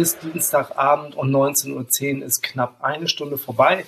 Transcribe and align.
ist 0.00 0.22
Dienstagabend 0.22 1.14
und 1.14 1.30
19.10 1.30 2.18
Uhr 2.18 2.26
ist 2.26 2.42
knapp 2.42 2.82
eine 2.82 3.08
Stunde 3.08 3.38
vorbei. 3.38 3.84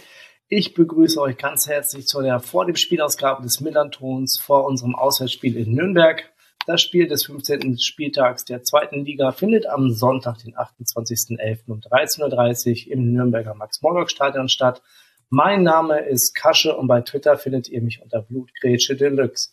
Ich 0.49 0.73
begrüße 0.73 1.21
euch 1.21 1.37
ganz 1.37 1.69
herzlich 1.69 2.07
zu 2.07 2.23
der 2.23 2.41
vor 2.41 2.65
dem 2.65 2.77
Spielausgabe 2.77 3.43
des 3.43 3.61
Millantons 3.61 4.41
vor 4.41 4.65
unserem 4.65 4.95
Auswärtsspiel 4.95 5.57
in 5.57 5.75
Nürnberg. 5.75 6.25
Das 6.67 6.81
Spiel 6.81 7.07
des 7.07 7.27
15. 7.27 7.79
Spieltags 7.79 8.45
der 8.45 8.63
zweiten 8.63 9.05
Liga 9.05 9.33
findet 9.33 9.67
am 9.67 9.91
Sonntag, 9.91 10.39
den 10.39 10.55
28.11. 10.55 11.69
um 11.69 11.81
13.30 11.81 12.87
Uhr 12.87 12.93
im 12.93 13.13
Nürnberger 13.13 13.55
Max-Morlock-Stadion 13.55 14.49
statt. 14.49 14.83
Mein 15.29 15.63
Name 15.63 16.01
ist 16.01 16.35
Kasche 16.35 16.75
und 16.75 16.87
bei 16.87 17.03
Twitter 17.03 17.37
findet 17.37 17.69
ihr 17.69 17.83
mich 17.83 18.01
unter 18.03 18.23
Blutgrätsche 18.23 18.97
Deluxe. 18.97 19.51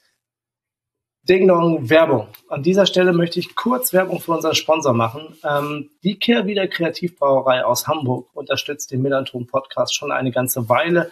Ding 1.28 1.48
Dong, 1.48 1.90
Werbung. 1.90 2.28
An 2.50 2.62
dieser 2.62 2.86
Stelle 2.86 3.12
möchte 3.12 3.40
ich 3.40 3.56
kurz 3.56 3.94
Werbung 3.94 4.20
für 4.20 4.34
unseren 4.34 4.54
Sponsor 4.54 4.94
machen. 4.94 5.36
Ähm, 5.44 5.90
die 6.04 6.20
Kehrwieder 6.20 6.68
Kreativbrauerei 6.68 7.66
aus 7.66 7.88
Hamburg 7.88 8.30
unterstützt 8.36 8.92
den 8.92 9.02
Millanton 9.02 9.48
Podcast 9.48 9.96
schon 9.96 10.12
eine 10.12 10.32
ganze 10.32 10.70
Weile 10.70 11.12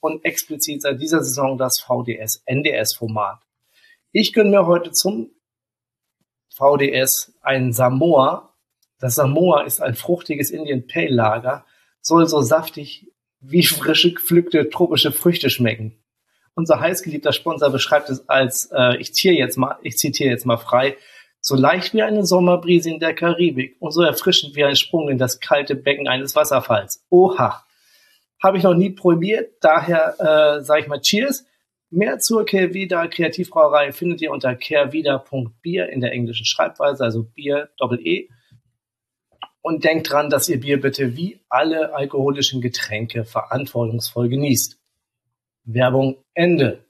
und 0.00 0.22
explizit 0.26 0.82
seit 0.82 1.00
dieser 1.00 1.24
Saison 1.24 1.56
das 1.56 1.80
VDS-NDS-Format. 1.80 3.38
Ich 4.12 4.34
gönne 4.34 4.50
mir 4.50 4.66
heute 4.66 4.92
zum 4.92 5.30
VDS 6.54 7.32
ein 7.40 7.72
Samoa. 7.72 8.54
Das 8.98 9.14
Samoa 9.14 9.62
ist 9.62 9.80
ein 9.80 9.94
fruchtiges 9.94 10.50
Indian 10.50 10.86
Pale 10.86 11.08
Lager, 11.08 11.64
soll 12.02 12.28
so 12.28 12.42
saftig 12.42 13.10
wie 13.40 13.62
frische 13.62 14.12
gepflückte 14.12 14.68
tropische 14.68 15.10
Früchte 15.10 15.48
schmecken. 15.48 16.03
Unser 16.56 16.80
heißgeliebter 16.80 17.32
Sponsor 17.32 17.70
beschreibt 17.70 18.10
es 18.10 18.28
als, 18.28 18.70
äh, 18.72 18.96
ich 18.98 19.12
zitiere 19.12 19.34
jetzt 19.34 19.56
mal, 19.56 19.76
ich 19.82 19.96
zitiere 19.96 20.30
jetzt 20.30 20.46
mal 20.46 20.56
frei, 20.56 20.96
so 21.40 21.56
leicht 21.56 21.92
wie 21.92 22.02
eine 22.02 22.24
Sommerbrise 22.24 22.88
in 22.88 23.00
der 23.00 23.14
Karibik 23.14 23.76
und 23.80 23.90
so 23.90 24.02
erfrischend 24.02 24.56
wie 24.56 24.64
ein 24.64 24.76
Sprung 24.76 25.10
in 25.10 25.18
das 25.18 25.40
kalte 25.40 25.74
Becken 25.74 26.08
eines 26.08 26.34
Wasserfalls. 26.34 27.04
Oha! 27.10 27.64
Habe 28.42 28.58
ich 28.58 28.64
noch 28.64 28.74
nie 28.74 28.90
probiert, 28.90 29.52
daher 29.60 30.14
äh, 30.18 30.62
sage 30.62 30.82
ich 30.82 30.86
mal 30.86 31.00
Cheers. 31.00 31.44
Mehr 31.90 32.18
zur 32.18 32.44
Kehrwieder 32.44 33.06
Kreativbrauerei 33.08 33.92
findet 33.92 34.20
ihr 34.20 34.30
unter 34.30 34.54
kehrwieder.bier 34.54 35.88
in 35.90 36.00
der 36.00 36.12
englischen 36.12 36.44
Schreibweise, 36.44 37.04
also 37.04 37.24
Bier 37.24 37.70
Doppel-E. 37.78 38.28
Und 39.60 39.84
denkt 39.84 40.10
dran, 40.10 40.30
dass 40.30 40.48
ihr 40.48 40.60
Bier 40.60 40.80
bitte 40.80 41.16
wie 41.16 41.40
alle 41.48 41.94
alkoholischen 41.94 42.60
Getränke 42.60 43.24
verantwortungsvoll 43.24 44.28
genießt. 44.28 44.78
Werbung 45.64 46.16
Ende. 46.34 46.84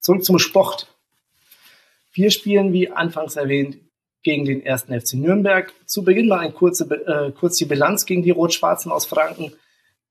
Zurück 0.00 0.24
zum 0.24 0.38
Sport. 0.38 0.94
Wir 2.12 2.30
spielen, 2.30 2.72
wie 2.72 2.90
anfangs 2.90 3.36
erwähnt, 3.36 3.78
gegen 4.22 4.44
den 4.44 4.64
ersten 4.64 4.98
FC 4.98 5.14
Nürnberg. 5.14 5.72
Zu 5.86 6.04
Beginn 6.04 6.28
mal 6.28 6.40
ein 6.40 6.54
kurze, 6.54 6.84
äh, 6.84 7.32
kurz 7.32 7.56
die 7.56 7.64
Bilanz 7.64 8.06
gegen 8.06 8.22
die 8.22 8.30
Rot-Schwarzen 8.30 8.90
aus 8.90 9.06
Franken. 9.06 9.52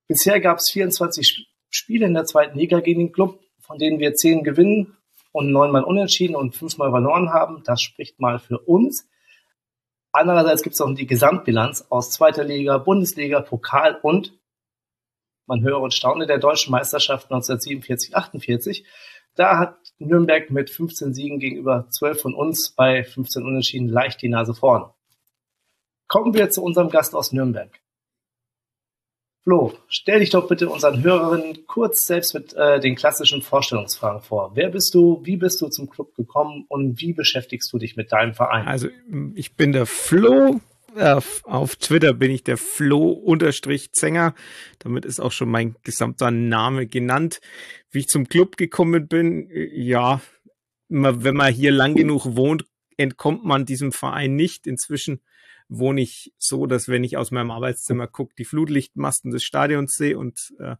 Bisher 0.07 0.39
gab 0.39 0.59
es 0.59 0.69
24 0.71 1.47
Spiele 1.69 2.05
in 2.05 2.13
der 2.13 2.25
zweiten 2.25 2.57
Liga 2.57 2.79
gegen 2.79 2.99
den 2.99 3.11
Club 3.11 3.39
von 3.65 3.79
denen 3.79 3.99
wir 3.99 4.13
zehn 4.13 4.43
gewinnen 4.43 4.95
und 5.31 5.51
neunmal 5.51 5.83
unentschieden 5.83 6.35
und 6.35 6.55
fünfmal 6.55 6.91
verloren 6.91 7.33
haben. 7.33 7.64
Das 7.65 7.81
spricht 7.81 8.19
mal 8.19 8.39
für 8.39 8.59
uns. 8.59 9.08
Andererseits 10.11 10.61
gibt 10.61 10.75
es 10.75 10.81
auch 10.81 10.93
die 10.93 11.08
Gesamtbilanz 11.08 11.87
aus 11.89 12.11
zweiter 12.11 12.43
Liga, 12.43 12.77
Bundesliga, 12.77 13.41
Pokal 13.41 13.99
und 14.02 14.33
man 15.48 15.61
höre 15.61 15.82
und 15.82 15.94
staune 15.94 16.26
der 16.26 16.38
deutschen 16.38 16.72
Meisterschaft 16.72 17.26
1947, 17.26 18.16
48. 18.16 18.86
Da 19.36 19.58
hat 19.58 19.78
Nürnberg 20.00 20.50
mit 20.50 20.70
15 20.70 21.14
Siegen 21.14 21.39
gegenüber 21.39 21.88
12 21.89 22.22
von 22.22 22.33
uns 22.33 22.72
bei 22.72 23.04
15 23.04 23.44
Unentschieden 23.44 23.89
leicht 23.89 24.22
die 24.22 24.30
Nase 24.30 24.54
vorn. 24.54 24.89
Kommen 26.08 26.33
wir 26.33 26.50
zu 26.50 26.64
unserem 26.64 26.89
Gast 26.89 27.16
aus 27.16 27.32
Nürnberg. 27.32 27.72
Flo, 29.44 29.73
stell 29.88 30.22
dich 30.22 30.32
doch 30.32 30.48
bitte 30.48 30.70
unseren 30.70 31.04
Hörerinnen 31.04 31.67
kurz 31.67 32.08
selbst 32.08 32.33
mit 32.33 32.54
äh, 32.54 32.80
den 32.80 32.95
klassischen 32.95 33.44
Vorstellungsfragen 33.44 34.22
vor. 34.22 34.54
Wer 34.56 34.70
bist 34.70 34.95
du, 34.95 35.22
wie 35.23 35.38
bist 35.38 35.62
du 35.62 35.67
zum 35.67 35.88
Club 35.88 36.16
gekommen 36.16 36.66
und 36.67 37.00
wie 37.00 37.14
beschäftigst 37.14 37.72
du 37.72 37.77
dich 37.77 37.95
mit 37.95 38.12
deinem 38.12 38.33
Verein? 38.33 38.67
Also 38.67 38.88
ich 39.36 39.56
bin 39.56 39.72
der 39.72 39.86
Flo. 39.86 40.60
Auf 40.95 41.76
Twitter 41.76 42.14
bin 42.14 42.32
ich 42.32 42.44
der 42.44 42.58
Flo-Zenger. 42.58 44.33
Damit 44.80 45.06
ist 45.06 45.20
auch 45.20 45.32
schon 45.32 45.50
mein 45.50 45.76
gesamter 45.83 46.32
Name 46.32 46.88
genannt. 46.88 47.42
Wie 47.92 48.00
ich 48.00 48.08
zum 48.08 48.28
Club 48.30 48.56
gekommen 48.56 49.08
bin, 49.08 49.50
ja, 49.52 50.22
wenn 50.88 51.36
man 51.36 51.54
hier 51.54 51.72
lang 51.72 51.95
genug 51.95 52.36
wohnt, 52.38 52.66
entkommt 52.98 53.44
man 53.44 53.66
diesem 53.66 53.92
Verein 53.92 54.36
nicht. 54.36 54.67
Inzwischen 54.67 55.22
wohne 55.67 56.02
ich 56.02 56.33
so, 56.38 56.66
dass 56.66 56.88
wenn 56.88 57.04
ich 57.04 57.17
aus 57.17 57.32
meinem 57.32 57.52
Arbeitszimmer 57.52 58.08
gucke, 58.08 58.33
die 58.38 58.45
Flutlichtmasten 58.45 59.32
des 59.32 59.44
Stadions 59.44 59.95
sehe 59.95 60.17
und 60.17 60.39
äh, 60.60 60.76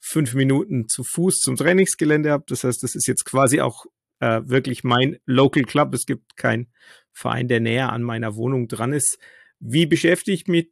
fünf 0.00 0.34
Minuten 0.34 0.88
zu 0.88 1.04
Fuß 1.04 1.40
zum 1.40 1.56
Trainingsgelände 1.56 2.30
habe. 2.30 2.44
Das 2.46 2.64
heißt, 2.64 2.82
das 2.82 2.94
ist 2.94 3.06
jetzt 3.06 3.24
quasi 3.24 3.60
auch 3.60 3.84
äh, 4.20 4.40
wirklich 4.44 4.84
mein 4.84 5.18
Local 5.26 5.64
Club. 5.64 5.92
Es 5.94 6.06
gibt 6.06 6.36
keinen 6.36 6.68
Verein, 7.12 7.48
der 7.48 7.60
näher 7.60 7.92
an 7.92 8.02
meiner 8.02 8.36
Wohnung 8.36 8.68
dran 8.68 8.92
ist. 8.92 9.18
Wie 9.60 9.86
beschäftigt 9.86 10.48
mich 10.48 10.70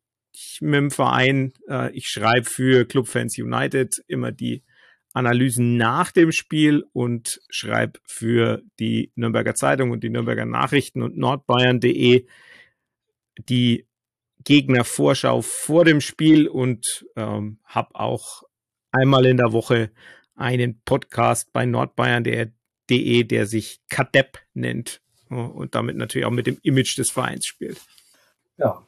mit 0.60 0.80
dem 0.80 0.91
Verein? 0.91 1.52
Äh, 1.69 1.92
ich 1.92 2.08
schreibe 2.08 2.44
für 2.44 2.84
Clubfans 2.86 3.38
United 3.38 4.02
immer 4.06 4.32
die 4.32 4.62
Analysen 5.12 5.78
nach 5.78 6.12
dem 6.12 6.30
Spiel 6.30 6.84
und 6.92 7.41
schreibe 7.48 7.98
für 8.04 8.62
die 8.78 9.12
Nürnberger 9.14 9.54
Zeitung 9.54 9.91
und 9.91 10.04
die 10.04 10.10
Nürnberger 10.10 10.44
Nachrichten 10.44 11.02
und 11.02 11.16
nordbayern.de 11.16 12.26
die 13.48 13.86
Gegnervorschau 14.44 15.42
vor 15.42 15.84
dem 15.84 16.00
Spiel 16.00 16.48
und 16.48 17.06
ähm, 17.16 17.58
habe 17.64 17.94
auch 17.94 18.42
einmal 18.92 19.26
in 19.26 19.38
der 19.38 19.53
Woche 19.53 19.91
einen 20.34 20.80
Podcast 20.84 21.53
bei 21.53 21.66
nordbayern.de, 21.66 23.24
der 23.24 23.47
sich 23.47 23.80
Kadepp 23.88 24.38
nennt 24.54 25.00
und 25.28 25.74
damit 25.74 25.97
natürlich 25.97 26.26
auch 26.26 26.30
mit 26.30 26.47
dem 26.47 26.58
Image 26.62 26.98
des 26.98 27.10
Vereins 27.10 27.47
spielt. 27.47 27.80
Ja, 28.59 28.87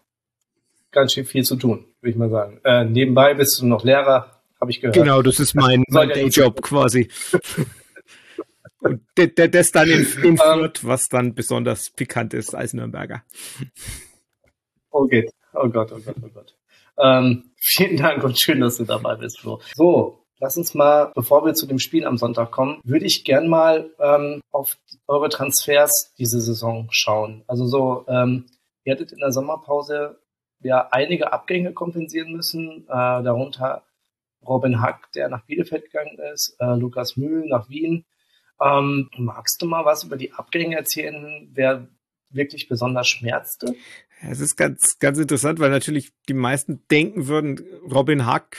ganz 0.91 1.12
schön 1.12 1.25
viel 1.25 1.45
zu 1.45 1.56
tun, 1.56 1.87
würde 2.01 2.11
ich 2.11 2.17
mal 2.17 2.31
sagen. 2.31 2.61
Äh, 2.65 2.84
nebenbei 2.84 3.34
bist 3.34 3.61
du 3.61 3.67
noch 3.67 3.84
Lehrer, 3.84 4.41
habe 4.61 4.71
ich 4.71 4.81
gehört. 4.81 4.97
Genau, 4.97 5.23
das 5.23 5.41
ist 5.41 5.55
mein, 5.55 5.84
mein 5.89 6.09
Dayjob 6.09 6.62
quasi. 6.62 7.09
und 8.81 9.03
das 9.15 9.73
dann 9.73 9.89
in, 9.89 10.07
in 10.23 10.25
ähm. 10.25 10.37
Fürth, 10.39 10.84
was 10.84 11.09
dann 11.09 11.34
besonders 11.34 11.91
pikant 11.91 12.34
ist 12.34 12.55
als 12.55 12.73
Nürnberger. 12.73 13.23
Oh, 14.91 15.07
geht. 15.07 15.31
Oh 15.55 15.69
Gott, 15.69 15.93
oh 15.93 16.01
Gott, 16.05 16.17
oh 16.23 16.28
Gott. 16.33 16.55
Ähm, 16.99 17.51
vielen 17.57 17.97
Dank 17.97 18.25
und 18.25 18.41
schön, 18.41 18.61
dass 18.61 18.78
du 18.78 18.84
dabei 18.84 19.17
bist, 19.17 19.41
Flo. 19.41 19.61
So, 19.75 20.25
lass 20.39 20.57
uns 20.57 20.75
mal, 20.75 21.12
bevor 21.15 21.45
wir 21.45 21.55
zu 21.55 21.67
dem 21.67 21.78
Spiel 21.78 22.07
am 22.07 22.17
Sonntag 22.17 22.51
kommen, 22.51 22.81
würde 22.84 23.07
ich 23.07 23.25
gern 23.25 23.49
mal 23.49 23.91
ähm, 24.01 24.41
auf 24.51 24.77
eure 25.07 25.28
Transfers 25.28 26.15
diese 26.19 26.41
Saison 26.41 26.89
schauen. 26.91 27.45
Also 27.47 27.67
so, 27.67 28.05
ähm, 28.09 28.47
ihr 28.88 28.94
hattet 28.94 29.12
in 29.12 29.19
der 29.19 29.32
Sommerpause 29.32 30.19
ja 30.60 30.88
einige 30.91 31.32
Abgänge 31.32 31.72
kompensieren 31.72 32.32
müssen, 32.32 32.84
äh, 32.88 33.22
darunter 33.22 33.84
Robin 34.47 34.80
Hack, 34.80 35.13
der 35.13 35.28
nach 35.28 35.45
Bielefeld 35.45 35.84
gegangen 35.84 36.18
ist, 36.33 36.57
äh, 36.59 36.74
Lukas 36.74 37.16
Mühl 37.16 37.47
nach 37.47 37.68
Wien. 37.68 38.07
Ähm, 38.60 39.10
magst 39.18 39.60
du 39.60 39.66
mal 39.66 39.84
was 39.84 40.04
über 40.04 40.16
die 40.16 40.33
Abgänge 40.33 40.77
erzählen, 40.77 41.48
wer 41.53 41.89
wirklich 42.30 42.68
besonders 42.68 43.09
schmerzte? 43.09 43.74
Es 44.22 44.41
ist 44.41 44.57
ganz, 44.57 44.98
ganz 44.98 45.18
interessant, 45.18 45.60
weil 45.60 45.71
natürlich 45.71 46.13
die 46.28 46.34
meisten 46.34 46.83
denken 46.91 47.28
würden, 47.28 47.65
Robin 47.83 48.27
Hack 48.27 48.57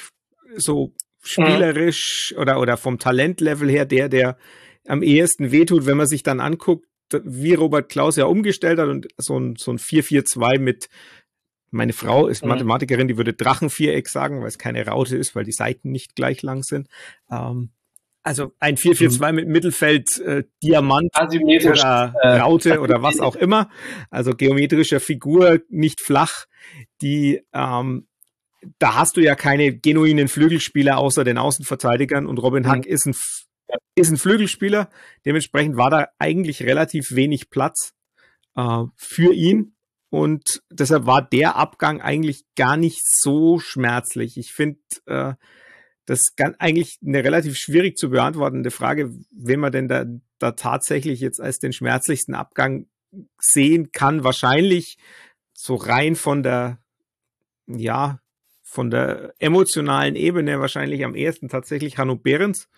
so 0.56 0.94
spielerisch 1.22 2.34
mhm. 2.34 2.42
oder, 2.42 2.60
oder 2.60 2.78
vom 2.78 3.00
Talentlevel 3.00 3.70
her 3.70 3.86
der, 3.86 4.10
der 4.10 4.38
am 4.88 5.02
ehesten 5.02 5.52
wehtut, 5.52 5.86
wenn 5.86 5.98
man 5.98 6.08
sich 6.08 6.24
dann 6.24 6.40
anguckt, 6.40 6.89
wie 7.24 7.54
Robert 7.54 7.90
Klaus 7.90 8.16
ja 8.16 8.26
umgestellt 8.26 8.80
hat 8.80 8.88
und 8.88 9.08
so 9.18 9.40
ein, 9.40 9.56
so 9.56 9.72
ein 9.72 9.80
4-4-2 9.80 10.60
mit, 10.60 10.90
meine 11.72 11.94
Frau 11.94 12.28
ist 12.28 12.44
mhm. 12.44 12.50
Mathematikerin, 12.50 13.08
die 13.08 13.18
würde 13.18 13.34
Drachenviereck 13.34 14.08
sagen, 14.08 14.42
weil 14.42 14.48
es 14.48 14.58
keine 14.58 14.86
Raute 14.86 15.18
ist, 15.18 15.36
weil 15.36 15.44
die 15.44 15.52
Seiten 15.52 15.92
nicht 15.92 16.16
gleich 16.16 16.42
lang 16.42 16.64
sind. 16.64 16.88
Ähm, 17.32 17.70
also 18.22 18.52
ein 18.60 18.76
4-4-2 18.76 19.30
mhm. 19.30 19.36
mit 19.36 19.48
Mittelfeld 19.48 20.20
äh, 20.20 20.44
Diamant 20.62 21.10
oder 21.16 22.14
äh, 22.22 22.38
Raute 22.38 22.80
oder 22.82 23.02
was 23.02 23.20
auch 23.20 23.36
immer. 23.36 23.70
Also 24.10 24.36
geometrischer 24.36 25.00
Figur, 25.00 25.62
nicht 25.70 26.02
flach. 26.02 26.46
Die 27.02 27.42
ähm, 27.54 28.08
da 28.78 28.96
hast 28.96 29.18
du 29.18 29.22
ja 29.22 29.36
keine 29.36 29.76
genuinen 29.76 30.28
Flügelspieler 30.28 30.98
außer 30.98 31.24
den 31.24 31.38
Außenverteidigern 31.38 32.26
und 32.26 32.38
Robin 32.40 32.68
Hack 32.68 32.86
mhm. 32.86 32.92
ist 32.92 33.06
ein 33.06 33.16
ist 33.96 34.12
ein 34.12 34.18
Flügelspieler. 34.18 34.90
Dementsprechend 35.26 35.78
war 35.78 35.90
da 35.90 36.08
eigentlich 36.18 36.64
relativ 36.64 37.12
wenig 37.16 37.50
Platz 37.50 37.94
äh, 38.56 38.84
für 38.96 39.34
ihn. 39.34 39.76
und 40.12 40.64
deshalb 40.72 41.06
war 41.06 41.22
der 41.22 41.56
Abgang 41.56 42.02
eigentlich 42.02 42.44
gar 42.56 42.78
nicht 42.78 43.02
so 43.06 43.60
schmerzlich. 43.60 44.38
Ich 44.38 44.54
finde, 44.54 44.80
äh, 45.06 45.34
das 46.06 46.22
ist 46.22 46.34
eigentlich 46.58 46.98
eine 47.06 47.24
relativ 47.24 47.56
schwierig 47.56 47.96
zu 47.96 48.10
beantwortende 48.10 48.72
Frage, 48.72 49.14
wen 49.32 49.60
man 49.60 49.72
denn 49.72 49.88
da, 49.88 50.06
da 50.40 50.54
tatsächlich 50.54 51.20
jetzt 51.20 51.40
als 51.40 51.60
den 51.60 51.74
schmerzlichsten 51.74 52.34
Abgang 52.34 52.88
sehen 53.40 53.92
kann. 53.92 54.24
Wahrscheinlich 54.24 54.98
so 55.54 55.76
rein 55.76 56.16
von 56.16 56.42
der, 56.42 56.80
ja, 57.68 58.20
von 58.64 58.90
der 58.90 59.36
emotionalen 59.38 60.16
Ebene 60.16 60.60
wahrscheinlich 60.60 61.06
am 61.06 61.16
ehesten 61.16 61.48
tatsächlich 61.48 62.00
Hanno 62.00 62.16
Behrens, 62.16 62.70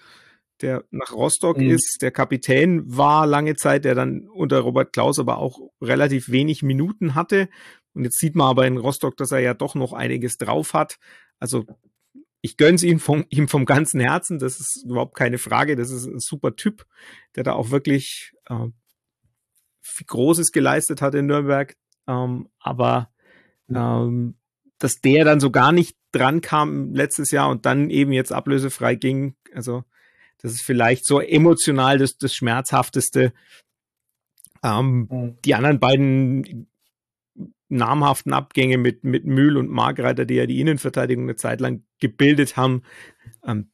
der 0.62 0.86
nach 0.92 1.12
Rostock 1.12 1.58
mhm. 1.58 1.70
ist, 1.70 2.00
der 2.02 2.12
Kapitän 2.12 2.84
war 2.86 3.26
lange 3.28 3.56
Zeit, 3.56 3.86
der 3.86 3.96
dann 3.96 4.28
unter 4.30 4.60
Robert 4.60 4.94
Klaus 4.94 5.20
aber 5.20 5.38
auch 5.38 5.60
relativ 5.82 6.30
wenig 6.30 6.64
Minuten 6.64 7.16
hatte. 7.16 7.50
Und 7.94 8.04
jetzt 8.04 8.20
sieht 8.20 8.36
man 8.36 8.48
aber 8.48 8.66
in 8.68 8.78
Rostock, 8.78 9.18
dass 9.18 9.32
er 9.32 9.40
ja 9.40 9.54
doch 9.54 9.76
noch 9.76 9.94
einiges 9.94 10.38
drauf 10.38 10.74
hat. 10.74 10.98
Also 11.40 11.66
ich 12.42 12.58
gönn's 12.58 12.84
ihm 12.84 13.00
vom, 13.00 13.26
ihm 13.30 13.48
vom 13.48 13.66
ganzen 13.66 14.00
Herzen. 14.00 14.40
Das 14.40 14.60
ist 14.60 14.86
überhaupt 14.86 15.16
keine 15.16 15.38
Frage. 15.38 15.76
Das 15.76 15.92
ist 15.92 16.06
ein 16.06 16.20
super 16.20 16.56
Typ, 16.56 16.86
der 17.36 17.44
da 17.44 17.54
auch 17.54 17.70
wirklich 17.72 18.34
äh, 18.48 18.68
viel 19.82 20.08
Großes 20.08 20.52
geleistet 20.52 21.02
hat 21.02 21.16
in 21.16 21.28
Nürnberg. 21.28 21.76
Ähm, 22.08 22.50
aber 22.60 23.12
ähm, 23.70 24.36
dass 24.80 25.00
der 25.02 25.26
dann 25.26 25.40
so 25.40 25.52
gar 25.52 25.72
nicht 25.72 25.96
dran 26.12 26.42
kam 26.42 26.94
letztes 26.94 27.32
Jahr 27.32 27.50
und 27.50 27.66
dann 27.66 27.90
eben 27.90 28.12
jetzt 28.12 28.34
ablösefrei 28.34 28.96
ging, 28.96 29.36
also 29.54 29.84
das 30.42 30.54
ist 30.54 30.62
vielleicht 30.62 31.06
so 31.06 31.20
emotional 31.20 31.98
das, 31.98 32.18
das 32.18 32.36
Schmerzhafteste. 32.36 33.34
Ähm, 34.64 35.08
mhm. 35.10 35.38
Die 35.44 35.56
anderen 35.56 35.80
beiden 35.80 36.68
namhaften 37.70 38.34
Abgänge 38.34 38.78
mit, 38.78 39.04
mit 39.04 39.26
Mühl 39.26 39.58
und 39.58 39.70
Margreiter, 39.70 40.26
die 40.26 40.36
ja 40.36 40.46
die 40.46 40.60
Innenverteidigung 40.60 41.24
eine 41.24 41.36
Zeit 41.36 41.62
lang 41.62 41.84
gebildet 42.00 42.58
haben, 42.58 42.84
ähm, 43.46 43.72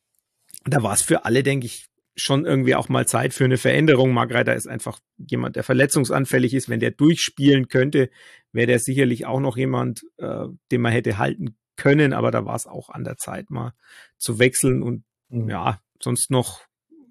da 0.65 0.83
war 0.83 0.93
es 0.93 1.01
für 1.01 1.25
alle, 1.25 1.43
denke 1.43 1.65
ich, 1.65 1.87
schon 2.15 2.45
irgendwie 2.45 2.75
auch 2.75 2.89
mal 2.89 3.07
Zeit 3.07 3.33
für 3.33 3.45
eine 3.45 3.57
Veränderung. 3.57 4.11
Margreiter 4.11 4.55
ist 4.55 4.67
einfach 4.67 4.99
jemand, 5.17 5.55
der 5.55 5.63
verletzungsanfällig 5.63 6.53
ist. 6.53 6.67
Wenn 6.67 6.79
der 6.79 6.91
durchspielen 6.91 7.67
könnte, 7.67 8.09
wäre 8.51 8.67
der 8.67 8.79
sicherlich 8.79 9.25
auch 9.25 9.39
noch 9.39 9.55
jemand, 9.55 10.01
äh, 10.17 10.47
den 10.71 10.81
man 10.81 10.91
hätte 10.91 11.17
halten 11.17 11.55
können, 11.75 12.13
aber 12.13 12.31
da 12.31 12.43
war 12.43 12.55
es 12.55 12.65
auch 12.65 12.89
an 12.89 13.03
der 13.03 13.17
Zeit, 13.17 13.51
mal 13.51 13.73
zu 14.17 14.39
wechseln 14.39 14.81
und 14.81 15.03
mhm. 15.29 15.49
ja, 15.49 15.79
sonst 16.01 16.31
noch 16.31 16.61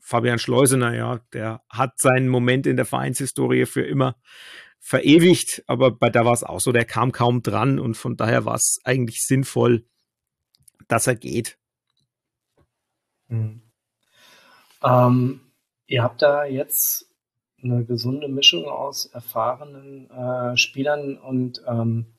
Fabian 0.01 0.39
Schleusener, 0.39 0.95
ja, 0.95 1.21
der 1.33 1.63
hat 1.69 1.99
seinen 1.99 2.29
Moment 2.29 2.67
in 2.67 2.77
der 2.77 2.87
Vereinshistorie 2.87 3.67
für 3.67 3.83
immer 3.83 4.17
verewigt, 4.79 5.65
aber 5.67 5.91
bei 5.91 6.11
da 6.11 6.25
war 6.25 6.33
es 6.33 6.45
auch 6.45 6.61
so, 6.61 6.71
der 6.71 6.85
kam 6.85 7.11
kaum 7.11 7.43
dran 7.43 7.81
und 7.81 7.97
von 7.97 8.17
daher 8.17 8.45
war 8.45 8.55
es 8.55 8.79
eigentlich 8.85 9.23
sinnvoll, 9.23 9.85
dass 10.87 11.09
er 11.09 11.17
geht. 11.17 11.59
Mhm. 13.29 13.63
Ähm, 14.85 15.41
ihr 15.87 16.03
habt 16.03 16.23
da 16.23 16.45
jetzt 16.45 17.11
eine 17.63 17.85
gesunde 17.85 18.29
Mischung 18.29 18.67
aus 18.67 19.07
erfahrenen 19.07 20.09
äh, 20.11 20.57
Spielern 20.57 21.19
und 21.19 21.63
ähm, 21.67 22.15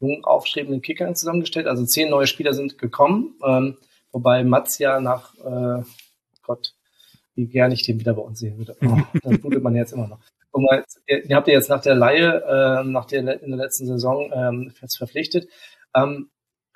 jungen, 0.00 0.24
aufstrebenden 0.24 0.82
Kickern 0.82 1.16
zusammengestellt. 1.16 1.66
Also 1.66 1.84
zehn 1.84 2.10
neue 2.10 2.26
Spieler 2.26 2.52
sind 2.52 2.78
gekommen, 2.78 3.34
ähm, 3.44 3.76
wobei 4.12 4.44
Mats 4.44 4.78
ja 4.78 5.00
nach 5.00 5.34
äh, 5.34 5.82
Gott, 6.42 6.74
wie 7.34 7.46
gerne 7.46 7.74
ich 7.74 7.84
den 7.84 8.00
wieder 8.00 8.14
bei 8.14 8.22
uns 8.22 8.40
sehen 8.40 8.58
würde. 8.58 8.76
Oh, 8.82 8.98
das 9.22 9.40
blutet 9.40 9.62
man 9.62 9.76
jetzt 9.76 9.92
immer 9.92 10.08
noch. 10.08 10.20
Mal, 10.52 10.84
ihr, 11.06 11.36
habt 11.36 11.46
ja 11.46 11.54
jetzt 11.54 11.68
nach 11.68 11.82
der 11.82 11.94
Laie, 11.94 12.42
äh, 12.42 12.84
nach 12.84 13.04
der 13.04 13.20
in 13.20 13.50
der 13.50 13.58
letzten 13.58 13.86
Saison 13.86 14.32
ähm, 14.34 14.72
fest 14.72 14.98
verpflichtet. 14.98 15.48
Ähm, 15.94 16.30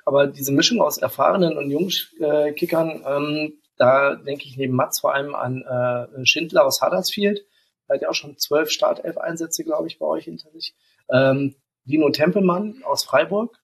aber 0.05 0.26
diese 0.26 0.52
Mischung 0.52 0.81
aus 0.81 0.99
erfahrenen 0.99 1.56
und 1.56 1.70
jungen 1.70 1.90
äh, 2.20 2.52
Kickern, 2.52 3.02
ähm, 3.06 3.55
da 3.76 4.14
denke 4.14 4.44
ich 4.44 4.56
neben 4.56 4.75
Mats 4.75 5.00
vor 5.00 5.14
allem 5.14 5.34
an 5.34 5.62
äh, 5.62 6.26
Schindler 6.26 6.64
aus 6.64 6.81
Huddersfield. 6.81 7.44
Er 7.88 7.96
hat 7.96 8.02
ja 8.02 8.08
auch 8.08 8.14
schon 8.14 8.38
zwölf 8.38 8.70
Startelf-Einsätze, 8.70 9.64
glaube 9.64 9.88
ich, 9.88 9.99
bei 9.99 10.06
euch 10.06 10.25
hinter 10.25 10.50
sich. 10.50 10.75
Ähm, 11.11 11.56
Dino 11.84 12.11
Tempelmann 12.11 12.82
aus 12.84 13.05
Freiburg, 13.05 13.58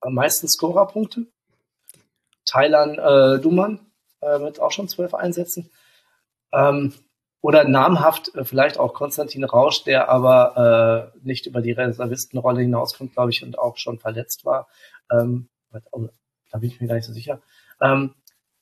am 0.00 0.14
meisten 0.14 0.48
Scorerpunkte. 0.48 1.26
Thailand 2.48 2.98
äh, 2.98 3.40
Dumann 3.40 3.80
äh, 4.20 4.38
mit 4.38 4.60
auch 4.60 4.72
schon 4.72 4.88
zwölf 4.88 5.14
Einsätzen. 5.14 5.70
Ähm, 6.52 6.94
oder 7.40 7.64
namhaft 7.64 8.34
äh, 8.34 8.44
vielleicht 8.44 8.78
auch 8.78 8.94
Konstantin 8.94 9.44
Rausch, 9.44 9.84
der 9.84 10.08
aber 10.08 11.12
äh, 11.14 11.26
nicht 11.26 11.46
über 11.46 11.60
die 11.60 11.72
Reservistenrolle 11.72 12.62
hinauskommt, 12.62 13.12
glaube 13.12 13.30
ich, 13.30 13.44
und 13.44 13.58
auch 13.58 13.76
schon 13.76 13.98
verletzt 13.98 14.44
war. 14.44 14.68
Ähm, 15.10 15.48
da 15.70 16.58
bin 16.58 16.70
ich 16.70 16.80
mir 16.80 16.88
gar 16.88 16.96
nicht 16.96 17.04
so 17.04 17.12
sicher. 17.12 17.40
Ähm, 17.80 18.14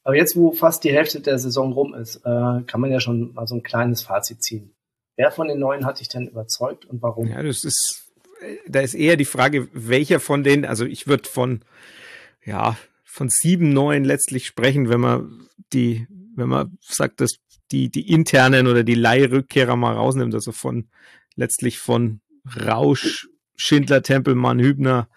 aber 0.03 0.17
jetzt, 0.17 0.37
wo 0.37 0.53
fast 0.53 0.85
die 0.85 0.93
Hälfte 0.93 1.21
der 1.21 1.39
Saison 1.39 1.73
rum 1.73 1.95
ist, 1.95 2.17
äh, 2.17 2.63
kann 2.67 2.81
man 2.81 2.93
ja 2.93 3.01
schon 3.01 3.35
mal 3.35 3.47
so 3.47 3.55
ein 3.55 3.63
kleines 3.63 4.03
Fazit 4.03 4.43
ziehen. 4.43 4.73
Wer 5.17 5.33
von 5.33 5.49
den 5.49 5.59
Neuen 5.59 5.87
hat 5.87 6.01
dich 6.01 6.09
denn 6.09 6.29
überzeugt 6.29 6.85
und 6.85 7.03
warum? 7.03 7.29
Ja, 7.29 7.43
das 7.43 7.65
ist, 7.65 8.05
da 8.69 8.81
ist 8.81 8.95
eher 8.95 9.17
die 9.17 9.25
Frage, 9.25 9.69
welcher 9.73 10.21
von 10.21 10.45
denen, 10.45 10.65
also 10.65 10.85
ich 10.85 11.07
würde 11.07 11.29
von, 11.29 11.63
ja, 12.45 12.77
von 13.17 13.31
sieben 13.31 13.73
Neuen 13.73 14.05
letztlich 14.05 14.47
sprechen, 14.47 14.91
wenn 14.91 15.01
man 15.01 15.49
die, 15.73 16.07
wenn 16.35 16.51
man 16.51 16.77
sagt, 16.83 17.23
dass 17.23 17.37
die, 17.71 17.89
die 17.89 18.11
internen 18.13 18.67
oder 18.67 18.85
die 18.85 18.95
Leihrückkehrer 18.95 19.75
mal 19.75 19.95
rausnimmt, 19.95 20.35
also 20.35 20.53
von 20.53 20.91
letztlich 21.35 21.79
von 21.79 22.21
Rausch, 22.45 23.27
Schindler, 23.57 24.03
Tempelmann, 24.03 24.61
Hübner, 24.61 25.09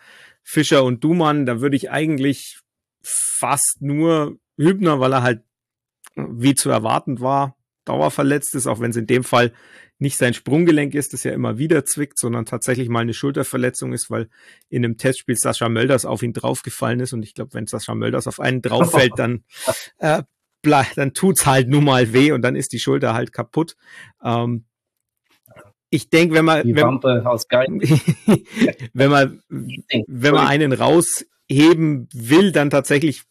Fischer 0.43 0.85
und 0.85 1.03
Dumann, 1.03 1.45
da 1.45 1.59
würde 1.59 1.75
ich 1.75 1.91
eigentlich 1.91 2.61
fast 3.03 3.81
nur 3.81 4.37
Hübner, 4.55 5.01
weil 5.01 5.11
er 5.11 5.21
halt, 5.21 5.43
wie 6.15 6.55
zu 6.55 6.69
erwarten 6.69 7.19
war, 7.19 7.57
dauerverletzt 7.89 8.55
ist, 8.55 8.67
auch 8.67 8.79
wenn 8.79 8.91
es 8.91 8.97
in 8.97 9.07
dem 9.07 9.23
Fall 9.23 9.51
nicht 9.97 10.17
sein 10.17 10.33
Sprunggelenk 10.33 10.95
ist, 10.95 11.13
das 11.13 11.23
ja 11.25 11.33
immer 11.33 11.57
wieder 11.57 11.83
zwickt, 11.83 12.17
sondern 12.17 12.45
tatsächlich 12.45 12.87
mal 12.87 13.01
eine 13.01 13.13
Schulterverletzung 13.13 13.91
ist, 13.91 14.09
weil 14.09 14.29
in 14.69 14.85
einem 14.85 14.97
Testspiel 14.97 15.35
Sascha 15.35 15.67
Mölders 15.67 16.05
auf 16.05 16.23
ihn 16.23 16.31
draufgefallen 16.31 17.01
ist. 17.01 17.11
Und 17.11 17.23
ich 17.23 17.33
glaube, 17.33 17.53
wenn 17.53 17.67
Sascha 17.67 17.95
Mölders 17.95 18.25
auf 18.25 18.39
einen 18.39 18.61
drauffällt, 18.61 19.13
dann 19.17 19.43
äh, 19.97 20.23
dann 20.61 21.13
tut's 21.13 21.45
halt 21.45 21.69
nun 21.69 21.85
mal 21.85 22.13
weh 22.13 22.31
und 22.31 22.41
dann 22.41 22.55
ist 22.55 22.73
die 22.73 22.79
Schulter 22.79 23.13
halt 23.13 23.33
kaputt. 23.33 23.75
Ähm, 24.23 24.65
ich 25.89 26.09
denke, 26.09 26.35
wenn 26.35 26.45
man, 26.45 26.63
wenn, 26.75 26.99
wenn 28.93 29.09
man, 29.09 29.41
wenn 29.49 30.33
man 30.33 30.47
einen 30.47 30.73
rausheben 30.73 32.07
will, 32.13 32.51
dann 32.51 32.69
tatsächlich, 32.69 33.23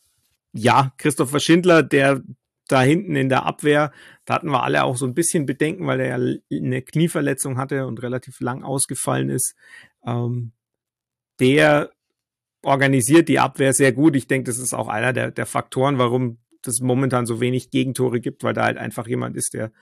ja, 0.52 0.92
Christopher 0.98 1.40
Schindler, 1.40 1.82
der 1.82 2.22
da 2.68 2.82
hinten 2.82 3.16
in 3.16 3.28
der 3.28 3.46
Abwehr, 3.46 3.92
da 4.24 4.34
hatten 4.34 4.50
wir 4.50 4.62
alle 4.62 4.84
auch 4.84 4.96
so 4.96 5.06
ein 5.06 5.14
bisschen 5.14 5.46
Bedenken, 5.46 5.86
weil 5.86 6.00
er 6.00 6.18
ja 6.18 6.36
eine 6.52 6.82
Knieverletzung 6.82 7.58
hatte 7.58 7.86
und 7.86 8.02
relativ 8.02 8.40
lang 8.40 8.62
ausgefallen 8.62 9.30
ist. 9.30 9.54
Ähm, 10.06 10.52
der 11.40 11.90
organisiert 12.62 13.28
die 13.28 13.38
Abwehr 13.38 13.72
sehr 13.72 13.92
gut. 13.92 14.16
Ich 14.16 14.26
denke, 14.26 14.50
das 14.50 14.58
ist 14.58 14.74
auch 14.74 14.88
einer 14.88 15.12
der, 15.12 15.30
der 15.30 15.46
Faktoren, 15.46 15.98
warum 15.98 16.38
es 16.66 16.80
momentan 16.80 17.24
so 17.24 17.40
wenig 17.40 17.70
Gegentore 17.70 18.20
gibt, 18.20 18.42
weil 18.42 18.54
da 18.54 18.64
halt 18.64 18.78
einfach 18.78 19.06
jemand 19.06 19.36
ist, 19.36 19.54
der 19.54 19.72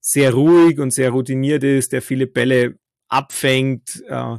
sehr 0.00 0.32
ruhig 0.32 0.80
und 0.80 0.92
sehr 0.92 1.10
routiniert 1.10 1.62
ist, 1.62 1.92
der 1.92 2.02
viele 2.02 2.26
Bälle 2.26 2.78
abfängt, 3.08 4.02
äh, 4.08 4.36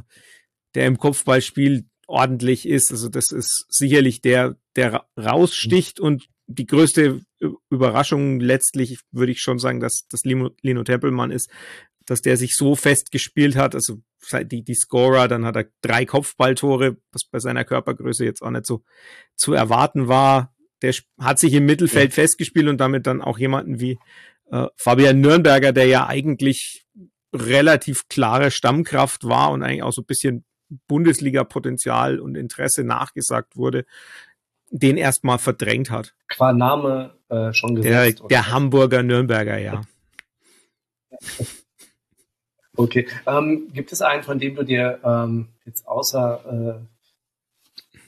der 0.74 0.86
im 0.86 0.98
Kopfballspiel 0.98 1.86
ordentlich 2.06 2.68
ist. 2.68 2.90
Also 2.90 3.08
das 3.08 3.30
ist 3.30 3.66
sicherlich 3.68 4.20
der, 4.20 4.56
der 4.76 5.06
raussticht 5.18 6.00
und 6.00 6.28
die 6.46 6.66
größte 6.66 7.20
Überraschung 7.70 8.40
letztlich 8.40 8.98
würde 9.10 9.32
ich 9.32 9.40
schon 9.40 9.58
sagen, 9.58 9.80
dass 9.80 10.06
das 10.10 10.24
Lino, 10.24 10.50
Lino 10.62 10.82
Tempelmann 10.84 11.30
ist, 11.30 11.50
dass 12.06 12.20
der 12.20 12.36
sich 12.36 12.54
so 12.54 12.76
fest 12.76 13.10
gespielt 13.10 13.56
hat, 13.56 13.74
also 13.74 14.02
die, 14.44 14.62
die 14.62 14.74
Scorer, 14.74 15.28
dann 15.28 15.44
hat 15.44 15.56
er 15.56 15.66
drei 15.80 16.04
Kopfballtore, 16.04 16.96
was 17.12 17.24
bei 17.24 17.38
seiner 17.38 17.64
Körpergröße 17.64 18.24
jetzt 18.24 18.42
auch 18.42 18.50
nicht 18.50 18.66
so 18.66 18.82
zu 19.36 19.52
erwarten 19.52 20.08
war 20.08 20.54
der 20.84 20.94
hat 21.18 21.38
sich 21.38 21.54
im 21.54 21.64
Mittelfeld 21.64 22.10
ja. 22.10 22.14
festgespielt 22.14 22.68
und 22.68 22.78
damit 22.78 23.06
dann 23.06 23.22
auch 23.22 23.38
jemanden 23.38 23.80
wie 23.80 23.98
äh, 24.50 24.66
Fabian 24.76 25.20
Nürnberger, 25.20 25.72
der 25.72 25.86
ja 25.86 26.06
eigentlich 26.06 26.86
relativ 27.34 28.06
klare 28.08 28.50
Stammkraft 28.50 29.24
war 29.24 29.50
und 29.50 29.62
eigentlich 29.62 29.82
auch 29.82 29.92
so 29.92 30.02
ein 30.02 30.06
bisschen 30.06 30.44
Bundesliga-Potenzial 30.88 32.20
und 32.20 32.36
Interesse 32.36 32.84
nachgesagt 32.84 33.56
wurde, 33.56 33.86
den 34.74 34.96
erstmal 34.96 35.38
verdrängt 35.38 35.90
hat. 35.90 36.14
Qua 36.28 36.52
Name 36.52 37.14
äh, 37.28 37.52
schon 37.52 37.76
gesetzt. 37.76 38.20
Der, 38.20 38.28
der 38.28 38.50
Hamburger 38.50 39.02
Nürnberger, 39.02 39.58
ja. 39.58 39.82
Okay. 42.76 43.06
Ähm, 43.24 43.68
gibt 43.72 43.92
es 43.92 44.02
einen, 44.02 44.24
von 44.24 44.40
dem 44.40 44.56
du 44.56 44.64
dir 44.64 44.98
ähm, 45.04 45.50
jetzt 45.64 45.86
außer 45.86 46.82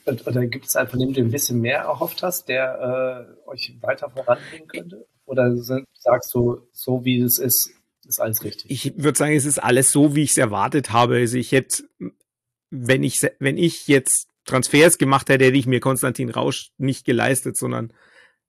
äh, 0.05 0.11
oder 0.11 0.45
gibt 0.47 0.67
es 0.67 0.75
einen, 0.75 0.89
von 0.89 0.99
dem 0.99 1.13
du 1.13 1.21
ein 1.21 1.31
bisschen 1.31 1.61
mehr 1.61 1.83
erhofft 1.83 2.25
hast, 2.25 2.49
der 2.49 3.29
äh, 3.47 3.49
euch 3.49 3.77
weiter 3.81 4.11
voranbringen 4.11 4.67
könnte? 4.67 5.07
Oder 5.25 5.55
sagst 5.57 6.35
du, 6.35 6.67
so 6.73 7.05
wie 7.05 7.21
es 7.21 7.39
ist, 7.39 7.71
ist 8.09 8.21
alles 8.21 8.43
richtig? 8.43 8.69
Ich 8.69 9.01
würde 9.01 9.17
sagen, 9.17 9.37
es 9.37 9.45
ist 9.45 9.63
alles 9.63 9.93
so, 9.93 10.17
wie 10.17 10.25
ich 10.25 10.31
es 10.31 10.37
erwartet 10.37 10.91
habe. 10.91 11.15
Also 11.15 11.39
ich 11.39 11.53
hätte 11.53 11.85
wenn 12.71 13.03
ich, 13.03 13.21
wenn 13.39 13.59
ich 13.59 13.87
jetzt 13.89 14.29
Transfers 14.47 14.97
gemacht 14.99 15.29
hätte, 15.29 15.45
hätte 15.45 15.59
ich 15.59 15.67
mir 15.67 15.81
Konstantin 15.81 16.31
Rausch 16.31 16.71
nicht 16.79 17.05
geleistet, 17.05 17.57
sondern 17.57 17.93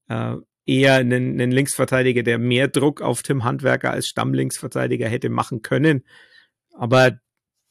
äh, 0.08 0.36
eher 0.66 0.96
einen, 0.96 1.34
einen 1.34 1.51
Linksverteidiger, 1.51 2.24
der 2.24 2.38
mehr 2.38 2.68
Druck 2.68 3.01
auf 3.01 3.24
Tim 3.24 3.44
Handwerker 3.44 3.92
als 3.92 4.08
Stammlinksverteidiger 4.08 5.08
hätte 5.08 5.30
machen 5.30 5.62
können. 5.62 6.04
Aber 6.74 7.20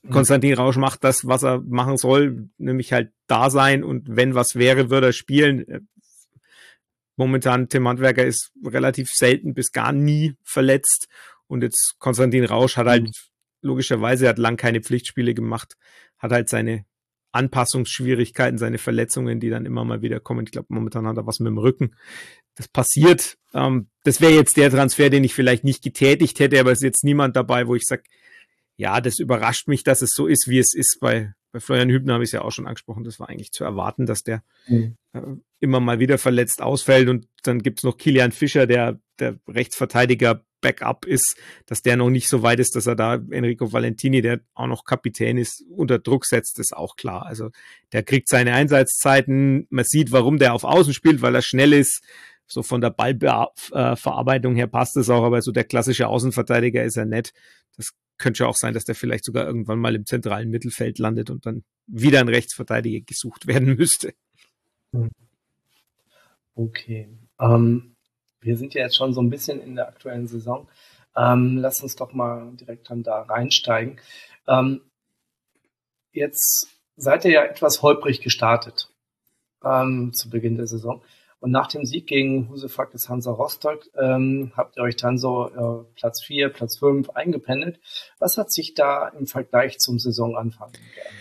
mhm. 0.02 0.10
Konstantin 0.10 0.54
Rausch 0.54 0.76
macht 0.76 1.04
das, 1.04 1.26
was 1.26 1.44
er 1.44 1.60
machen 1.60 1.98
soll, 1.98 2.48
nämlich 2.58 2.92
halt 2.92 3.12
da 3.26 3.50
sein 3.50 3.84
und 3.84 4.16
wenn 4.16 4.34
was 4.34 4.56
wäre, 4.56 4.90
würde 4.90 5.08
er 5.08 5.12
spielen. 5.12 5.88
Momentan 7.16 7.68
Tim 7.68 7.86
Handwerker 7.86 8.24
ist 8.24 8.52
relativ 8.64 9.10
selten 9.10 9.54
bis 9.54 9.72
gar 9.72 9.92
nie 9.92 10.34
verletzt 10.42 11.06
und 11.46 11.62
jetzt 11.62 11.96
Konstantin 11.98 12.44
Rausch 12.44 12.76
hat 12.76 12.86
halt 12.86 13.04
mhm. 13.04 13.12
logischerweise 13.60 14.28
hat 14.28 14.38
lang 14.38 14.56
keine 14.56 14.80
Pflichtspiele 14.80 15.34
gemacht, 15.34 15.76
hat 16.18 16.32
halt 16.32 16.48
seine 16.48 16.86
Anpassungsschwierigkeiten, 17.36 18.58
seine 18.58 18.78
Verletzungen, 18.78 19.40
die 19.40 19.50
dann 19.50 19.66
immer 19.66 19.84
mal 19.84 20.02
wieder 20.02 20.20
kommen. 20.20 20.44
Ich 20.46 20.52
glaube, 20.52 20.68
momentan 20.70 21.06
hat 21.06 21.16
er 21.16 21.26
was 21.26 21.38
mit 21.38 21.48
dem 21.48 21.58
Rücken. 21.58 21.94
Das 22.56 22.68
passiert. 22.68 23.36
Ähm, 23.54 23.88
das 24.04 24.20
wäre 24.20 24.32
jetzt 24.32 24.56
der 24.56 24.70
Transfer, 24.70 25.10
den 25.10 25.24
ich 25.24 25.34
vielleicht 25.34 25.64
nicht 25.64 25.82
getätigt 25.82 26.40
hätte, 26.40 26.58
aber 26.58 26.72
es 26.72 26.78
ist 26.78 26.84
jetzt 26.84 27.04
niemand 27.04 27.36
dabei, 27.36 27.66
wo 27.68 27.74
ich 27.74 27.84
sage, 27.84 28.02
ja, 28.76 29.00
das 29.00 29.18
überrascht 29.18 29.68
mich, 29.68 29.84
dass 29.84 30.02
es 30.02 30.10
so 30.12 30.26
ist, 30.26 30.48
wie 30.48 30.58
es 30.58 30.74
ist. 30.74 30.98
Bei, 31.00 31.32
bei 31.52 31.60
Florian 31.60 31.88
Hübner 31.90 32.14
habe 32.14 32.24
ich 32.24 32.28
es 32.28 32.32
ja 32.32 32.42
auch 32.42 32.52
schon 32.52 32.66
angesprochen. 32.66 33.04
Das 33.04 33.18
war 33.18 33.28
eigentlich 33.28 33.52
zu 33.52 33.64
erwarten, 33.64 34.06
dass 34.06 34.22
der 34.22 34.42
mhm. 34.66 34.96
äh, 35.12 35.20
immer 35.60 35.80
mal 35.80 35.98
wieder 35.98 36.18
verletzt 36.18 36.60
ausfällt. 36.60 37.08
Und 37.08 37.26
dann 37.42 37.62
gibt's 37.62 37.84
noch 37.84 37.96
Kilian 37.96 38.32
Fischer, 38.32 38.66
der 38.66 39.00
der 39.18 39.38
Rechtsverteidiger 39.48 40.44
Backup 40.66 41.04
ist, 41.06 41.36
dass 41.66 41.82
der 41.82 41.96
noch 41.96 42.10
nicht 42.10 42.28
so 42.28 42.42
weit 42.42 42.58
ist, 42.58 42.74
dass 42.74 42.86
er 42.86 42.96
da 42.96 43.14
Enrico 43.14 43.72
Valentini, 43.72 44.20
der 44.20 44.40
auch 44.54 44.66
noch 44.66 44.84
Kapitän 44.84 45.38
ist, 45.38 45.62
unter 45.70 46.00
Druck 46.00 46.26
setzt, 46.26 46.58
ist 46.58 46.76
auch 46.76 46.96
klar. 46.96 47.24
Also 47.24 47.50
der 47.92 48.02
kriegt 48.02 48.28
seine 48.28 48.52
Einsatzzeiten. 48.54 49.68
Man 49.70 49.84
sieht, 49.84 50.10
warum 50.10 50.38
der 50.38 50.54
auf 50.54 50.64
Außen 50.64 50.92
spielt, 50.92 51.22
weil 51.22 51.36
er 51.36 51.42
schnell 51.42 51.72
ist. 51.72 52.02
So 52.48 52.62
von 52.62 52.80
der 52.80 52.90
Ballverarbeitung 52.90 54.56
her 54.56 54.66
passt 54.66 54.96
es 54.96 55.10
auch, 55.10 55.24
aber 55.24 55.42
so 55.42 55.52
der 55.52 55.64
klassische 55.64 56.08
Außenverteidiger 56.08 56.82
ist 56.84 56.96
er 56.96 57.06
nett. 57.06 57.32
Das 57.76 57.90
könnte 58.18 58.46
auch 58.46 58.56
sein, 58.56 58.74
dass 58.74 58.84
der 58.84 58.94
vielleicht 58.94 59.24
sogar 59.24 59.46
irgendwann 59.46 59.78
mal 59.78 59.94
im 59.94 60.06
zentralen 60.06 60.50
Mittelfeld 60.50 60.98
landet 60.98 61.30
und 61.30 61.46
dann 61.46 61.64
wieder 61.86 62.20
ein 62.20 62.28
Rechtsverteidiger 62.28 63.04
gesucht 63.04 63.46
werden 63.46 63.74
müsste. 63.78 64.14
Hm. 64.92 65.10
Okay. 66.54 67.08
Ähm, 67.38 67.95
wir 68.46 68.56
sind 68.56 68.74
ja 68.74 68.82
jetzt 68.82 68.96
schon 68.96 69.12
so 69.12 69.20
ein 69.20 69.30
bisschen 69.30 69.60
in 69.60 69.74
der 69.74 69.88
aktuellen 69.88 70.28
Saison. 70.28 70.68
Ähm, 71.16 71.58
lass 71.58 71.82
uns 71.82 71.96
doch 71.96 72.12
mal 72.12 72.52
direkt 72.52 72.90
dann 72.90 73.02
da 73.02 73.22
reinsteigen. 73.22 74.00
Ähm, 74.46 74.82
jetzt 76.12 76.68
seid 76.96 77.24
ihr 77.24 77.32
ja 77.32 77.44
etwas 77.44 77.82
holprig 77.82 78.20
gestartet 78.20 78.88
ähm, 79.64 80.12
zu 80.14 80.30
Beginn 80.30 80.56
der 80.56 80.66
Saison. 80.66 81.02
Und 81.38 81.50
nach 81.50 81.66
dem 81.66 81.84
Sieg 81.84 82.06
gegen 82.06 82.48
Husefakis 82.48 83.08
Hansa 83.08 83.30
Rostock 83.30 83.86
ähm, 83.98 84.52
habt 84.56 84.76
ihr 84.78 84.82
euch 84.82 84.96
dann 84.96 85.18
so 85.18 85.48
äh, 85.48 85.94
Platz 85.94 86.22
4, 86.24 86.48
Platz 86.48 86.78
5 86.78 87.10
eingependelt. 87.10 87.78
Was 88.18 88.38
hat 88.38 88.50
sich 88.50 88.74
da 88.74 89.08
im 89.08 89.26
Vergleich 89.26 89.78
zum 89.78 89.98
Saisonanfang 89.98 90.72
geändert? 90.72 91.12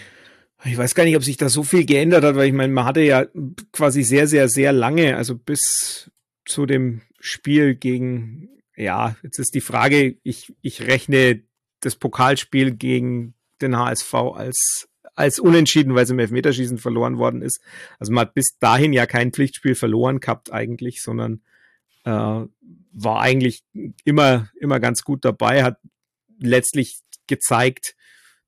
Ich 0.64 0.78
weiß 0.78 0.96
gar 0.96 1.04
nicht, 1.04 1.16
ob 1.16 1.24
sich 1.24 1.38
da 1.38 1.50
so 1.50 1.64
viel 1.64 1.86
geändert 1.86 2.24
hat, 2.24 2.36
weil 2.36 2.48
ich 2.48 2.54
meine, 2.54 2.74
man 2.74 2.86
hatte 2.86 3.02
ja 3.02 3.26
quasi 3.72 4.04
sehr, 4.04 4.28
sehr, 4.28 4.50
sehr 4.50 4.72
lange, 4.72 5.16
also 5.16 5.36
bis 5.36 6.10
zu 6.46 6.66
dem 6.66 7.02
Spiel 7.26 7.76
gegen, 7.76 8.50
ja, 8.76 9.16
jetzt 9.24 9.40
ist 9.40 9.56
die 9.56 9.62
Frage, 9.62 10.18
ich, 10.24 10.54
ich 10.62 10.84
rechne 10.84 11.42
das 11.82 11.96
Pokalspiel 11.96 12.72
gegen 12.72 13.34
den 13.62 13.78
HSV 13.78 14.14
als, 14.14 14.88
als 15.16 15.40
unentschieden, 15.40 15.96
weil 15.96 16.04
es 16.04 16.10
im 16.12 16.20
Elfmeterschießen 16.20 16.78
verloren 16.78 17.18
worden 17.18 17.42
ist. 17.42 17.62
Also 18.00 18.14
man 18.14 18.22
hat 18.22 18.36
bis 18.36 18.58
dahin 18.60 18.94
ja 18.94 19.08
kein 19.08 19.32
Pflichtspiel 19.32 19.74
verloren 19.74 20.20
gehabt 20.20 20.54
eigentlich, 20.54 21.02
sondern 21.02 21.42
äh, 22.04 22.12
war 22.12 23.22
eigentlich 23.22 23.64
immer, 24.04 24.50
immer 24.60 24.80
ganz 24.80 25.04
gut 25.04 25.26
dabei, 25.26 25.64
hat 25.64 25.80
letztlich 26.40 27.00
gezeigt, 27.26 27.96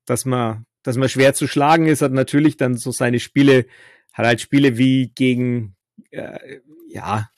dass 0.05 0.25
man, 0.25 0.65
dass 0.83 0.97
man 0.97 1.09
schwer 1.09 1.33
zu 1.33 1.47
schlagen 1.47 1.87
ist, 1.87 2.03
hat 2.03 2.11
natürlich 2.11 2.57
dann 2.57 2.77
so 2.77 2.91
seine 2.91 3.19
Spiele, 3.19 3.65
hat 4.13 4.27
halt 4.27 4.41
Spiele 4.41 4.77
wie 4.77 5.11
gegen, 5.15 5.75
äh, 6.11 6.59
ja, 6.87 7.29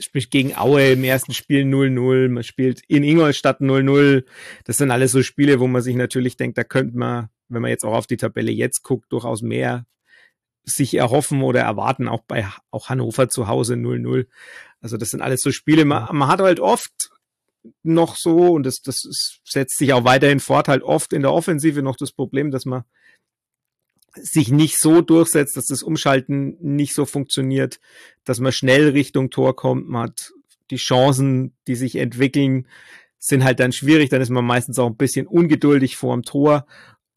spielt 0.00 0.30
gegen 0.30 0.56
Aue 0.56 0.92
im 0.92 1.04
ersten 1.04 1.32
Spiel 1.32 1.62
0-0, 1.64 2.28
man 2.28 2.42
spielt 2.42 2.82
in 2.88 3.04
Ingolstadt 3.04 3.60
0-0. 3.60 4.24
Das 4.64 4.78
sind 4.78 4.90
alles 4.90 5.12
so 5.12 5.22
Spiele, 5.22 5.60
wo 5.60 5.66
man 5.66 5.82
sich 5.82 5.96
natürlich 5.96 6.36
denkt, 6.36 6.58
da 6.58 6.64
könnte 6.64 6.96
man, 6.96 7.28
wenn 7.48 7.62
man 7.62 7.70
jetzt 7.70 7.84
auch 7.84 7.94
auf 7.94 8.06
die 8.06 8.16
Tabelle 8.16 8.52
jetzt 8.52 8.82
guckt, 8.82 9.12
durchaus 9.12 9.42
mehr 9.42 9.86
sich 10.64 10.94
erhoffen 10.94 11.42
oder 11.42 11.60
erwarten, 11.60 12.08
auch 12.08 12.22
bei 12.26 12.46
auch 12.70 12.88
Hannover 12.88 13.28
zu 13.28 13.46
Hause 13.46 13.74
0-0. 13.74 14.26
Also 14.80 14.96
das 14.96 15.10
sind 15.10 15.22
alles 15.22 15.40
so 15.40 15.52
Spiele, 15.52 15.84
man, 15.84 16.14
man 16.16 16.28
hat 16.28 16.40
halt 16.40 16.60
oft 16.60 17.10
noch 17.82 18.16
so, 18.16 18.52
und 18.52 18.64
das, 18.64 18.80
das 18.82 19.40
setzt 19.44 19.78
sich 19.78 19.92
auch 19.92 20.04
weiterhin 20.04 20.40
fort, 20.40 20.68
halt 20.68 20.82
oft 20.82 21.12
in 21.12 21.22
der 21.22 21.32
Offensive 21.32 21.82
noch 21.82 21.96
das 21.96 22.12
Problem, 22.12 22.50
dass 22.50 22.64
man 22.64 22.84
sich 24.16 24.50
nicht 24.50 24.78
so 24.78 25.00
durchsetzt, 25.00 25.56
dass 25.56 25.66
das 25.66 25.82
Umschalten 25.82 26.56
nicht 26.60 26.94
so 26.94 27.04
funktioniert, 27.04 27.80
dass 28.24 28.40
man 28.40 28.52
schnell 28.52 28.90
Richtung 28.90 29.30
Tor 29.30 29.56
kommt. 29.56 29.88
Man 29.88 30.04
hat 30.04 30.32
die 30.70 30.76
Chancen, 30.76 31.54
die 31.66 31.76
sich 31.76 31.96
entwickeln, 31.96 32.66
sind 33.18 33.44
halt 33.44 33.60
dann 33.60 33.72
schwierig. 33.72 34.10
Dann 34.10 34.20
ist 34.20 34.30
man 34.30 34.44
meistens 34.44 34.78
auch 34.78 34.88
ein 34.88 34.96
bisschen 34.96 35.26
ungeduldig 35.26 35.96
vor 35.96 36.14
dem 36.14 36.22
Tor. 36.22 36.66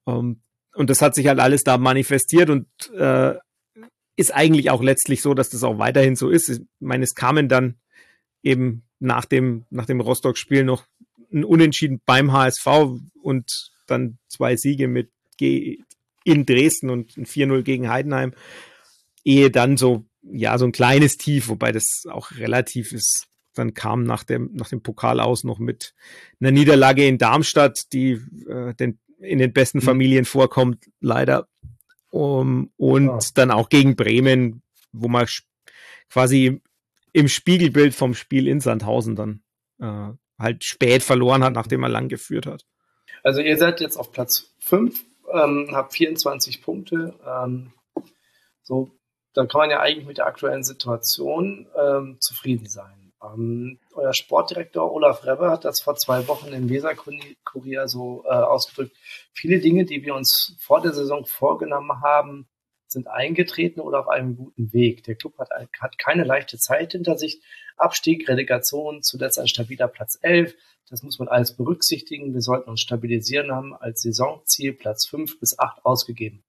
Ähm, 0.08 0.42
und 0.74 0.90
das 0.90 1.02
hat 1.02 1.16
sich 1.16 1.28
halt 1.28 1.40
alles 1.40 1.64
da 1.64 1.78
manifestiert 1.78 2.50
und 2.50 2.68
äh, 2.98 3.36
ist 4.16 4.34
eigentlich 4.34 4.70
auch 4.70 4.84
letztlich 4.84 5.22
so, 5.22 5.34
dass 5.34 5.50
das 5.50 5.64
auch 5.64 5.80
weiterhin 5.80 6.16
so 6.16 6.30
ist. 6.30 6.50
Ich 6.50 6.60
meine, 6.80 7.04
es 7.04 7.16
kamen 7.16 7.48
dann 7.48 7.76
eben 8.44 8.84
nach 9.00 9.26
dem, 9.26 9.66
nach 9.70 9.86
dem 9.86 10.02
Rostock-Spiel 10.02 10.64
noch 10.64 10.86
ein 11.32 11.44
Unentschieden 11.44 12.02
beim 12.06 12.32
HSV 12.32 12.68
und 13.22 13.72
dann 13.88 14.18
zwei 14.28 14.56
Siege 14.56 14.88
mit 14.88 15.12
G 15.38 15.80
in 16.30 16.46
Dresden 16.46 16.90
und 16.90 17.18
ein 17.18 17.26
4-0 17.26 17.62
gegen 17.64 17.90
Heidenheim, 17.90 18.34
ehe 19.24 19.52
dann 19.52 19.78
so, 19.78 20.06
ja, 20.22 20.58
so 20.58 20.66
ein 20.66 20.72
kleines 20.72 21.18
Tief, 21.18 21.50
wobei 21.50 21.72
das 21.72 22.04
auch 22.10 22.32
relativ 22.32 22.92
ist. 22.92 23.28
Dann 23.56 23.74
kam 23.74 24.04
nach 24.04 24.24
dem, 24.24 24.52
nach 24.54 24.70
dem 24.70 24.82
Pokal 24.82 25.20
aus 25.20 25.44
noch 25.44 25.60
mit 25.60 25.94
einer 26.40 26.52
Niederlage 26.52 27.06
in 27.08 27.18
Darmstadt, 27.18 27.78
die 27.92 28.22
äh, 28.48 28.74
den, 28.76 29.00
in 29.20 29.40
den 29.40 29.54
besten 29.54 29.80
mhm. 29.80 29.84
Familien 29.84 30.26
vorkommt, 30.26 30.86
leider. 31.02 31.48
Um, 32.12 32.72
und 32.78 33.06
ja. 33.06 33.20
dann 33.36 33.52
auch 33.52 33.70
gegen 33.70 33.96
Bremen, 33.96 34.64
wo 34.92 35.08
man 35.08 35.28
quasi 36.10 36.62
im 37.14 37.28
Spiegelbild 37.28 37.94
vom 37.94 38.16
Spiel 38.16 38.48
in 38.48 38.62
Sandhausen 38.62 39.16
dann 39.16 39.42
äh, 39.80 40.14
halt 40.40 40.64
spät 40.64 41.04
verloren 41.04 41.44
hat, 41.44 41.54
nachdem 41.54 41.84
er 41.84 41.90
lang 41.90 42.08
geführt 42.08 42.46
hat. 42.46 42.66
Also 43.24 43.42
ihr 43.42 43.58
seid 43.58 43.82
jetzt 43.82 43.98
auf 43.98 44.12
Platz 44.12 44.56
5 44.60 45.06
ähm, 45.34 45.70
habe 45.74 45.92
24 45.92 46.62
Punkte. 46.62 47.14
Ähm, 47.26 47.72
so, 48.64 48.92
da 49.34 49.46
kann 49.46 49.60
man 49.60 49.70
ja 49.70 49.80
eigentlich 49.80 50.06
mit 50.06 50.18
der 50.18 50.28
aktuellen 50.28 50.64
Situation 50.64 51.68
ähm, 51.78 52.18
zufrieden 52.20 52.68
sein. 52.68 53.12
Ähm, 53.22 53.80
euer 53.94 54.14
Sportdirektor 54.14 54.92
Olaf 54.92 55.26
Rebbe 55.26 55.50
hat 55.50 55.66
das 55.66 55.82
vor 55.82 55.96
zwei 55.96 56.28
Wochen 56.28 56.54
im 56.54 56.70
Weser-Kurier 56.70 57.88
so 57.88 58.24
äh, 58.26 58.30
ausgedrückt. 58.30 58.96
Viele 59.34 59.60
Dinge, 59.60 59.86
die 59.86 60.04
wir 60.04 60.16
uns 60.16 60.56
vor 60.60 60.82
der 60.82 60.94
Saison 60.94 61.26
vorgenommen 61.26 62.02
haben, 62.02 62.48
sind 62.92 63.08
eingetreten 63.08 63.80
oder 63.80 64.00
auf 64.00 64.08
einem 64.08 64.36
guten 64.36 64.74
Weg. 64.74 65.04
Der 65.04 65.16
Club 65.16 65.38
hat, 65.38 65.50
hat 65.52 65.98
keine 65.98 66.24
leichte 66.24 66.58
Zeit 66.58 66.94
hinter 66.94 67.18
sich. 67.18 67.42
Abstieg, 67.78 68.28
Relegation, 68.28 69.02
zuletzt 69.04 69.40
ein 69.40 69.48
stabiler 69.48 69.88
Platz 69.88 70.18
11. 70.22 70.56
Das 70.90 71.04
muss 71.04 71.20
man 71.20 71.28
alles 71.28 71.56
berücksichtigen. 71.56 72.34
Wir 72.34 72.42
sollten 72.42 72.70
uns 72.70 72.82
stabilisieren 72.82 73.52
haben 73.52 73.76
als 73.76 74.02
Saisonziel 74.02 74.74
Platz 74.74 75.08
5 75.08 75.40
bis 75.40 75.58
8 75.58 75.86
ausgegeben. 75.86 76.44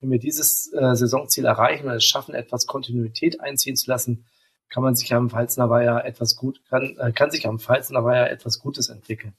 Wenn 0.00 0.10
wir 0.10 0.18
dieses 0.18 0.72
äh, 0.72 0.94
Saisonziel 0.94 1.46
erreichen 1.46 1.88
und 1.88 1.94
es 1.94 2.04
schaffen, 2.04 2.34
etwas 2.34 2.66
Kontinuität 2.66 3.40
einziehen 3.40 3.76
zu 3.76 3.90
lassen, 3.90 4.26
kann 4.68 4.82
man 4.82 4.94
sich 4.94 5.12
am 5.14 5.30
Pfalzner 5.30 5.70
Weiher 5.70 6.04
etwas 6.04 6.36
gut, 6.36 6.60
kann, 6.68 6.96
äh, 6.98 7.12
kann 7.12 7.30
sich 7.30 7.46
am 7.46 7.58
Pfalzner 7.58 8.04
Weiher 8.04 8.30
etwas 8.30 8.58
Gutes 8.58 8.88
entwickeln. 8.88 9.34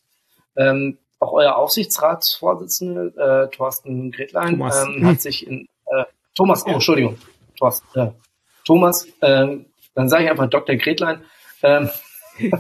Ähm, 0.56 0.98
auch 1.20 1.34
euer 1.34 1.56
Aufsichtsratsvorsitzende, 1.56 3.14
äh, 3.52 3.56
Thorsten 3.56 4.12
Gretlein, 4.12 4.56
ähm, 4.56 5.06
hat 5.06 5.22
sich 5.22 5.48
in, 5.48 5.68
äh, 5.88 6.06
Thomas, 6.36 6.66
oh, 6.66 6.72
Entschuldigung, 6.72 7.18
Thorsten, 7.58 8.00
äh, 8.00 8.12
Thomas, 8.66 9.08
äh, 9.22 9.58
dann 9.96 10.10
sage 10.10 10.26
ich 10.26 10.30
einfach 10.30 10.50
Dr. 10.50 10.76
Gretlein, 10.76 11.24
ähm, 11.64 11.90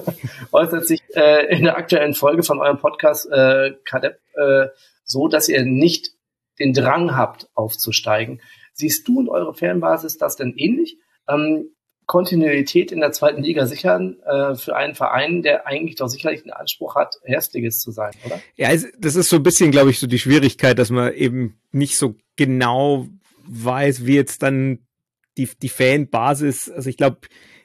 äußert 0.51 0.87
sich 0.87 1.01
äh, 1.15 1.53
in 1.55 1.65
der 1.65 1.77
aktuellen 1.77 2.13
Folge 2.13 2.43
von 2.43 2.59
eurem 2.59 2.77
Podcast 2.77 3.29
äh, 3.29 3.73
Kadepp 3.83 4.19
äh, 4.35 4.67
so, 5.03 5.27
dass 5.27 5.49
ihr 5.49 5.65
nicht 5.65 6.11
den 6.59 6.73
Drang 6.73 7.15
habt, 7.15 7.49
aufzusteigen. 7.53 8.41
Siehst 8.73 9.07
du 9.07 9.19
und 9.19 9.29
eure 9.29 9.53
Fanbasis 9.53 10.17
das 10.17 10.37
denn 10.37 10.53
ähnlich? 10.55 10.97
Ähm, 11.27 11.69
Kontinuität 12.05 12.91
in 12.91 12.99
der 12.99 13.11
zweiten 13.11 13.41
Liga 13.41 13.65
sichern 13.65 14.17
äh, 14.25 14.55
für 14.55 14.75
einen 14.75 14.93
Verein, 14.93 15.41
der 15.41 15.65
eigentlich 15.65 15.95
doch 15.95 16.07
sicherlich 16.07 16.43
den 16.43 16.51
Anspruch 16.51 16.95
hat, 16.95 17.15
Erstligist 17.23 17.81
zu 17.81 17.91
sein, 17.91 18.11
oder? 18.25 18.39
Ja, 18.55 18.69
das 18.97 19.15
ist 19.15 19.29
so 19.29 19.37
ein 19.37 19.43
bisschen, 19.43 19.71
glaube 19.71 19.89
ich, 19.89 19.99
so 19.99 20.07
die 20.07 20.19
Schwierigkeit, 20.19 20.77
dass 20.77 20.91
man 20.91 21.13
eben 21.13 21.57
nicht 21.71 21.97
so 21.97 22.15
genau 22.35 23.07
weiß, 23.47 24.05
wie 24.05 24.15
jetzt 24.15 24.43
dann 24.43 24.85
die, 25.37 25.49
die 25.61 25.69
Fanbasis, 25.69 26.69
also 26.69 26.89
ich 26.89 26.97
glaube, 26.97 27.19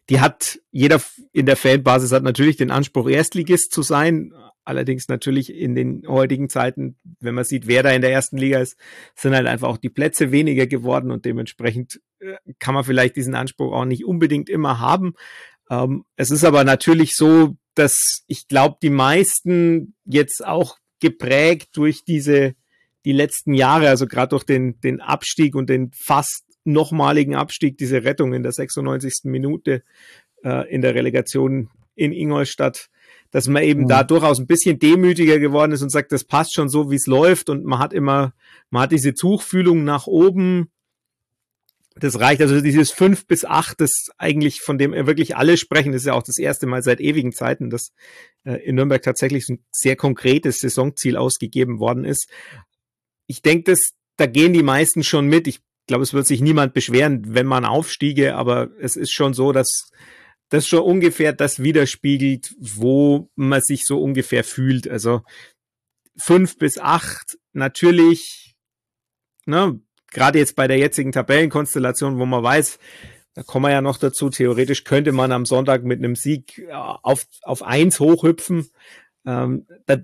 die 0.08 0.20
hat, 0.20 0.58
jeder 0.72 1.00
in 1.32 1.46
der 1.46 1.56
Fanbasis 1.56 2.12
hat 2.12 2.24
natürlich 2.24 2.56
den 2.56 2.70
Anspruch, 2.70 3.08
Erstligist 3.08 3.72
zu 3.72 3.82
sein. 3.82 4.32
Allerdings 4.64 5.08
natürlich 5.08 5.54
in 5.54 5.74
den 5.74 6.06
heutigen 6.06 6.48
Zeiten, 6.48 6.96
wenn 7.20 7.34
man 7.34 7.44
sieht, 7.44 7.66
wer 7.66 7.82
da 7.82 7.90
in 7.90 8.02
der 8.02 8.12
ersten 8.12 8.36
Liga 8.36 8.60
ist, 8.60 8.76
sind 9.14 9.34
halt 9.34 9.46
einfach 9.46 9.68
auch 9.68 9.78
die 9.78 9.88
Plätze 9.88 10.32
weniger 10.32 10.66
geworden 10.66 11.10
und 11.10 11.24
dementsprechend 11.24 12.00
äh, 12.18 12.36
kann 12.58 12.74
man 12.74 12.84
vielleicht 12.84 13.16
diesen 13.16 13.34
Anspruch 13.34 13.72
auch 13.72 13.84
nicht 13.84 14.04
unbedingt 14.04 14.48
immer 14.50 14.80
haben. 14.80 15.14
Ähm, 15.70 16.04
es 16.16 16.30
ist 16.30 16.44
aber 16.44 16.64
natürlich 16.64 17.14
so, 17.14 17.56
dass 17.74 18.24
ich 18.26 18.48
glaube, 18.48 18.76
die 18.82 18.90
meisten 18.90 19.94
jetzt 20.04 20.44
auch 20.44 20.76
geprägt 21.00 21.70
durch 21.74 22.04
diese 22.04 22.54
die 23.04 23.12
letzten 23.12 23.54
Jahre, 23.54 23.88
also 23.88 24.06
gerade 24.06 24.30
durch 24.30 24.44
den, 24.44 24.80
den 24.80 25.00
Abstieg 25.00 25.54
und 25.54 25.70
den 25.70 25.90
fast 25.92 26.44
nochmaligen 26.64 27.34
Abstieg, 27.34 27.78
diese 27.78 28.04
Rettung 28.04 28.34
in 28.34 28.42
der 28.42 28.52
96. 28.52 29.24
Minute 29.24 29.82
äh, 30.44 30.72
in 30.72 30.82
der 30.82 30.94
Relegation 30.94 31.70
in 31.94 32.12
Ingolstadt, 32.12 32.88
dass 33.30 33.46
man 33.46 33.62
eben 33.62 33.82
mhm. 33.82 33.88
da 33.88 34.04
durchaus 34.04 34.38
ein 34.38 34.46
bisschen 34.46 34.78
demütiger 34.78 35.38
geworden 35.38 35.72
ist 35.72 35.82
und 35.82 35.90
sagt, 35.90 36.12
das 36.12 36.24
passt 36.24 36.54
schon 36.54 36.68
so, 36.68 36.90
wie 36.90 36.96
es 36.96 37.06
läuft 37.06 37.48
und 37.48 37.64
man 37.64 37.78
hat 37.78 37.92
immer, 37.92 38.32
man 38.70 38.82
hat 38.82 38.92
diese 38.92 39.14
Tuchfühlung 39.14 39.84
nach 39.84 40.06
oben. 40.06 40.70
Das 41.96 42.18
reicht, 42.18 42.40
also 42.40 42.60
dieses 42.60 42.92
fünf 42.92 43.26
bis 43.26 43.44
acht, 43.44 43.80
das 43.80 43.90
eigentlich, 44.16 44.60
von 44.60 44.78
dem 44.78 44.92
wirklich 44.92 45.36
alle 45.36 45.56
sprechen, 45.56 45.92
das 45.92 46.02
ist 46.02 46.06
ja 46.06 46.14
auch 46.14 46.22
das 46.22 46.38
erste 46.38 46.66
Mal 46.66 46.82
seit 46.82 47.00
ewigen 47.00 47.32
Zeiten, 47.32 47.68
dass 47.68 47.92
äh, 48.44 48.54
in 48.64 48.76
Nürnberg 48.76 49.02
tatsächlich 49.02 49.48
ein 49.48 49.62
sehr 49.70 49.96
konkretes 49.96 50.60
Saisonziel 50.60 51.16
ausgegeben 51.16 51.78
worden 51.78 52.04
ist. 52.04 52.28
Ich 53.30 53.42
denke, 53.42 53.70
dass 53.70 53.92
da 54.16 54.26
gehen 54.26 54.52
die 54.52 54.64
meisten 54.64 55.04
schon 55.04 55.28
mit. 55.28 55.46
Ich 55.46 55.60
glaube, 55.86 56.02
es 56.02 56.12
wird 56.12 56.26
sich 56.26 56.40
niemand 56.40 56.74
beschweren, 56.74 57.32
wenn 57.32 57.46
man 57.46 57.64
aufstiege, 57.64 58.34
aber 58.34 58.70
es 58.80 58.96
ist 58.96 59.12
schon 59.12 59.34
so, 59.34 59.52
dass 59.52 59.92
das 60.48 60.66
schon 60.66 60.82
ungefähr 60.82 61.32
das 61.32 61.62
widerspiegelt, 61.62 62.56
wo 62.58 63.30
man 63.36 63.60
sich 63.60 63.86
so 63.86 64.02
ungefähr 64.02 64.42
fühlt. 64.42 64.88
Also 64.88 65.22
fünf 66.16 66.58
bis 66.58 66.76
acht, 66.78 67.38
natürlich, 67.52 68.56
ne, 69.46 69.80
gerade 70.10 70.40
jetzt 70.40 70.56
bei 70.56 70.66
der 70.66 70.78
jetzigen 70.78 71.12
Tabellenkonstellation, 71.12 72.18
wo 72.18 72.26
man 72.26 72.42
weiß, 72.42 72.80
da 73.34 73.44
kommen 73.44 73.66
wir 73.66 73.70
ja 73.70 73.80
noch 73.80 73.98
dazu, 73.98 74.28
theoretisch 74.28 74.82
könnte 74.82 75.12
man 75.12 75.30
am 75.30 75.46
Sonntag 75.46 75.84
mit 75.84 76.00
einem 76.00 76.16
Sieg 76.16 76.58
äh, 76.58 76.72
auf, 76.72 77.26
auf 77.42 77.62
eins 77.62 78.00
hochhüpfen. 78.00 78.68
Ähm, 79.24 79.68
da 79.86 79.98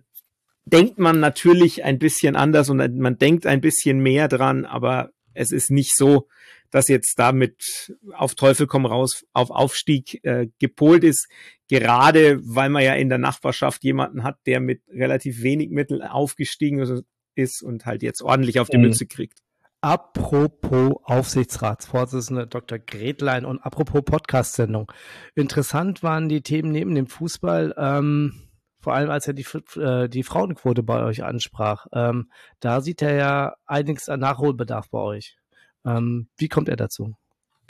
denkt 0.67 0.99
man 0.99 1.21
natürlich 1.21 1.85
ein 1.85 1.99
bisschen 1.99 2.37
anders 2.37 2.69
und 2.69 2.79
man 2.99 3.19
denkt 3.19 3.47
ein 3.47 3.61
bisschen 3.61 4.01
mehr 4.01 4.29
dran, 4.29 4.65
aber 4.65 5.11
es 5.33 5.53
ist 5.53 5.71
nicht 5.71 5.97
so, 5.97 6.29
dass 6.71 6.89
jetzt 6.89 7.19
damit 7.19 7.95
auf 8.13 8.35
Teufel 8.35 8.67
komm 8.67 8.87
raus 8.87 9.25
auf 9.33 9.51
Aufstieg 9.51 10.21
äh, 10.25 10.49
gepolt 10.59 11.05
ist, 11.05 11.29
gerade 11.69 12.41
weil 12.43 12.69
man 12.69 12.83
ja 12.83 12.95
in 12.95 13.09
der 13.09 13.19
Nachbarschaft 13.19 13.85
jemanden 13.85 14.25
hat, 14.25 14.39
der 14.47 14.61
mit 14.61 14.83
relativ 14.89 15.43
wenig 15.43 15.71
Mitteln 15.71 16.03
aufgestiegen 16.03 17.05
ist 17.35 17.63
und 17.63 17.87
halt 17.87 18.03
jetzt 18.03 18.23
ordentlich 18.23 18.59
auf 18.59 18.69
die 18.69 18.79
mhm. 18.79 18.85
Mütze 18.85 19.07
kriegt. 19.07 19.39
Apropos 19.83 20.95
Aufsichtsratsvorsitzende 21.05 22.47
Dr. 22.47 22.79
Gretlein 22.79 23.45
und 23.45 23.61
apropos 23.61 24.03
Podcast-Sendung. 24.05 24.91
Interessant 25.37 26.03
waren 26.03 26.29
die 26.29 26.41
Themen 26.41 26.73
neben 26.73 26.95
dem 26.95 27.07
Fußball, 27.07 27.75
ähm, 27.79 28.46
vor 28.87 28.95
allem 28.95 29.11
als 29.11 29.27
er 29.27 29.33
die, 29.33 29.45
äh, 29.81 30.09
die 30.09 30.23
Frauenquote 30.23 30.85
bei 30.85 31.03
euch 31.03 31.25
ansprach. 31.25 31.89
Ähm, 31.93 32.31
da 32.61 32.81
sieht 32.81 33.03
er 33.03 33.17
ja 33.17 33.57
einiges 33.67 34.09
an 34.09 34.21
Nachholbedarf 34.21 34.91
bei 34.91 35.01
euch. 35.01 35.37
Ähm, 35.85 36.29
wie 36.37 36.47
kommt 36.47 36.69
er 36.69 36.77
dazu? 36.77 37.17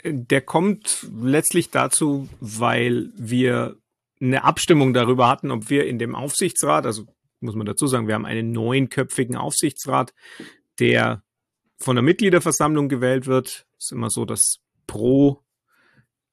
Der 0.03 0.41
kommt 0.41 1.07
letztlich 1.19 1.71
dazu, 1.71 2.29
weil 2.39 3.09
wir 3.15 3.77
eine 4.21 4.43
Abstimmung 4.43 4.93
darüber 4.93 5.27
hatten, 5.27 5.49
ob 5.49 5.71
wir 5.71 5.87
in 5.87 5.97
dem 5.97 6.13
Aufsichtsrat, 6.13 6.85
also 6.85 7.07
muss 7.39 7.55
man 7.55 7.65
dazu 7.65 7.87
sagen, 7.87 8.07
wir 8.07 8.13
haben 8.13 8.27
einen 8.27 8.51
neunköpfigen 8.51 9.37
Aufsichtsrat, 9.37 10.13
der 10.77 11.23
von 11.79 11.95
der 11.95 12.03
Mitgliederversammlung 12.03 12.89
gewählt 12.89 13.25
wird. 13.25 13.65
ist 13.79 13.91
immer 13.91 14.11
so, 14.11 14.23
dass 14.23 14.59
pro 14.85 15.41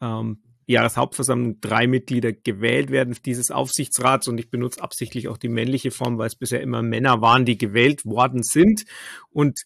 ähm, 0.03 0.43
Jahreshauptversammlung 0.67 1.61
drei 1.61 1.87
Mitglieder 1.87 2.33
gewählt 2.33 2.91
werden 2.91 3.17
dieses 3.25 3.51
Aufsichtsrats 3.51 4.29
und 4.29 4.39
ich 4.39 4.51
benutze 4.51 4.83
absichtlich 4.83 5.29
auch 5.29 5.39
die 5.39 5.49
männliche 5.49 5.91
Form, 5.91 6.19
weil 6.19 6.29
es 6.29 6.37
bisher 6.37 6.61
immer 6.61 6.83
Männer 6.83 7.21
waren, 7.21 7.45
die 7.45 7.59
gewählt 7.59 8.05
worden 8.05 8.43
sind. 8.43 8.85
Und 9.31 9.63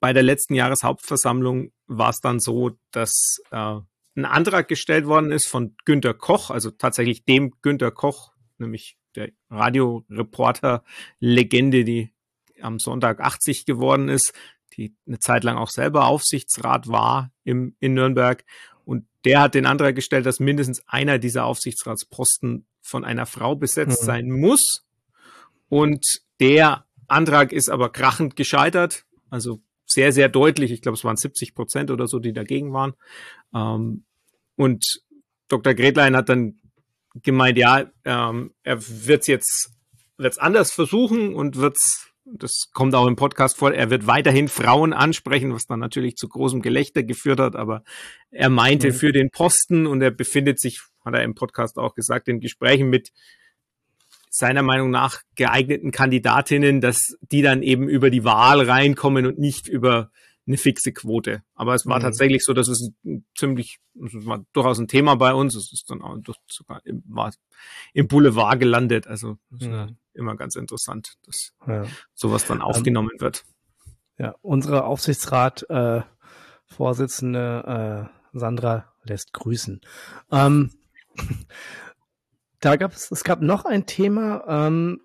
bei 0.00 0.12
der 0.12 0.22
letzten 0.22 0.54
Jahreshauptversammlung 0.54 1.72
war 1.86 2.10
es 2.10 2.20
dann 2.20 2.40
so, 2.40 2.72
dass 2.90 3.36
äh, 3.50 3.78
ein 4.14 4.24
Antrag 4.24 4.68
gestellt 4.68 5.06
worden 5.06 5.32
ist 5.32 5.48
von 5.48 5.74
Günter 5.84 6.14
Koch, 6.14 6.50
also 6.50 6.70
tatsächlich 6.70 7.24
dem 7.24 7.52
Günter 7.62 7.90
Koch, 7.90 8.32
nämlich 8.58 8.96
der 9.14 9.30
Radioreporter-Legende, 9.50 11.84
die 11.84 12.12
am 12.60 12.78
Sonntag 12.78 13.20
80 13.20 13.64
geworden 13.64 14.08
ist, 14.08 14.34
die 14.76 14.94
eine 15.06 15.18
Zeit 15.18 15.44
lang 15.44 15.56
auch 15.56 15.70
selber 15.70 16.06
Aufsichtsrat 16.06 16.88
war 16.88 17.32
im, 17.44 17.74
in 17.78 17.94
Nürnberg 17.94 18.44
der 19.24 19.40
hat 19.40 19.54
den 19.54 19.66
Antrag 19.66 19.94
gestellt, 19.94 20.26
dass 20.26 20.40
mindestens 20.40 20.82
einer 20.86 21.18
dieser 21.18 21.44
Aufsichtsratsposten 21.44 22.66
von 22.80 23.04
einer 23.04 23.26
Frau 23.26 23.54
besetzt 23.54 24.02
mhm. 24.02 24.06
sein 24.06 24.30
muss. 24.30 24.84
Und 25.68 26.04
der 26.40 26.84
Antrag 27.08 27.52
ist 27.52 27.70
aber 27.70 27.90
krachend 27.90 28.36
gescheitert. 28.36 29.04
Also 29.30 29.60
sehr, 29.86 30.12
sehr 30.12 30.28
deutlich. 30.28 30.72
Ich 30.72 30.82
glaube, 30.82 30.96
es 30.96 31.04
waren 31.04 31.16
70 31.16 31.54
Prozent 31.54 31.90
oder 31.90 32.06
so, 32.06 32.18
die 32.18 32.32
dagegen 32.32 32.72
waren. 32.72 32.94
Ähm, 33.54 34.04
und 34.56 34.84
Dr. 35.48 35.74
Gretlein 35.74 36.16
hat 36.16 36.28
dann 36.28 36.60
gemeint, 37.22 37.58
ja, 37.58 37.90
ähm, 38.04 38.54
er 38.62 38.78
wird 38.80 39.22
es 39.22 39.26
jetzt 39.26 39.72
wird's 40.16 40.38
anders 40.38 40.72
versuchen 40.72 41.34
und 41.34 41.56
wird 41.56 41.76
es 41.76 42.11
das 42.24 42.70
kommt 42.72 42.94
auch 42.94 43.06
im 43.06 43.16
Podcast 43.16 43.58
vor, 43.58 43.72
er 43.72 43.90
wird 43.90 44.06
weiterhin 44.06 44.48
Frauen 44.48 44.92
ansprechen, 44.92 45.52
was 45.52 45.66
dann 45.66 45.80
natürlich 45.80 46.16
zu 46.16 46.28
großem 46.28 46.62
Gelächter 46.62 47.02
geführt 47.02 47.40
hat, 47.40 47.56
aber 47.56 47.82
er 48.30 48.48
meinte 48.48 48.88
mhm. 48.88 48.94
für 48.94 49.12
den 49.12 49.30
Posten 49.30 49.86
und 49.86 50.02
er 50.02 50.10
befindet 50.10 50.60
sich, 50.60 50.80
hat 51.04 51.14
er 51.14 51.22
im 51.22 51.34
Podcast 51.34 51.78
auch 51.78 51.94
gesagt, 51.94 52.28
in 52.28 52.40
Gesprächen 52.40 52.88
mit 52.88 53.12
seiner 54.30 54.62
Meinung 54.62 54.90
nach 54.90 55.20
geeigneten 55.34 55.90
Kandidatinnen, 55.90 56.80
dass 56.80 57.16
die 57.20 57.42
dann 57.42 57.62
eben 57.62 57.88
über 57.88 58.08
die 58.08 58.24
Wahl 58.24 58.62
reinkommen 58.62 59.26
und 59.26 59.38
nicht 59.38 59.68
über 59.68 60.10
eine 60.46 60.56
fixe 60.56 60.92
Quote. 60.92 61.42
Aber 61.54 61.74
es 61.74 61.86
war 61.86 61.98
mhm. 61.98 62.02
tatsächlich 62.02 62.42
so, 62.42 62.52
dass 62.52 62.68
es 62.68 62.92
ziemlich, 63.36 63.78
es 63.94 64.26
war 64.26 64.44
durchaus 64.52 64.78
ein 64.78 64.88
Thema 64.88 65.16
bei 65.16 65.34
uns. 65.34 65.54
Es 65.54 65.70
ist 65.72 65.90
dann 65.90 66.02
auch 66.02 66.16
sogar 66.48 66.80
im, 66.84 67.02
war 67.06 67.32
im 67.92 68.08
Boulevard 68.08 68.58
gelandet. 68.58 69.06
Also 69.06 69.38
mhm. 69.50 69.96
Immer 70.14 70.36
ganz 70.36 70.56
interessant, 70.56 71.14
dass 71.24 71.52
ja. 71.66 71.84
sowas 72.14 72.46
dann 72.46 72.58
ähm, 72.58 72.64
aufgenommen 72.64 73.10
ähm, 73.14 73.20
wird. 73.20 73.44
Ja, 74.18 74.34
unsere 74.42 74.84
Aufsichtsrat 74.84 75.66
äh, 75.68 76.02
äh, 76.78 78.04
Sandra 78.32 78.92
lässt 79.04 79.32
grüßen. 79.32 79.80
Ähm, 80.30 80.70
da 82.60 82.76
gab 82.76 82.92
es, 82.92 83.10
es 83.10 83.24
gab 83.24 83.42
noch 83.42 83.64
ein 83.64 83.86
Thema, 83.86 84.44
ähm, 84.46 85.00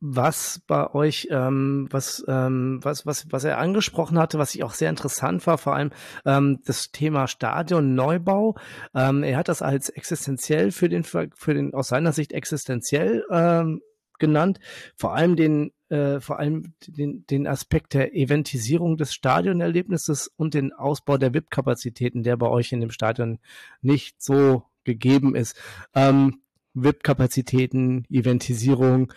was 0.00 0.62
bei 0.66 0.94
euch, 0.94 1.28
ähm, 1.30 1.86
was, 1.90 2.24
ähm, 2.26 2.80
was, 2.82 3.04
was, 3.04 3.30
was 3.30 3.44
er 3.44 3.58
angesprochen 3.58 4.18
hatte, 4.18 4.38
was 4.38 4.54
ich 4.54 4.64
auch 4.64 4.72
sehr 4.72 4.88
interessant 4.88 5.46
war, 5.46 5.58
vor 5.58 5.74
allem 5.74 5.90
ähm, 6.24 6.60
das 6.64 6.90
Thema 6.90 7.28
Stadionneubau. 7.28 8.56
Ähm, 8.94 9.22
er 9.22 9.36
hat 9.36 9.48
das 9.48 9.60
als 9.60 9.90
existenziell 9.90 10.72
für 10.72 10.88
den, 10.88 11.04
für 11.04 11.54
den 11.54 11.74
aus 11.74 11.88
seiner 11.88 12.12
Sicht 12.12 12.32
existenziell 12.32 13.24
ähm, 13.30 13.82
genannt, 14.20 14.60
vor 14.94 15.14
allem 15.14 15.34
den, 15.34 15.72
äh, 15.88 16.20
vor 16.20 16.38
allem 16.38 16.74
den, 16.86 17.26
den 17.26 17.46
Aspekt 17.46 17.94
der 17.94 18.14
Eventisierung 18.14 18.96
des 18.96 19.12
Stadionerlebnisses 19.12 20.28
und 20.36 20.54
den 20.54 20.72
Ausbau 20.72 21.18
der 21.18 21.34
VIP-Kapazitäten, 21.34 22.22
der 22.22 22.36
bei 22.36 22.46
euch 22.46 22.70
in 22.72 22.80
dem 22.80 22.90
Stadion 22.90 23.40
nicht 23.82 24.22
so 24.22 24.62
gegeben 24.84 25.34
ist. 25.34 25.60
Ähm, 25.94 26.42
VIP-Kapazitäten, 26.74 28.04
Eventisierung, 28.08 29.12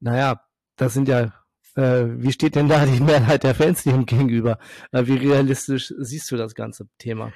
naja, 0.00 0.42
das 0.76 0.94
sind 0.94 1.08
ja, 1.08 1.32
äh, 1.76 2.06
wie 2.08 2.32
steht 2.32 2.56
denn 2.56 2.68
da 2.68 2.84
die 2.84 3.00
Mehrheit 3.00 3.44
der 3.44 3.54
Fans 3.54 3.84
dem 3.84 4.06
gegenüber? 4.06 4.58
Äh, 4.92 5.06
wie 5.06 5.16
realistisch 5.16 5.94
siehst 5.98 6.30
du 6.30 6.36
das 6.36 6.54
ganze 6.54 6.88
Thema? 6.98 7.32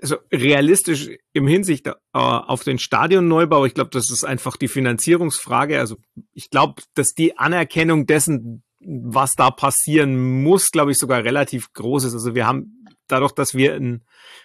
Also 0.00 0.16
realistisch 0.32 1.10
im 1.32 1.46
Hinsicht 1.46 1.86
äh, 1.86 1.92
auf 2.12 2.62
den 2.62 2.78
Stadionneubau, 2.78 3.64
ich 3.64 3.74
glaube, 3.74 3.90
das 3.90 4.10
ist 4.10 4.24
einfach 4.24 4.56
die 4.56 4.68
Finanzierungsfrage. 4.68 5.78
Also 5.78 5.96
ich 6.34 6.50
glaube, 6.50 6.82
dass 6.94 7.14
die 7.14 7.36
Anerkennung 7.36 8.06
dessen, 8.06 8.62
was 8.80 9.34
da 9.34 9.50
passieren 9.50 10.42
muss, 10.42 10.70
glaube 10.70 10.92
ich, 10.92 10.98
sogar 10.98 11.24
relativ 11.24 11.72
groß 11.72 12.04
ist. 12.04 12.14
Also 12.14 12.34
wir 12.34 12.46
haben 12.46 12.84
dadurch, 13.08 13.32
dass 13.32 13.54
wir 13.54 13.74
ein, 13.74 14.04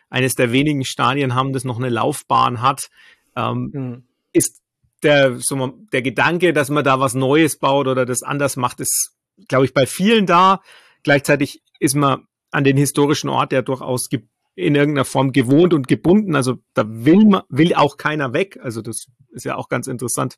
eines 0.09 0.33
der 0.33 0.51
wenigen 0.51 0.85
Stadien 0.85 1.35
haben, 1.35 1.53
das 1.53 1.65
noch 1.65 1.77
eine 1.77 1.89
Laufbahn 1.89 2.61
hat, 2.61 2.89
ähm, 3.35 3.71
mhm. 3.73 4.07
ist 4.31 4.61
der, 5.03 5.37
so, 5.39 5.67
der 5.91 6.01
Gedanke, 6.01 6.53
dass 6.53 6.69
man 6.69 6.83
da 6.83 6.99
was 6.99 7.13
Neues 7.13 7.59
baut 7.59 7.87
oder 7.87 8.05
das 8.05 8.23
anders 8.23 8.55
macht, 8.55 8.79
ist, 8.79 9.15
glaube 9.47 9.65
ich, 9.65 9.73
bei 9.73 9.85
vielen 9.85 10.25
da. 10.25 10.61
gleichzeitig 11.03 11.61
ist 11.79 11.95
man 11.95 12.25
an 12.51 12.63
den 12.63 12.77
historischen 12.77 13.29
Ort 13.29 13.51
ja 13.51 13.61
durchaus 13.61 14.09
in 14.55 14.75
irgendeiner 14.75 15.05
Form 15.05 15.31
gewohnt 15.31 15.73
und 15.73 15.87
gebunden. 15.87 16.35
Also 16.35 16.59
da 16.73 16.83
will 16.87 17.25
man, 17.25 17.43
will 17.49 17.73
auch 17.73 17.97
keiner 17.97 18.33
weg. 18.33 18.59
Also 18.61 18.81
das 18.81 19.07
ist 19.31 19.45
ja 19.45 19.55
auch 19.55 19.69
ganz 19.69 19.87
interessant. 19.87 20.37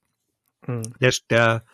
Mhm. 0.67 0.83
Der, 0.99 1.13
der 1.29 1.65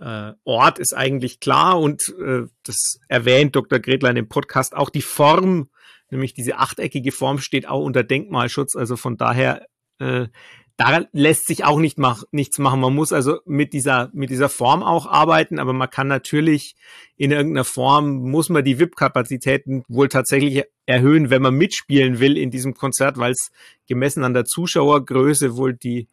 äh, 0.00 0.32
Ort 0.44 0.78
ist 0.78 0.94
eigentlich 0.94 1.40
klar 1.40 1.80
und 1.80 2.14
äh, 2.18 2.42
das 2.62 2.98
erwähnt 3.08 3.54
Dr. 3.54 3.78
Gretlein 3.78 4.16
im 4.16 4.28
Podcast. 4.28 4.74
Auch 4.74 4.90
die 4.90 5.02
Form, 5.02 5.68
nämlich 6.10 6.34
diese 6.34 6.58
achteckige 6.58 7.12
Form, 7.12 7.38
steht 7.38 7.68
auch 7.68 7.84
unter 7.84 8.02
Denkmalschutz. 8.02 8.76
Also 8.76 8.96
von 8.96 9.16
daher 9.16 9.66
äh, 9.98 10.28
da 10.76 11.06
lässt 11.12 11.46
sich 11.46 11.64
auch 11.64 11.78
nicht 11.78 11.98
mach, 11.98 12.24
nichts 12.32 12.58
machen. 12.58 12.80
Man 12.80 12.94
muss 12.94 13.12
also 13.12 13.38
mit 13.44 13.72
dieser, 13.72 14.10
mit 14.12 14.30
dieser 14.30 14.48
Form 14.48 14.82
auch 14.82 15.06
arbeiten, 15.06 15.58
aber 15.58 15.72
man 15.72 15.90
kann 15.90 16.08
natürlich 16.08 16.74
in 17.16 17.30
irgendeiner 17.30 17.64
Form, 17.64 18.30
muss 18.30 18.48
man 18.48 18.64
die 18.64 18.80
VIP-Kapazitäten 18.80 19.84
wohl 19.88 20.08
tatsächlich 20.08 20.64
erhöhen, 20.86 21.30
wenn 21.30 21.42
man 21.42 21.54
mitspielen 21.54 22.18
will 22.18 22.36
in 22.36 22.50
diesem 22.50 22.74
Konzert, 22.74 23.18
weil 23.18 23.32
es 23.32 23.50
gemessen 23.88 24.24
an 24.24 24.34
der 24.34 24.44
Zuschauergröße 24.44 25.56
wohl 25.56 25.74
die 25.74 26.08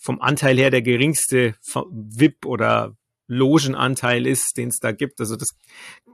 vom 0.00 0.20
Anteil 0.20 0.56
her 0.56 0.70
der 0.70 0.82
geringste 0.82 1.54
VIP 1.62 2.46
oder 2.46 2.96
Logenanteil 3.28 4.26
ist, 4.26 4.56
den 4.56 4.68
es 4.68 4.78
da 4.78 4.92
gibt. 4.92 5.20
Also 5.20 5.36
das 5.36 5.50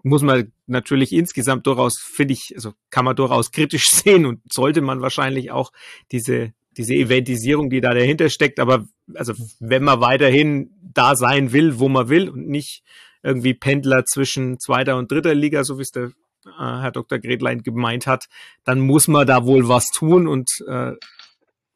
muss 0.03 0.23
man 0.23 0.53
natürlich 0.67 1.13
insgesamt 1.13 1.67
durchaus, 1.67 1.99
finde 1.99 2.35
ich, 2.35 2.53
also 2.55 2.75
kann 2.91 3.05
man 3.05 3.17
durchaus 3.17 3.51
kritisch 3.51 3.89
sehen 3.91 4.27
und 4.27 4.41
sollte 4.53 4.81
man 4.81 5.01
wahrscheinlich 5.01 5.51
auch 5.51 5.73
diese 6.13 6.53
diese 6.79 6.95
Eventisierung, 6.95 7.69
die 7.69 7.81
da 7.81 7.93
dahinter 7.93 8.31
steckt. 8.31 8.61
Aber 8.61 8.87
also 9.15 9.35
wenn 9.61 9.83
man 9.83 10.01
weiterhin 10.01 10.71
da 10.95 11.17
sein 11.17 11.53
will, 11.53 11.79
wo 11.79 11.89
man 11.89 12.09
will 12.09 12.29
und 12.29 12.49
nicht 12.49 12.83
irgendwie 13.23 13.55
Pendler 13.55 14.05
zwischen 14.05 14.59
zweiter 14.59 14.97
und 14.97 15.11
dritter 15.11 15.35
Liga, 15.35 15.65
so 15.65 15.79
wie 15.79 15.83
es 15.83 15.91
der 15.91 16.13
äh, 16.47 16.51
Herr 16.57 16.93
Dr. 16.93 17.19
Gretlein 17.19 17.63
gemeint 17.63 18.07
hat, 18.07 18.27
dann 18.65 18.81
muss 18.81 19.09
man 19.09 19.27
da 19.27 19.45
wohl 19.45 19.69
was 19.69 19.91
tun. 19.91 20.29
Und 20.29 20.51
äh, 20.69 20.93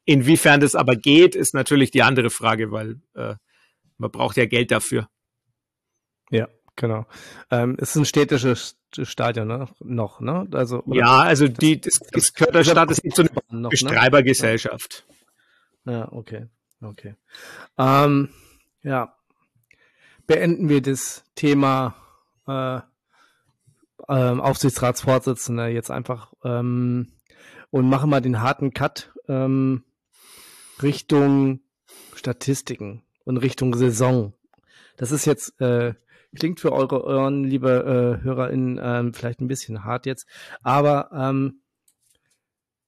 inwiefern 0.05 0.61
das 0.61 0.73
aber 0.73 0.95
geht, 0.95 1.35
ist 1.35 1.53
natürlich 1.53 1.91
die 1.91 2.01
andere 2.01 2.29
Frage, 2.29 2.71
weil 2.71 3.01
äh, 3.13 3.35
man 3.97 4.11
braucht 4.11 4.37
ja 4.37 4.45
Geld 4.45 4.71
dafür. 4.71 5.09
Genau. 6.75 7.05
Ähm, 7.51 7.77
es 7.79 7.91
ist 7.91 7.95
ein 7.97 8.05
städtisches 8.05 8.77
Stadion 9.03 9.47
ne? 9.47 9.67
noch, 9.79 10.19
ne? 10.19 10.47
Also, 10.53 10.83
ja, 10.87 11.19
also 11.19 11.47
die, 11.47 11.79
das, 11.79 11.99
das 11.99 12.33
gehört 12.33 12.55
der 12.55 12.63
Stadt, 12.63 12.89
das 12.89 12.99
ist 12.99 13.15
so 13.15 13.23
eine 13.49 13.69
Bestreibergesellschaft. 13.69 15.05
Ne? 15.85 15.93
Ja, 15.93 16.11
okay, 16.11 16.47
okay. 16.81 17.15
Ähm, 17.77 18.29
ja, 18.81 19.15
beenden 20.27 20.69
wir 20.69 20.81
das 20.81 21.23
Thema 21.35 21.95
äh, 22.47 22.79
ähm, 24.09 24.41
Aufsichtsratsvorsitzender 24.41 25.67
jetzt 25.67 25.91
einfach 25.91 26.33
ähm, 26.43 27.13
und 27.69 27.89
machen 27.89 28.09
mal 28.09 28.21
den 28.21 28.41
harten 28.41 28.73
Cut 28.73 29.13
ähm, 29.27 29.83
Richtung 30.81 31.61
Statistiken 32.15 33.03
und 33.25 33.37
Richtung 33.37 33.75
Saison. 33.75 34.33
Das 34.97 35.11
ist 35.11 35.25
jetzt 35.25 35.59
äh, 35.61 35.93
Klingt 36.37 36.59
für 36.59 36.71
eure 36.71 37.05
Ohren, 37.05 37.43
liebe 37.43 38.19
äh, 38.19 38.23
HörerInnen, 38.23 38.79
ähm, 38.81 39.13
vielleicht 39.13 39.41
ein 39.41 39.47
bisschen 39.47 39.83
hart 39.83 40.05
jetzt, 40.05 40.27
aber 40.61 41.09
ähm, 41.13 41.61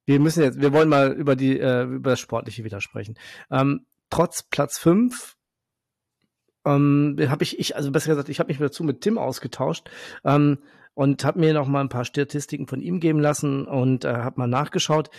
wir 0.05 0.19
müssen 0.19 0.43
jetzt, 0.43 0.61
wir 0.61 0.71
wollen 0.73 0.89
mal 0.89 1.11
über 1.11 1.35
die 1.35 1.59
äh, 1.59 1.83
über 1.83 2.11
das 2.11 2.19
Sportliche 2.19 2.63
wieder 2.63 2.81
sprechen. 2.81 3.17
Ähm, 3.49 3.85
trotz 4.09 4.43
Platz 4.43 4.77
5 4.77 5.35
ähm, 6.65 7.17
habe 7.27 7.43
ich, 7.43 7.59
ich, 7.59 7.75
also 7.75 7.91
besser 7.91 8.09
gesagt, 8.09 8.29
ich 8.29 8.39
habe 8.39 8.47
mich 8.47 8.57
dazu 8.57 8.83
mit 8.83 9.01
Tim 9.01 9.17
ausgetauscht 9.17 9.89
ähm, 10.23 10.59
und 10.93 11.23
habe 11.23 11.39
mir 11.39 11.53
noch 11.53 11.67
mal 11.67 11.81
ein 11.81 11.89
paar 11.89 12.05
Statistiken 12.05 12.67
von 12.67 12.81
ihm 12.81 12.99
geben 12.99 13.19
lassen 13.19 13.65
und 13.65 14.05
äh, 14.05 14.13
habe 14.13 14.39
mal 14.39 14.47
nachgeschaut. 14.47 15.09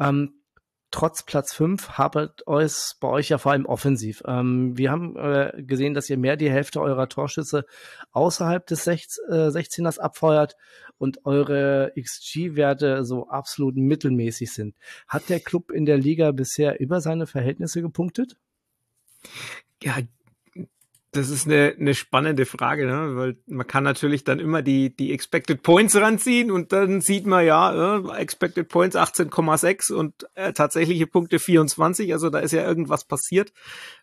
Ähm, 0.00 0.35
trotz 0.96 1.24
Platz 1.24 1.52
5 1.52 1.98
hapert 1.98 2.42
es 2.48 2.96
bei 3.00 3.08
euch 3.08 3.28
ja 3.28 3.36
vor 3.36 3.52
allem 3.52 3.66
offensiv. 3.66 4.22
Ähm, 4.26 4.78
wir 4.78 4.90
haben 4.90 5.14
äh, 5.14 5.52
gesehen, 5.62 5.92
dass 5.92 6.08
ihr 6.08 6.16
mehr 6.16 6.38
die 6.38 6.50
Hälfte 6.50 6.80
eurer 6.80 7.06
Torschüsse 7.10 7.66
außerhalb 8.12 8.66
des 8.66 8.84
16, 8.84 9.24
äh, 9.28 9.34
16ers 9.48 9.98
abfeuert 9.98 10.56
und 10.96 11.26
eure 11.26 11.92
XG-Werte 12.00 13.04
so 13.04 13.28
absolut 13.28 13.76
mittelmäßig 13.76 14.54
sind. 14.54 14.74
Hat 15.06 15.28
der 15.28 15.40
Club 15.40 15.70
in 15.70 15.84
der 15.84 15.98
Liga 15.98 16.32
bisher 16.32 16.80
über 16.80 17.02
seine 17.02 17.26
Verhältnisse 17.26 17.82
gepunktet? 17.82 18.38
Ja, 19.82 19.98
das 21.16 21.30
ist 21.30 21.46
eine, 21.46 21.74
eine 21.78 21.94
spannende 21.94 22.46
Frage, 22.46 22.86
ne? 22.86 23.16
weil 23.16 23.36
man 23.46 23.66
kann 23.66 23.84
natürlich 23.84 24.24
dann 24.24 24.38
immer 24.38 24.62
die, 24.62 24.94
die 24.94 25.12
Expected 25.12 25.62
Points 25.62 25.96
ranziehen 25.96 26.50
und 26.50 26.72
dann 26.72 27.00
sieht 27.00 27.26
man 27.26 27.44
ja, 27.44 27.96
äh, 27.96 28.20
Expected 28.20 28.68
Points 28.68 28.96
18,6 28.96 29.92
und 29.92 30.28
äh, 30.34 30.52
tatsächliche 30.52 31.06
Punkte 31.06 31.38
24, 31.38 32.12
also 32.12 32.30
da 32.30 32.38
ist 32.40 32.52
ja 32.52 32.66
irgendwas 32.66 33.04
passiert. 33.04 33.52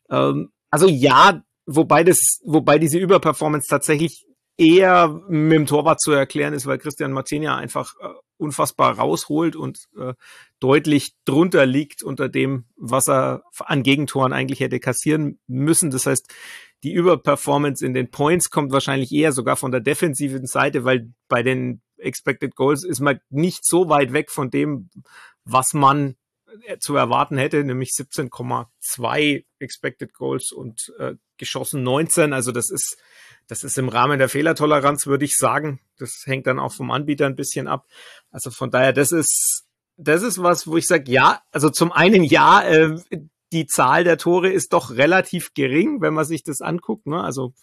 Ähm, 0.09 0.51
also 0.69 0.87
ja, 0.87 1.43
wobei 1.65 2.03
das, 2.03 2.39
wobei 2.43 2.79
diese 2.79 2.97
Überperformance 2.97 3.67
tatsächlich 3.69 4.25
eher 4.57 5.07
mit 5.27 5.57
dem 5.57 5.65
Torwart 5.65 5.99
zu 5.99 6.11
erklären 6.11 6.53
ist, 6.53 6.65
weil 6.65 6.77
Christian 6.77 7.11
Martinia 7.11 7.55
einfach 7.55 7.95
äh, 7.99 8.07
unfassbar 8.37 8.97
rausholt 8.97 9.55
und 9.55 9.87
äh, 9.97 10.13
deutlich 10.59 11.13
drunter 11.25 11.65
liegt 11.65 12.03
unter 12.03 12.29
dem, 12.29 12.65
was 12.75 13.07
er 13.07 13.43
an 13.59 13.83
Gegentoren 13.83 14.33
eigentlich 14.33 14.59
hätte 14.59 14.79
kassieren 14.79 15.39
müssen. 15.47 15.91
Das 15.91 16.05
heißt, 16.05 16.31
die 16.83 16.93
Überperformance 16.93 17.85
in 17.85 17.93
den 17.93 18.11
Points 18.11 18.49
kommt 18.49 18.71
wahrscheinlich 18.71 19.11
eher 19.11 19.31
sogar 19.31 19.55
von 19.55 19.71
der 19.71 19.81
defensiven 19.81 20.45
Seite, 20.45 20.83
weil 20.83 21.13
bei 21.29 21.41
den 21.41 21.81
Expected 21.97 22.55
Goals 22.55 22.83
ist 22.83 22.99
man 22.99 23.19
nicht 23.29 23.65
so 23.65 23.89
weit 23.89 24.11
weg 24.13 24.29
von 24.29 24.49
dem, 24.49 24.89
was 25.45 25.73
man 25.73 26.15
äh, 26.65 26.77
zu 26.77 26.95
erwarten 26.95 27.37
hätte, 27.37 27.63
nämlich 27.63 27.91
17,2 27.91 29.45
Expected 29.59 30.13
Goals 30.13 30.51
und 30.51 30.93
äh, 30.99 31.15
geschossen 31.37 31.83
19. 31.83 32.33
Also 32.33 32.51
das 32.51 32.69
ist, 32.69 32.97
das 33.47 33.63
ist 33.63 33.77
im 33.77 33.89
Rahmen 33.89 34.19
der 34.19 34.29
Fehlertoleranz, 34.29 35.07
würde 35.07 35.25
ich 35.25 35.37
sagen. 35.37 35.79
Das 35.97 36.23
hängt 36.25 36.47
dann 36.47 36.59
auch 36.59 36.73
vom 36.73 36.91
Anbieter 36.91 37.25
ein 37.25 37.35
bisschen 37.35 37.67
ab. 37.67 37.87
Also 38.29 38.51
von 38.51 38.71
daher, 38.71 38.93
das 38.93 39.11
ist, 39.11 39.65
das 39.97 40.21
ist 40.21 40.41
was, 40.41 40.67
wo 40.67 40.77
ich 40.77 40.85
sage, 40.85 41.11
ja, 41.11 41.41
also 41.51 41.69
zum 41.69 41.91
einen 41.91 42.23
ja, 42.23 42.61
äh, 42.63 42.97
die 43.53 43.67
Zahl 43.67 44.03
der 44.03 44.17
Tore 44.17 44.49
ist 44.49 44.73
doch 44.73 44.91
relativ 44.91 45.53
gering, 45.53 46.01
wenn 46.01 46.13
man 46.13 46.25
sich 46.25 46.43
das 46.43 46.61
anguckt. 46.61 47.05
Ne? 47.07 47.23
Also 47.23 47.53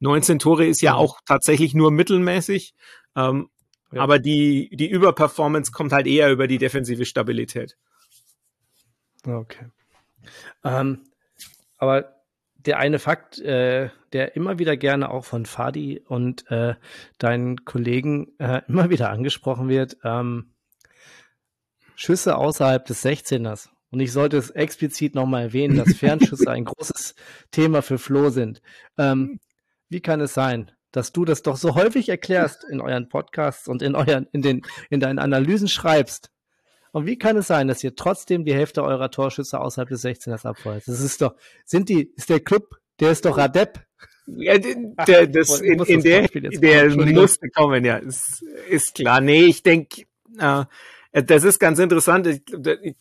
19 0.00 0.38
Tore 0.38 0.66
ist 0.66 0.82
ja 0.82 0.94
auch 0.94 1.20
tatsächlich 1.26 1.74
nur 1.74 1.90
mittelmäßig. 1.90 2.74
Ähm, 3.14 3.48
ja. 3.92 4.02
Aber 4.02 4.18
die, 4.18 4.70
die 4.72 4.90
Überperformance 4.90 5.70
kommt 5.70 5.92
halt 5.92 6.06
eher 6.06 6.32
über 6.32 6.48
die 6.48 6.58
defensive 6.58 7.04
Stabilität. 7.04 7.76
Okay. 9.24 9.66
Ähm, 10.64 11.04
aber 11.78 12.14
der 12.56 12.78
eine 12.78 12.98
Fakt, 12.98 13.38
äh, 13.40 13.90
der 14.12 14.36
immer 14.36 14.58
wieder 14.58 14.76
gerne 14.76 15.10
auch 15.10 15.24
von 15.24 15.46
Fadi 15.46 16.02
und 16.06 16.50
äh, 16.50 16.74
deinen 17.18 17.64
Kollegen 17.64 18.32
äh, 18.38 18.62
immer 18.68 18.90
wieder 18.90 19.10
angesprochen 19.10 19.68
wird, 19.68 19.98
ähm, 20.02 20.54
Schüsse 21.94 22.36
außerhalb 22.36 22.84
des 22.86 23.04
16ers. 23.04 23.68
Und 23.94 24.00
ich 24.00 24.10
sollte 24.10 24.36
es 24.38 24.50
explizit 24.50 25.14
nochmal 25.14 25.42
erwähnen, 25.42 25.76
dass 25.76 25.94
Fernschüsse 25.94 26.50
ein 26.50 26.64
großes 26.64 27.14
Thema 27.52 27.80
für 27.80 27.96
Flo 27.96 28.28
sind. 28.28 28.60
Ähm, 28.98 29.38
wie 29.88 30.00
kann 30.00 30.20
es 30.20 30.34
sein, 30.34 30.72
dass 30.90 31.12
du 31.12 31.24
das 31.24 31.42
doch 31.42 31.56
so 31.56 31.76
häufig 31.76 32.08
erklärst 32.08 32.64
in 32.64 32.80
euren 32.80 33.08
Podcasts 33.08 33.68
und 33.68 33.82
in 33.82 33.94
euren, 33.94 34.26
in 34.32 34.42
den, 34.42 34.62
in 34.90 34.98
deinen 34.98 35.20
Analysen 35.20 35.68
schreibst? 35.68 36.32
Und 36.90 37.06
wie 37.06 37.18
kann 37.18 37.36
es 37.36 37.46
sein, 37.46 37.68
dass 37.68 37.84
ihr 37.84 37.94
trotzdem 37.94 38.44
die 38.44 38.52
Hälfte 38.52 38.82
eurer 38.82 39.12
Torschüsse 39.12 39.60
außerhalb 39.60 39.88
des 39.88 40.04
16ers 40.04 40.44
abfeuert? 40.44 40.82
Das 40.88 40.98
ist 40.98 41.22
doch, 41.22 41.36
sind 41.64 41.88
die, 41.88 42.10
ist 42.16 42.30
der 42.30 42.40
Club, 42.40 42.74
der 42.98 43.12
ist 43.12 43.24
doch 43.24 43.38
Adept. 43.38 43.80
Ja, 44.26 44.58
der, 44.58 45.26
das, 45.28 45.60
in, 45.60 45.78
in 45.84 46.02
der, 46.02 46.26
der 46.26 46.90
musste 46.96 47.48
kommen, 47.48 47.84
ja, 47.84 47.98
ist, 47.98 48.42
ist 48.68 48.96
klar. 48.96 49.20
Nee, 49.20 49.44
ich 49.44 49.62
denke, 49.62 50.02
äh, 50.40 50.62
äh, 50.62 50.64
das 51.22 51.44
ist 51.44 51.60
ganz 51.60 51.78
interessant. 51.78 52.26
Ich, 52.26 52.42
ich, 52.82 52.96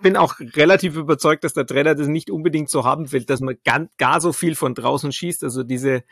bin 0.00 0.16
auch 0.16 0.38
relativ 0.38 0.96
überzeugt, 0.96 1.42
dass 1.42 1.52
der 1.52 1.66
Trainer 1.66 1.96
das 1.96 2.06
nicht 2.06 2.30
unbedingt 2.30 2.70
so 2.70 2.84
haben 2.84 3.10
will, 3.10 3.24
dass 3.24 3.40
man 3.40 3.56
gar, 3.64 3.88
gar 3.98 4.20
so 4.20 4.32
viel 4.32 4.54
von 4.54 4.74
draußen 4.74 5.10
schießt. 5.10 5.42
Also 5.42 5.64
diese 5.64 6.04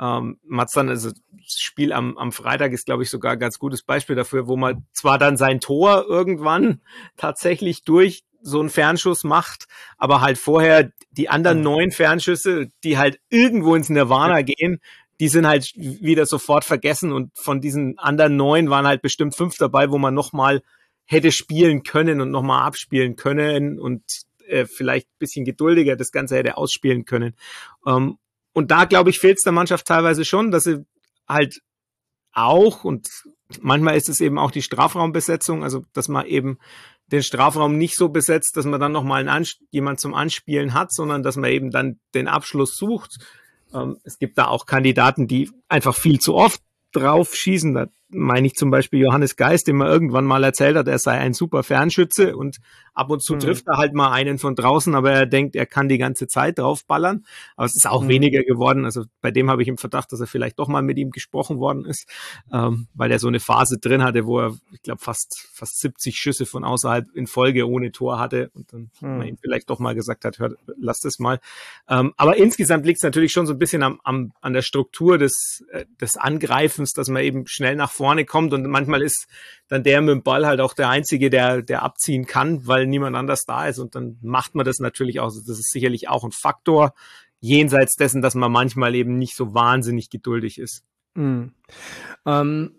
ähm, 0.00 0.38
man 0.44 0.66
dann, 0.74 0.88
also 0.88 1.10
das 1.10 1.58
Spiel 1.60 1.92
am, 1.92 2.16
am 2.18 2.32
Freitag 2.32 2.72
ist, 2.72 2.86
glaube 2.86 3.02
ich, 3.02 3.10
sogar 3.10 3.32
ein 3.32 3.38
ganz 3.38 3.58
gutes 3.58 3.82
Beispiel 3.82 4.16
dafür, 4.16 4.46
wo 4.46 4.56
man 4.56 4.86
zwar 4.92 5.18
dann 5.18 5.36
sein 5.36 5.60
Tor 5.60 6.06
irgendwann 6.08 6.80
tatsächlich 7.16 7.82
durch 7.84 8.24
so 8.42 8.60
einen 8.60 8.70
Fernschuss 8.70 9.24
macht, 9.24 9.66
aber 9.98 10.20
halt 10.20 10.38
vorher 10.38 10.92
die 11.10 11.28
anderen 11.28 11.62
neun 11.62 11.90
Fernschüsse, 11.90 12.68
die 12.84 12.96
halt 12.96 13.18
irgendwo 13.28 13.74
ins 13.74 13.88
Nirvana 13.88 14.42
gehen, 14.42 14.80
die 15.18 15.28
sind 15.28 15.46
halt 15.46 15.72
wieder 15.74 16.26
sofort 16.26 16.64
vergessen 16.64 17.12
und 17.12 17.36
von 17.36 17.60
diesen 17.60 17.98
anderen 17.98 18.36
neun 18.36 18.70
waren 18.70 18.86
halt 18.86 19.02
bestimmt 19.02 19.34
fünf 19.34 19.56
dabei, 19.56 19.90
wo 19.90 19.98
man 19.98 20.14
nochmal 20.14 20.62
hätte 21.06 21.32
spielen 21.32 21.82
können 21.82 22.20
und 22.20 22.30
nochmal 22.30 22.66
abspielen 22.66 23.16
können 23.16 23.78
und 23.78 24.02
äh, 24.46 24.66
vielleicht 24.66 25.08
bisschen 25.18 25.44
geduldiger 25.44 25.96
das 25.96 26.12
Ganze 26.12 26.36
hätte 26.36 26.56
ausspielen 26.56 27.04
können. 27.04 27.34
Ähm, 27.86 28.18
und 28.52 28.70
da, 28.70 28.84
glaube 28.84 29.10
ich, 29.10 29.18
fehlt 29.18 29.38
es 29.38 29.44
der 29.44 29.52
Mannschaft 29.52 29.86
teilweise 29.86 30.24
schon, 30.24 30.50
dass 30.50 30.64
sie 30.64 30.84
halt 31.28 31.60
auch 32.32 32.84
und 32.84 33.08
manchmal 33.60 33.96
ist 33.96 34.08
es 34.08 34.20
eben 34.20 34.38
auch 34.38 34.50
die 34.50 34.62
Strafraumbesetzung, 34.62 35.62
also 35.62 35.84
dass 35.92 36.08
man 36.08 36.26
eben 36.26 36.58
den 37.12 37.22
Strafraum 37.22 37.78
nicht 37.78 37.96
so 37.96 38.08
besetzt, 38.08 38.56
dass 38.56 38.64
man 38.66 38.80
dann 38.80 38.92
nochmal 38.92 39.44
jemand 39.70 40.00
zum 40.00 40.14
Anspielen 40.14 40.74
hat, 40.74 40.92
sondern 40.92 41.22
dass 41.22 41.36
man 41.36 41.50
eben 41.50 41.70
dann 41.70 42.00
den 42.14 42.28
Abschluss 42.28 42.76
sucht. 42.76 43.18
Ähm, 43.72 43.98
es 44.02 44.18
gibt 44.18 44.38
da 44.38 44.46
auch 44.46 44.66
Kandidaten, 44.66 45.28
die 45.28 45.50
einfach 45.68 45.94
viel 45.94 46.18
zu 46.18 46.34
oft 46.34 46.60
drauf 46.92 47.34
schießen. 47.34 47.74
Da 47.74 47.86
meine 48.08 48.46
ich 48.46 48.54
zum 48.54 48.70
Beispiel 48.70 49.00
Johannes 49.00 49.36
Geist, 49.36 49.66
dem 49.66 49.76
man 49.76 49.88
irgendwann 49.88 50.24
mal 50.24 50.44
erzählt 50.44 50.76
hat, 50.76 50.86
er 50.86 50.98
sei 50.98 51.18
ein 51.18 51.34
super 51.34 51.62
Fernschütze 51.62 52.36
und 52.36 52.58
ab 52.94 53.10
und 53.10 53.22
zu 53.22 53.34
mhm. 53.34 53.40
trifft 53.40 53.66
er 53.66 53.76
halt 53.76 53.94
mal 53.94 54.10
einen 54.10 54.38
von 54.38 54.54
draußen, 54.54 54.94
aber 54.94 55.12
er 55.12 55.26
denkt, 55.26 55.54
er 55.54 55.66
kann 55.66 55.88
die 55.88 55.98
ganze 55.98 56.26
Zeit 56.26 56.58
draufballern. 56.58 57.24
Aber 57.56 57.66
es 57.66 57.76
ist 57.76 57.86
auch 57.86 58.02
mhm. 58.02 58.08
weniger 58.08 58.42
geworden. 58.42 58.84
Also 58.84 59.04
bei 59.20 59.30
dem 59.30 59.50
habe 59.50 59.62
ich 59.62 59.68
im 59.68 59.76
Verdacht, 59.76 60.12
dass 60.12 60.20
er 60.20 60.26
vielleicht 60.26 60.58
doch 60.58 60.68
mal 60.68 60.82
mit 60.82 60.98
ihm 60.98 61.10
gesprochen 61.10 61.58
worden 61.58 61.84
ist, 61.84 62.08
ähm, 62.52 62.88
weil 62.94 63.10
er 63.10 63.18
so 63.18 63.28
eine 63.28 63.40
Phase 63.40 63.78
drin 63.78 64.02
hatte, 64.02 64.26
wo 64.26 64.40
er, 64.40 64.56
ich 64.72 64.82
glaube, 64.82 65.02
fast, 65.02 65.48
fast 65.52 65.80
70 65.80 66.16
Schüsse 66.16 66.46
von 66.46 66.64
außerhalb 66.64 67.06
in 67.14 67.26
Folge 67.26 67.68
ohne 67.68 67.92
Tor 67.92 68.18
hatte 68.18 68.50
und 68.54 68.72
dann 68.72 68.90
mhm. 69.00 69.18
man 69.18 69.26
ihm 69.26 69.36
vielleicht 69.36 69.68
doch 69.68 69.78
mal 69.78 69.94
gesagt 69.94 70.24
hat, 70.24 70.38
hör, 70.38 70.54
lass 70.78 71.00
das 71.00 71.18
mal. 71.18 71.38
Ähm, 71.88 72.14
aber 72.16 72.36
insgesamt 72.36 72.86
liegt 72.86 72.98
es 72.98 73.04
natürlich 73.04 73.32
schon 73.32 73.46
so 73.46 73.52
ein 73.52 73.58
bisschen 73.58 73.82
am, 73.82 74.00
am, 74.04 74.32
an 74.40 74.52
der 74.52 74.62
Struktur 74.62 75.18
des, 75.18 75.64
äh, 75.70 75.84
des 76.00 76.16
Angreifens, 76.16 76.92
dass 76.92 77.08
man 77.08 77.22
eben 77.22 77.46
schnell 77.46 77.76
nach 77.76 77.90
vorne 77.96 78.24
kommt 78.24 78.52
und 78.52 78.66
manchmal 78.66 79.02
ist 79.02 79.26
dann 79.68 79.82
der 79.82 80.00
mit 80.00 80.10
dem 80.10 80.22
Ball 80.22 80.46
halt 80.46 80.60
auch 80.60 80.74
der 80.74 80.88
Einzige, 80.88 81.30
der, 81.30 81.62
der 81.62 81.82
abziehen 81.82 82.26
kann, 82.26 82.66
weil 82.66 82.86
niemand 82.86 83.16
anders 83.16 83.44
da 83.44 83.66
ist 83.66 83.78
und 83.78 83.94
dann 83.94 84.18
macht 84.22 84.54
man 84.54 84.66
das 84.66 84.78
natürlich 84.78 85.20
auch. 85.20 85.28
Das 85.28 85.48
ist 85.48 85.70
sicherlich 85.70 86.08
auch 86.08 86.24
ein 86.24 86.32
Faktor, 86.32 86.94
jenseits 87.40 87.96
dessen, 87.96 88.22
dass 88.22 88.34
man 88.34 88.52
manchmal 88.52 88.94
eben 88.94 89.18
nicht 89.18 89.36
so 89.36 89.54
wahnsinnig 89.54 90.10
geduldig 90.10 90.58
ist. 90.58 90.84
Mhm. 91.14 91.52
Ähm, 92.24 92.76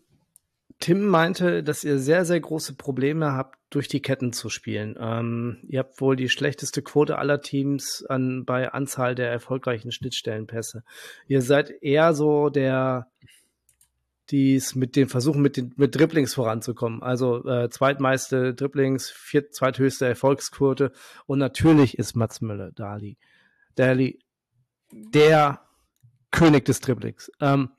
Tim 0.80 1.08
meinte, 1.08 1.64
dass 1.64 1.84
ihr 1.84 1.98
sehr, 1.98 2.24
sehr 2.24 2.40
große 2.40 2.76
Probleme 2.76 3.34
habt, 3.34 3.58
durch 3.70 3.88
die 3.88 4.02
Ketten 4.02 4.32
zu 4.32 4.50
spielen. 4.50 4.96
Ähm, 5.00 5.58
ihr 5.68 5.80
habt 5.80 6.00
wohl 6.00 6.16
die 6.16 6.30
schlechteste 6.30 6.82
Quote 6.82 7.18
aller 7.18 7.42
Teams 7.42 8.06
an, 8.08 8.46
bei 8.46 8.72
Anzahl 8.72 9.14
der 9.14 9.30
erfolgreichen 9.30 9.92
Schnittstellenpässe. 9.92 10.84
Ihr 11.28 11.42
seid 11.42 11.72
eher 11.82 12.14
so 12.14 12.50
der 12.50 13.08
die 14.32 14.56
es 14.56 14.76
mit 14.76 14.96
den 14.96 15.08
Versuchen, 15.08 15.42
mit 15.42 15.58
den 15.58 15.74
mit 15.78 15.96
Dribblings 15.96 16.34
voranzukommen. 16.34 17.02
Also 17.02 17.46
äh, 17.46 17.70
zweitmeiste 17.70 18.54
Dribblings, 18.54 19.10
viert, 19.10 19.54
zweithöchste 19.54 20.06
Erfolgsquote 20.06 20.92
und 21.26 21.40
natürlich 21.40 21.98
ist 21.98 22.16
Mats 22.16 22.42
Müller 22.42 22.72
Dali, 22.72 23.18
Dali 23.76 24.20
der 24.92 25.62
König 26.32 26.66
des 26.66 26.82
Dribblings. 26.82 27.32
Ähm, 27.40 27.70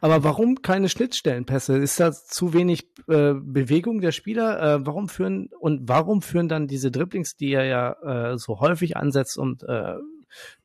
aber 0.00 0.24
warum 0.24 0.60
keine 0.62 0.88
Schnittstellenpässe? 0.88 1.78
Ist 1.78 1.98
da 2.00 2.12
zu 2.12 2.52
wenig 2.52 2.90
äh, 3.08 3.32
Bewegung 3.34 4.00
der 4.00 4.12
Spieler? 4.12 4.60
Äh, 4.60 4.86
warum 4.86 5.08
führen 5.08 5.48
und 5.58 5.88
warum 5.88 6.20
führen 6.20 6.48
dann 6.48 6.68
diese 6.68 6.90
Dribblings, 6.90 7.36
die 7.36 7.52
er 7.52 7.64
ja 7.64 8.32
äh, 8.32 8.38
so 8.38 8.60
häufig 8.60 8.96
ansetzt 8.98 9.38
und 9.38 9.62
äh, 9.62 9.94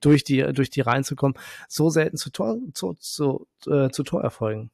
durch 0.01 0.23
die 0.23 0.41
durch 0.51 0.69
die 0.69 0.81
reinzukommen, 0.81 1.37
so 1.69 1.89
selten 1.89 2.17
zu 2.17 2.29
Tor 2.31 2.57
zu, 2.73 2.95
zu, 2.99 3.47
äh, 3.67 3.89
zu 3.89 4.03
Torerfolgen? 4.03 4.71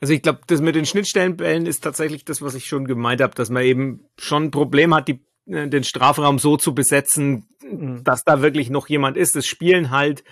Also 0.00 0.14
ich 0.14 0.22
glaube, 0.22 0.40
das 0.46 0.60
mit 0.60 0.74
den 0.74 0.86
Schnittstellenbällen 0.86 1.66
ist 1.66 1.82
tatsächlich 1.82 2.24
das, 2.24 2.40
was 2.40 2.54
ich 2.54 2.66
schon 2.66 2.86
gemeint 2.86 3.20
habe, 3.20 3.34
dass 3.34 3.50
man 3.50 3.64
eben 3.64 4.04
schon 4.18 4.44
ein 4.44 4.50
Problem 4.50 4.94
hat, 4.94 5.08
die, 5.08 5.20
äh, 5.46 5.68
den 5.68 5.84
Strafraum 5.84 6.38
so 6.38 6.56
zu 6.56 6.74
besetzen, 6.74 7.48
mhm. 7.62 8.04
dass 8.04 8.24
da 8.24 8.42
wirklich 8.42 8.70
noch 8.70 8.88
jemand 8.88 9.16
ist. 9.16 9.34
Es 9.36 9.46
spielen 9.46 9.90
halt 9.90 10.24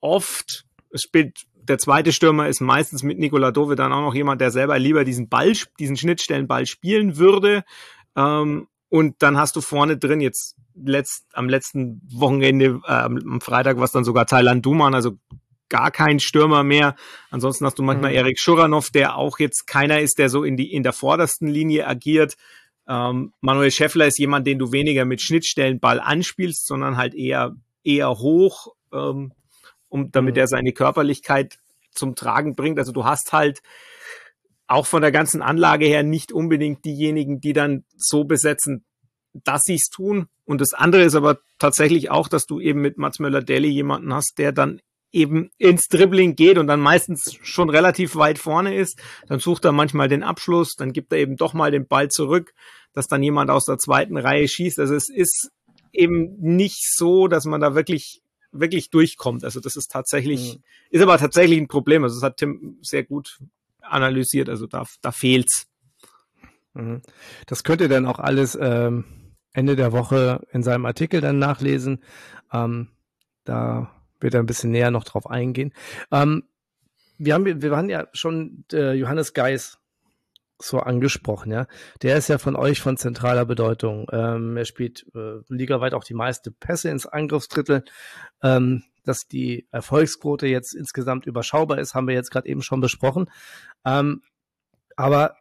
oft, 0.00 0.64
es 0.90 1.02
spielt 1.02 1.46
der 1.68 1.78
zweite 1.78 2.12
Stürmer 2.12 2.48
ist 2.48 2.60
meistens 2.60 3.02
mit 3.02 3.18
Nikola 3.18 3.50
Dove 3.50 3.74
dann 3.74 3.92
auch 3.92 4.02
noch 4.02 4.14
jemand, 4.14 4.40
der 4.40 4.50
selber 4.50 4.78
lieber 4.78 5.04
diesen 5.04 5.28
Ball, 5.28 5.52
diesen 5.78 5.96
Schnittstellenball 5.96 6.66
spielen 6.66 7.16
würde. 7.16 7.64
Ähm, 8.16 8.68
und 8.90 9.22
dann 9.22 9.38
hast 9.38 9.56
du 9.56 9.60
vorne 9.60 9.96
drin 9.96 10.20
jetzt 10.20 10.56
letzt, 10.74 11.24
am 11.32 11.48
letzten 11.48 12.00
Wochenende, 12.12 12.80
äh, 12.86 12.92
am 12.92 13.40
Freitag 13.40 13.76
war 13.76 13.84
es 13.84 13.92
dann 13.92 14.04
sogar 14.04 14.26
Thailand 14.26 14.64
Duman, 14.64 14.94
also 14.94 15.18
gar 15.68 15.90
kein 15.90 16.20
Stürmer 16.20 16.62
mehr. 16.62 16.94
Ansonsten 17.30 17.64
hast 17.66 17.78
du 17.78 17.82
manchmal 17.82 18.10
mhm. 18.10 18.18
Erik 18.18 18.38
Schuranov, 18.38 18.90
der 18.90 19.16
auch 19.16 19.38
jetzt 19.38 19.66
keiner 19.66 20.00
ist, 20.00 20.18
der 20.18 20.28
so 20.28 20.44
in 20.44 20.56
die 20.56 20.72
in 20.72 20.82
der 20.82 20.92
vordersten 20.92 21.48
Linie 21.48 21.86
agiert. 21.86 22.34
Ähm, 22.86 23.32
Manuel 23.40 23.70
Scheffler 23.70 24.06
ist 24.06 24.18
jemand, 24.18 24.46
den 24.46 24.58
du 24.58 24.72
weniger 24.72 25.04
mit 25.04 25.22
Schnittstellenball 25.22 26.00
anspielst, 26.00 26.66
sondern 26.66 26.96
halt 26.96 27.14
eher 27.14 27.54
eher 27.82 28.10
hoch, 28.10 28.74
ähm, 28.92 29.32
um 29.88 30.10
damit 30.10 30.34
mhm. 30.34 30.40
er 30.40 30.46
seine 30.48 30.72
Körperlichkeit 30.72 31.58
zum 31.92 32.14
Tragen 32.14 32.54
bringt. 32.54 32.78
Also 32.78 32.92
du 32.92 33.04
hast 33.04 33.32
halt 33.32 33.62
auch 34.66 34.86
von 34.86 35.02
der 35.02 35.12
ganzen 35.12 35.42
Anlage 35.42 35.86
her 35.86 36.02
nicht 36.02 36.32
unbedingt 36.32 36.84
diejenigen, 36.84 37.40
die 37.40 37.52
dann 37.52 37.84
so 37.96 38.24
besetzen, 38.24 38.84
dass 39.32 39.62
sie 39.64 39.74
es 39.74 39.88
tun. 39.90 40.28
Und 40.44 40.60
das 40.60 40.72
andere 40.72 41.02
ist 41.02 41.14
aber 41.14 41.38
tatsächlich 41.58 42.10
auch, 42.10 42.28
dass 42.28 42.46
du 42.46 42.60
eben 42.60 42.80
mit 42.80 42.98
Mats 42.98 43.18
Möller-Deli 43.18 43.68
jemanden 43.68 44.12
hast, 44.14 44.34
der 44.38 44.52
dann 44.52 44.80
eben 45.14 45.50
ins 45.58 45.88
Dribbling 45.88 46.34
geht 46.36 46.58
und 46.58 46.66
dann 46.66 46.80
meistens 46.80 47.38
schon 47.42 47.70
relativ 47.70 48.16
weit 48.16 48.38
vorne 48.38 48.76
ist, 48.76 49.00
dann 49.28 49.38
sucht 49.38 49.64
er 49.64 49.72
manchmal 49.72 50.08
den 50.08 50.22
Abschluss, 50.22 50.74
dann 50.74 50.92
gibt 50.92 51.12
er 51.12 51.18
eben 51.18 51.36
doch 51.36 51.54
mal 51.54 51.70
den 51.70 51.86
Ball 51.86 52.08
zurück, 52.08 52.52
dass 52.92 53.06
dann 53.06 53.22
jemand 53.22 53.50
aus 53.50 53.64
der 53.64 53.78
zweiten 53.78 54.16
Reihe 54.16 54.48
schießt. 54.48 54.78
Also 54.78 54.94
es 54.94 55.08
ist 55.08 55.50
eben 55.92 56.36
nicht 56.40 56.82
so, 56.96 57.28
dass 57.28 57.44
man 57.44 57.60
da 57.60 57.74
wirklich 57.74 58.20
wirklich 58.54 58.90
durchkommt. 58.90 59.44
Also 59.44 59.60
das 59.60 59.76
ist 59.76 59.90
tatsächlich, 59.90 60.54
mhm. 60.54 60.62
ist 60.90 61.02
aber 61.02 61.18
tatsächlich 61.18 61.58
ein 61.58 61.68
Problem. 61.68 62.04
Also 62.04 62.16
das 62.16 62.22
hat 62.22 62.36
Tim 62.36 62.78
sehr 62.82 63.02
gut 63.02 63.38
analysiert. 63.80 64.48
Also 64.48 64.66
da, 64.66 64.84
da 65.02 65.12
fehlt's. 65.12 65.66
Mhm. 66.74 67.02
Das 67.46 67.64
könnt 67.64 67.80
ihr 67.80 67.88
dann 67.88 68.06
auch 68.06 68.18
alles 68.18 68.56
ähm, 68.60 69.04
Ende 69.52 69.76
der 69.76 69.92
Woche 69.92 70.46
in 70.52 70.62
seinem 70.62 70.86
Artikel 70.86 71.20
dann 71.20 71.38
nachlesen. 71.38 72.02
Ähm, 72.52 72.88
da 73.44 73.93
wird 74.24 74.34
er 74.34 74.40
ein 74.40 74.46
bisschen 74.46 74.72
näher 74.72 74.90
noch 74.90 75.04
drauf 75.04 75.30
eingehen. 75.30 75.72
Ähm, 76.10 76.42
wir 77.18 77.34
haben, 77.34 77.62
wir 77.62 77.70
waren 77.70 77.88
ja 77.88 78.08
schon 78.12 78.64
äh, 78.72 78.94
Johannes 78.94 79.34
Geis 79.34 79.78
so 80.60 80.80
angesprochen, 80.80 81.52
ja. 81.52 81.66
Der 82.02 82.16
ist 82.16 82.28
ja 82.28 82.38
von 82.38 82.56
euch 82.56 82.80
von 82.80 82.96
zentraler 82.96 83.44
Bedeutung. 83.44 84.08
Ähm, 84.10 84.56
er 84.56 84.64
spielt 84.64 85.06
äh, 85.14 85.40
ligaweit 85.48 85.94
auch 85.94 86.04
die 86.04 86.14
meiste 86.14 86.50
Pässe 86.50 86.90
ins 86.90 87.06
Angriffsdrittel. 87.06 87.84
Ähm, 88.42 88.82
dass 89.04 89.28
die 89.28 89.68
Erfolgsquote 89.70 90.46
jetzt 90.46 90.74
insgesamt 90.74 91.26
überschaubar 91.26 91.78
ist, 91.78 91.94
haben 91.94 92.08
wir 92.08 92.14
jetzt 92.14 92.30
gerade 92.30 92.48
eben 92.48 92.62
schon 92.62 92.80
besprochen. 92.80 93.30
Ähm, 93.84 94.22
aber 94.96 95.36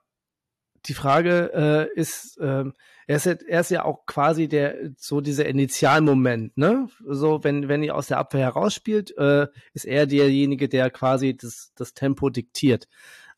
die 0.86 0.94
Frage 0.94 1.52
äh, 1.96 2.00
ist, 2.00 2.38
äh, 2.40 2.66
er 3.08 3.16
ist, 3.16 3.26
er 3.26 3.62
ist 3.62 3.72
ja 3.72 3.86
auch 3.86 4.06
quasi 4.06 4.48
der, 4.48 4.92
so 4.98 5.22
dieser 5.22 5.46
Initialmoment, 5.46 6.58
ne? 6.58 6.88
So, 7.06 7.44
wenn, 7.44 7.68
wenn 7.68 7.84
ihr 7.84 7.96
aus 7.96 8.08
der 8.08 8.18
Abwehr 8.18 8.42
herausspielt, 8.42 9.18
äh, 9.18 9.48
ist 9.74 9.86
er 9.86 10.08
derjenige, 10.08 10.70
der 10.70 10.90
quasi 10.90 11.36
das, 11.36 11.72
das 11.76 11.94
Tempo 11.94 12.30
diktiert. 12.30 12.88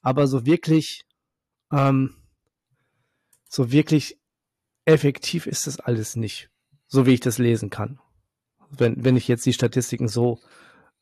Aber 0.01 0.27
so 0.27 0.45
wirklich, 0.45 1.05
ähm, 1.71 2.15
so 3.49 3.71
wirklich 3.71 4.19
effektiv 4.86 5.47
ist 5.47 5.67
das 5.67 5.79
alles 5.79 6.15
nicht. 6.15 6.49
So 6.88 7.05
wie 7.05 7.13
ich 7.13 7.19
das 7.19 7.38
lesen 7.38 7.69
kann. 7.69 7.99
Wenn, 8.69 9.03
wenn 9.03 9.17
ich 9.17 9.27
jetzt 9.27 9.45
die 9.45 9.53
Statistiken 9.53 10.08
so 10.08 10.39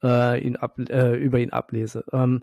äh, 0.04 0.40
ihn 0.40 0.56
ab, 0.56 0.78
äh, 0.90 1.16
über 1.16 1.40
ihn 1.40 1.52
ablese. 1.52 2.06
Ähm, 2.12 2.42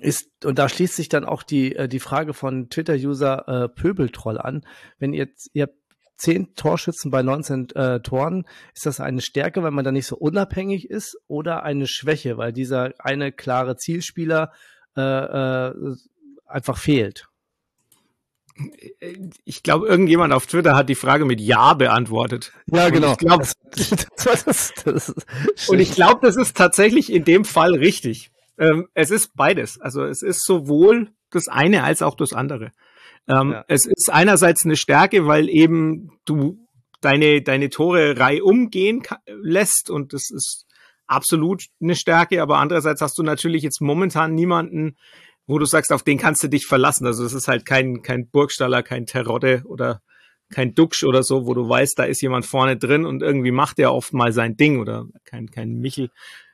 ist, 0.00 0.44
und 0.44 0.58
da 0.58 0.68
schließt 0.68 0.96
sich 0.96 1.08
dann 1.08 1.24
auch 1.24 1.42
die, 1.42 1.76
äh, 1.76 1.88
die 1.88 2.00
Frage 2.00 2.34
von 2.34 2.68
Twitter-User 2.68 3.48
äh, 3.48 3.68
Pöbeltroll 3.68 4.38
an. 4.38 4.66
Wenn 4.98 5.12
ihr 5.12 5.28
ihr 5.52 5.64
habt 5.64 5.76
zehn 6.16 6.54
Torschützen 6.54 7.10
bei 7.10 7.22
19 7.22 7.70
äh, 7.70 8.00
Toren, 8.00 8.46
ist 8.74 8.86
das 8.86 9.00
eine 9.00 9.20
Stärke, 9.20 9.62
weil 9.62 9.70
man 9.70 9.84
da 9.84 9.92
nicht 9.92 10.06
so 10.06 10.16
unabhängig 10.16 10.90
ist 10.90 11.16
oder 11.28 11.62
eine 11.62 11.86
Schwäche, 11.86 12.38
weil 12.38 12.52
dieser 12.52 12.92
eine 12.98 13.32
klare 13.32 13.76
Zielspieler 13.76 14.52
äh, 14.96 15.00
äh, 15.00 15.74
einfach 16.46 16.78
fehlt? 16.78 17.28
Ich 19.44 19.64
glaube, 19.64 19.88
irgendjemand 19.88 20.32
auf 20.32 20.46
Twitter 20.46 20.76
hat 20.76 20.88
die 20.88 20.94
Frage 20.94 21.24
mit 21.24 21.40
Ja 21.40 21.74
beantwortet. 21.74 22.52
Ja, 22.66 22.88
genau. 22.88 23.08
Und 23.08 23.12
ich 23.12 23.18
glaube, 23.18 23.44
glaub, 25.94 26.20
das 26.20 26.36
ist 26.36 26.56
tatsächlich 26.56 27.12
in 27.12 27.24
dem 27.24 27.44
Fall 27.44 27.74
richtig. 27.74 28.30
Ähm, 28.58 28.88
es 28.94 29.10
ist 29.10 29.34
beides. 29.34 29.80
Also 29.80 30.04
es 30.04 30.22
ist 30.22 30.44
sowohl 30.44 31.10
das 31.30 31.48
eine 31.48 31.82
als 31.82 32.02
auch 32.02 32.14
das 32.14 32.32
andere. 32.32 32.72
Ähm, 33.28 33.52
ja. 33.52 33.64
Es 33.68 33.86
ist 33.86 34.12
einerseits 34.12 34.64
eine 34.64 34.76
Stärke, 34.76 35.26
weil 35.26 35.48
eben 35.48 36.12
du 36.24 36.58
deine, 37.00 37.42
deine 37.42 37.70
Tore 37.70 38.18
reihum 38.18 38.70
gehen 38.70 39.02
lässt 39.26 39.90
und 39.90 40.12
das 40.12 40.30
ist 40.30 40.66
absolut 41.06 41.64
eine 41.80 41.96
Stärke, 41.96 42.40
aber 42.40 42.58
andererseits 42.58 43.00
hast 43.00 43.18
du 43.18 43.22
natürlich 43.22 43.62
jetzt 43.62 43.80
momentan 43.80 44.34
niemanden, 44.34 44.96
wo 45.46 45.58
du 45.58 45.66
sagst, 45.66 45.92
auf 45.92 46.02
den 46.02 46.18
kannst 46.18 46.42
du 46.42 46.48
dich 46.48 46.66
verlassen. 46.66 47.06
Also 47.06 47.24
es 47.24 47.34
ist 47.34 47.48
halt 47.48 47.66
kein, 47.66 48.02
kein 48.02 48.28
Burgstaller, 48.30 48.82
kein 48.82 49.04
Terodde 49.04 49.62
oder 49.66 50.00
kein 50.50 50.74
Duxch 50.74 51.04
oder 51.04 51.22
so, 51.22 51.46
wo 51.46 51.54
du 51.54 51.68
weißt, 51.68 51.98
da 51.98 52.04
ist 52.04 52.22
jemand 52.22 52.46
vorne 52.46 52.76
drin 52.76 53.04
und 53.04 53.22
irgendwie 53.22 53.50
macht 53.50 53.78
der 53.78 53.92
oft 53.92 54.12
mal 54.12 54.32
sein 54.32 54.56
Ding 54.56 54.80
oder 54.80 55.06
kein, 55.24 55.50
kein 55.50 55.74
Michel, 55.74 56.10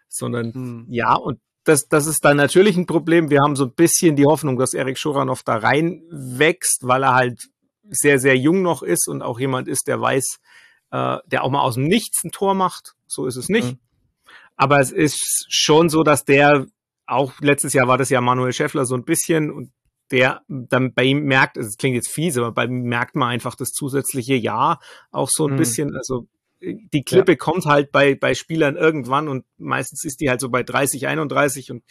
sondern 0.08 0.52
hm. 0.52 0.86
ja, 0.88 1.14
und 1.14 1.40
das, 1.64 1.88
das 1.88 2.06
ist 2.06 2.24
dann 2.24 2.36
natürlich 2.36 2.76
ein 2.76 2.86
Problem. 2.86 3.30
Wir 3.30 3.40
haben 3.40 3.56
so 3.56 3.64
ein 3.64 3.74
bisschen 3.74 4.16
die 4.16 4.26
Hoffnung, 4.26 4.56
dass 4.56 4.74
Erik 4.74 4.98
Schuranov 4.98 5.42
da 5.42 5.56
rein 5.56 6.02
wächst, 6.10 6.80
weil 6.82 7.04
er 7.04 7.14
halt 7.14 7.48
sehr, 7.88 8.18
sehr 8.18 8.36
jung 8.36 8.62
noch 8.62 8.82
ist 8.82 9.08
und 9.08 9.22
auch 9.22 9.38
jemand 9.38 9.68
ist, 9.68 9.86
der 9.86 10.00
weiß, 10.00 10.38
äh, 10.92 11.18
der 11.26 11.44
auch 11.44 11.50
mal 11.50 11.62
aus 11.62 11.74
dem 11.74 11.84
Nichts 11.84 12.24
ein 12.24 12.30
Tor 12.30 12.54
macht. 12.54 12.94
So 13.06 13.26
ist 13.26 13.36
es 13.36 13.48
nicht. 13.48 13.72
Mhm. 13.72 13.78
Aber 14.56 14.80
es 14.80 14.92
ist 14.92 15.46
schon 15.48 15.88
so, 15.88 16.02
dass 16.02 16.24
der 16.24 16.66
auch 17.06 17.32
letztes 17.40 17.72
Jahr 17.72 17.88
war 17.88 17.98
das 17.98 18.10
ja 18.10 18.20
Manuel 18.20 18.52
Schäffler 18.52 18.86
so 18.86 18.94
ein 18.94 19.04
bisschen 19.04 19.50
und 19.50 19.72
der 20.10 20.42
dann 20.48 20.92
bei 20.92 21.04
ihm 21.04 21.24
merkt, 21.24 21.56
es 21.56 21.76
klingt 21.76 21.94
jetzt 21.94 22.10
fies, 22.10 22.36
aber 22.36 22.52
bei 22.52 22.64
ihm 22.64 22.82
merkt 22.82 23.14
man 23.14 23.28
einfach 23.28 23.54
das 23.54 23.70
zusätzliche 23.70 24.34
Ja 24.34 24.78
auch 25.10 25.28
so 25.28 25.46
ein 25.46 25.54
mhm. 25.54 25.58
bisschen. 25.58 25.96
Also 25.96 26.26
die 26.60 27.02
Klippe 27.02 27.32
ja. 27.32 27.38
kommt 27.38 27.64
halt 27.64 27.90
bei, 27.90 28.14
bei 28.14 28.34
Spielern 28.34 28.76
irgendwann 28.76 29.28
und 29.28 29.44
meistens 29.56 30.04
ist 30.04 30.20
die 30.20 30.28
halt 30.28 30.40
so 30.40 30.50
bei 30.50 30.62
30, 30.62 31.06
31 31.06 31.70
und 31.70 31.82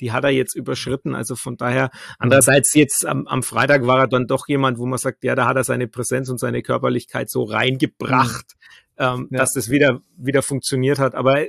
die 0.00 0.12
hat 0.12 0.24
er 0.24 0.30
jetzt 0.30 0.54
überschritten. 0.54 1.14
Also 1.14 1.34
von 1.34 1.56
daher, 1.56 1.90
andererseits 2.18 2.74
jetzt 2.74 3.06
am, 3.06 3.26
am 3.26 3.42
Freitag 3.42 3.86
war 3.86 4.00
er 4.00 4.06
dann 4.06 4.26
doch 4.26 4.46
jemand, 4.46 4.78
wo 4.78 4.86
man 4.86 4.98
sagt, 4.98 5.24
ja, 5.24 5.34
da 5.34 5.46
hat 5.46 5.56
er 5.56 5.64
seine 5.64 5.88
Präsenz 5.88 6.28
und 6.28 6.38
seine 6.38 6.62
Körperlichkeit 6.62 7.30
so 7.30 7.44
reingebracht, 7.44 8.54
mhm. 8.98 9.04
ähm, 9.04 9.28
ja. 9.30 9.38
dass 9.38 9.52
das 9.52 9.70
wieder, 9.70 10.02
wieder 10.16 10.42
funktioniert 10.42 10.98
hat. 10.98 11.14
Aber 11.14 11.46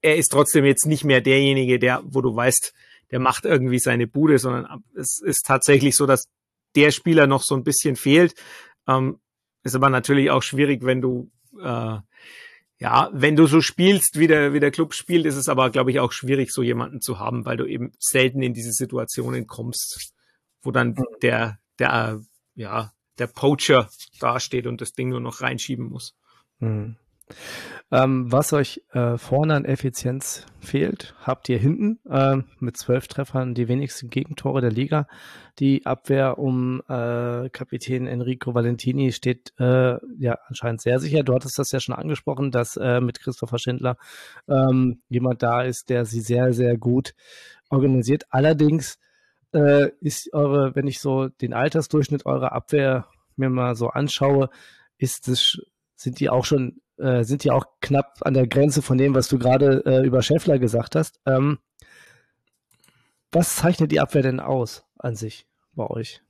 er 0.00 0.16
ist 0.16 0.28
trotzdem 0.28 0.64
jetzt 0.64 0.86
nicht 0.86 1.04
mehr 1.04 1.20
derjenige, 1.20 1.80
der, 1.80 2.02
wo 2.04 2.20
du 2.20 2.34
weißt, 2.34 2.72
der 3.10 3.18
macht 3.18 3.44
irgendwie 3.44 3.80
seine 3.80 4.06
Bude, 4.06 4.38
sondern 4.38 4.84
es 4.94 5.20
ist 5.20 5.44
tatsächlich 5.46 5.96
so, 5.96 6.06
dass 6.06 6.28
der 6.76 6.92
Spieler 6.92 7.26
noch 7.26 7.42
so 7.42 7.56
ein 7.56 7.64
bisschen 7.64 7.96
fehlt. 7.96 8.34
Ähm, 8.86 9.18
ist 9.64 9.74
aber 9.74 9.90
natürlich 9.90 10.30
auch 10.30 10.42
schwierig, 10.42 10.84
wenn 10.84 11.02
du 11.02 11.30
äh, 11.58 11.98
ja, 12.78 13.10
wenn 13.12 13.36
du 13.36 13.46
so 13.46 13.60
spielst, 13.60 14.18
wie 14.18 14.26
der, 14.26 14.54
wie 14.54 14.60
der 14.60 14.70
Club 14.70 14.94
spielt, 14.94 15.26
ist 15.26 15.36
es 15.36 15.48
aber, 15.48 15.70
glaube 15.70 15.90
ich, 15.90 16.00
auch 16.00 16.12
schwierig, 16.12 16.50
so 16.50 16.62
jemanden 16.62 17.02
zu 17.02 17.18
haben, 17.18 17.44
weil 17.44 17.58
du 17.58 17.66
eben 17.66 17.92
selten 17.98 18.42
in 18.42 18.54
diese 18.54 18.72
Situationen 18.72 19.46
kommst, 19.46 20.14
wo 20.62 20.70
dann 20.70 20.90
mhm. 20.90 21.04
der, 21.20 21.58
der, 21.78 22.20
ja, 22.54 22.92
der 23.18 23.26
Poacher 23.26 23.90
dasteht 24.18 24.66
und 24.66 24.80
das 24.80 24.92
Ding 24.92 25.10
nur 25.10 25.20
noch 25.20 25.42
reinschieben 25.42 25.90
muss. 25.90 26.16
Mhm. 26.58 26.96
Ähm, 27.92 28.30
was 28.30 28.52
euch 28.52 28.82
äh, 28.92 29.18
vorne 29.18 29.54
an 29.54 29.64
Effizienz 29.64 30.46
fehlt, 30.60 31.14
habt 31.22 31.48
ihr 31.48 31.58
hinten 31.58 31.98
äh, 32.08 32.36
mit 32.60 32.76
zwölf 32.76 33.08
Treffern 33.08 33.54
die 33.54 33.66
wenigsten 33.66 34.10
Gegentore 34.10 34.60
der 34.60 34.70
Liga. 34.70 35.08
Die 35.58 35.84
Abwehr 35.86 36.38
um 36.38 36.82
äh, 36.88 37.48
Kapitän 37.50 38.06
Enrico 38.06 38.54
Valentini 38.54 39.10
steht 39.10 39.52
äh, 39.58 39.98
ja 40.18 40.38
anscheinend 40.46 40.82
sehr 40.82 41.00
sicher. 41.00 41.24
Du 41.24 41.34
hattest 41.34 41.58
das 41.58 41.72
ja 41.72 41.80
schon 41.80 41.96
angesprochen, 41.96 42.52
dass 42.52 42.76
äh, 42.76 43.00
mit 43.00 43.20
Christopher 43.20 43.58
Schindler 43.58 43.96
ähm, 44.48 45.02
jemand 45.08 45.42
da 45.42 45.62
ist, 45.62 45.90
der 45.90 46.04
sie 46.04 46.20
sehr, 46.20 46.52
sehr 46.52 46.78
gut 46.78 47.14
organisiert. 47.70 48.24
Allerdings 48.30 48.98
äh, 49.52 49.90
ist 50.00 50.32
eure, 50.32 50.76
wenn 50.76 50.86
ich 50.86 51.00
so 51.00 51.28
den 51.28 51.54
Altersdurchschnitt 51.54 52.24
eurer 52.24 52.52
Abwehr 52.52 53.08
mir 53.34 53.50
mal 53.50 53.74
so 53.74 53.88
anschaue, 53.88 54.48
ist 54.96 55.26
es, 55.26 55.58
sind 55.96 56.20
die 56.20 56.30
auch 56.30 56.44
schon 56.44 56.80
äh, 57.00 57.24
sind 57.24 57.44
ja 57.44 57.54
auch 57.54 57.64
knapp 57.80 58.18
an 58.22 58.34
der 58.34 58.46
Grenze 58.46 58.82
von 58.82 58.98
dem, 58.98 59.14
was 59.14 59.28
du 59.28 59.38
gerade 59.38 59.82
äh, 59.86 60.06
über 60.06 60.22
Scheffler 60.22 60.58
gesagt 60.58 60.94
hast. 60.96 61.20
Ähm, 61.26 61.58
was 63.32 63.56
zeichnet 63.56 63.92
die 63.92 64.00
Abwehr 64.00 64.22
denn 64.22 64.40
aus 64.40 64.84
an 64.98 65.16
sich 65.16 65.46
bei 65.74 65.86
euch? 65.86 66.22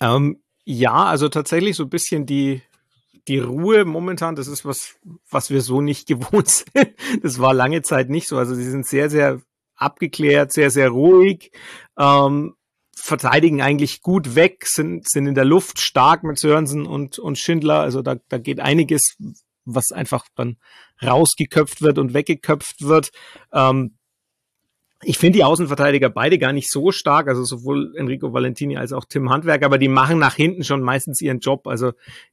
Ähm, 0.00 0.42
ja, 0.64 1.04
also 1.04 1.28
tatsächlich 1.28 1.76
so 1.76 1.84
ein 1.84 1.90
bisschen 1.90 2.26
die, 2.26 2.62
die 3.28 3.38
Ruhe 3.38 3.84
momentan, 3.84 4.34
das 4.34 4.48
ist 4.48 4.64
was, 4.64 4.96
was 5.30 5.50
wir 5.50 5.60
so 5.60 5.80
nicht 5.80 6.06
gewohnt 6.08 6.48
sind. 6.48 6.94
Das 7.22 7.38
war 7.38 7.54
lange 7.54 7.82
Zeit 7.82 8.08
nicht 8.08 8.28
so. 8.28 8.38
Also 8.38 8.54
sie 8.54 8.68
sind 8.68 8.86
sehr, 8.86 9.10
sehr 9.10 9.40
abgeklärt, 9.76 10.52
sehr, 10.52 10.70
sehr 10.70 10.88
ruhig, 10.88 11.50
ähm, 11.98 12.54
verteidigen 12.96 13.60
eigentlich 13.60 14.02
gut 14.02 14.34
weg, 14.34 14.64
sind, 14.66 15.08
sind 15.08 15.26
in 15.26 15.34
der 15.34 15.44
Luft 15.44 15.80
stark 15.80 16.22
mit 16.22 16.38
Sörensen 16.38 16.86
und, 16.86 17.18
und 17.18 17.38
Schindler. 17.38 17.80
Also 17.80 18.00
da, 18.02 18.16
da 18.28 18.38
geht 18.38 18.60
einiges, 18.60 19.16
was 19.64 19.92
einfach 19.92 20.26
dann 20.34 20.56
rausgeköpft 21.02 21.82
wird 21.82 21.98
und 21.98 22.14
weggeköpft 22.14 22.82
wird. 22.82 23.10
Ähm, 23.52 23.96
ich 25.06 25.18
finde 25.18 25.38
die 25.38 25.44
Außenverteidiger 25.44 26.08
beide 26.08 26.38
gar 26.38 26.52
nicht 26.52 26.70
so 26.70 26.90
stark, 26.90 27.28
also 27.28 27.44
sowohl 27.44 27.94
Enrico 27.96 28.32
Valentini 28.32 28.76
als 28.76 28.92
auch 28.92 29.04
Tim 29.04 29.30
Handwerker, 29.30 29.66
aber 29.66 29.78
die 29.78 29.88
machen 29.88 30.18
nach 30.18 30.34
hinten 30.34 30.64
schon 30.64 30.82
meistens 30.82 31.20
ihren 31.20 31.40
Job. 31.40 31.66
Also 31.66 31.92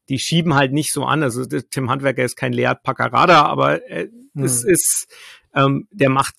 die 0.10 0.20
schieben 0.20 0.56
halt 0.56 0.72
nicht 0.72 0.94
so 0.94 1.04
an. 1.04 1.24
Also 1.24 1.46
Tim 1.46 1.90
Handwerker 1.90 2.24
ist 2.24 2.36
kein 2.36 2.54
Lead 2.54 2.84
Paccarada, 2.84 3.44
aber 3.46 3.90
äh, 3.90 4.08
hm. 4.34 4.44
es 4.44 4.64
ist, 4.64 5.08
ähm, 5.54 5.88
der 5.92 6.10
macht 6.10 6.36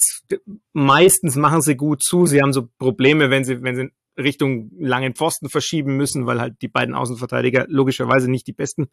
meistens 0.73 1.37
machen 1.37 1.61
sie 1.61 1.77
gut 1.77 2.03
zu. 2.03 2.27
Sie 2.27 2.41
haben 2.41 2.53
so 2.53 2.69
Probleme, 2.79 3.31
wenn 3.31 3.45
sie, 3.45 3.63
wenn 3.63 3.77
sie 3.77 3.91
Richtung 4.17 4.71
langen 4.79 5.15
Pfosten 5.15 5.49
verschieben 5.49 5.97
müssen, 5.97 6.27
weil 6.27 6.41
halt 6.41 6.61
die 6.61 6.69
beiden 6.69 6.95
Außenverteidiger 6.95 7.67
logischerweise 7.69 8.31
nicht 8.31 8.47
die 8.47 8.53
besten 8.53 8.89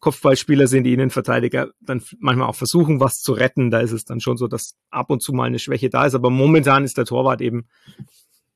Kopfballspieler 0.00 0.66
sind, 0.66 0.84
die 0.84 0.94
Innenverteidiger 0.94 1.70
dann 1.80 2.02
manchmal 2.18 2.48
auch 2.48 2.54
versuchen, 2.54 3.00
was 3.00 3.20
zu 3.20 3.32
retten. 3.32 3.70
Da 3.70 3.80
ist 3.80 3.92
es 3.92 4.04
dann 4.04 4.20
schon 4.20 4.36
so, 4.36 4.48
dass 4.48 4.76
ab 4.90 5.10
und 5.10 5.22
zu 5.22 5.32
mal 5.32 5.44
eine 5.44 5.58
Schwäche 5.58 5.90
da 5.90 6.06
ist. 6.06 6.14
Aber 6.14 6.30
momentan 6.30 6.84
ist 6.84 6.96
der 6.96 7.04
Torwart 7.04 7.40
eben 7.40 7.66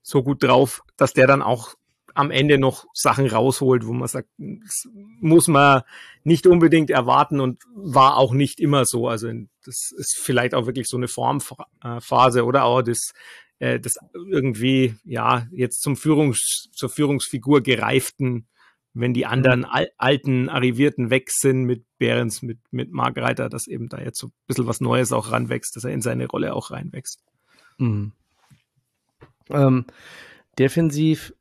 so 0.03 0.23
gut 0.23 0.43
drauf, 0.43 0.83
dass 0.97 1.13
der 1.13 1.27
dann 1.27 1.43
auch 1.43 1.75
am 2.15 2.31
Ende 2.33 2.59
noch 2.59 2.87
Sachen 2.95 3.27
rausholt, 3.27 3.87
wo 3.87 3.93
man 3.93 4.09
sagt, 4.09 4.29
das 4.39 4.89
muss 5.21 5.47
man 5.47 5.83
nicht 6.25 6.49
unbedingt 6.49 6.91
erwarten 6.91 7.39
und 7.39 7.63
war 7.75 8.17
auch 8.17 8.33
nicht 8.33 8.59
immer 8.59 8.87
so. 8.87 9.07
Also 9.07 9.29
das 9.65 9.93
ist 9.97 10.19
vielleicht 10.21 10.55
auch 10.55 10.67
wirklich 10.67 10.89
so 10.89 10.97
eine 10.97 11.07
Formphase 11.07 12.45
oder 12.45 12.65
auch 12.65 12.83
das 12.83 13.13
äh, 13.59 13.81
das 13.81 13.97
irgendwie 14.13 14.95
ja 15.05 15.47
jetzt 15.51 15.83
zum 15.83 15.97
Führungs 15.97 16.69
zur 16.73 16.89
Führungsfigur 16.89 17.63
gereiften, 17.63 18.47
wenn 18.95 19.15
die 19.15 19.27
anderen 19.27 19.61
mhm. 19.61 19.67
al 19.67 19.91
alten 19.97 20.49
Arrivierten 20.49 21.11
weg 21.11 21.31
sind 21.31 21.65
mit 21.65 21.85
Behrens, 21.99 22.43
mit 22.43 22.59
mit 22.71 22.93
Margreiter, 22.93 23.49
dass 23.49 23.67
eben 23.67 23.89
da 23.89 24.01
jetzt 24.01 24.19
so 24.19 24.29
ein 24.29 24.33
bisschen 24.47 24.67
was 24.67 24.81
Neues 24.81 25.13
auch 25.13 25.31
ranwächst, 25.31 25.77
dass 25.77 25.85
er 25.85 25.93
in 25.93 26.03
seine 26.03 26.27
Rolle 26.27 26.55
auch 26.55 26.71
reinwächst. 26.71 27.23
Mhm. 27.79 28.13
Ähm, 29.51 29.87
defensiv 30.59 31.33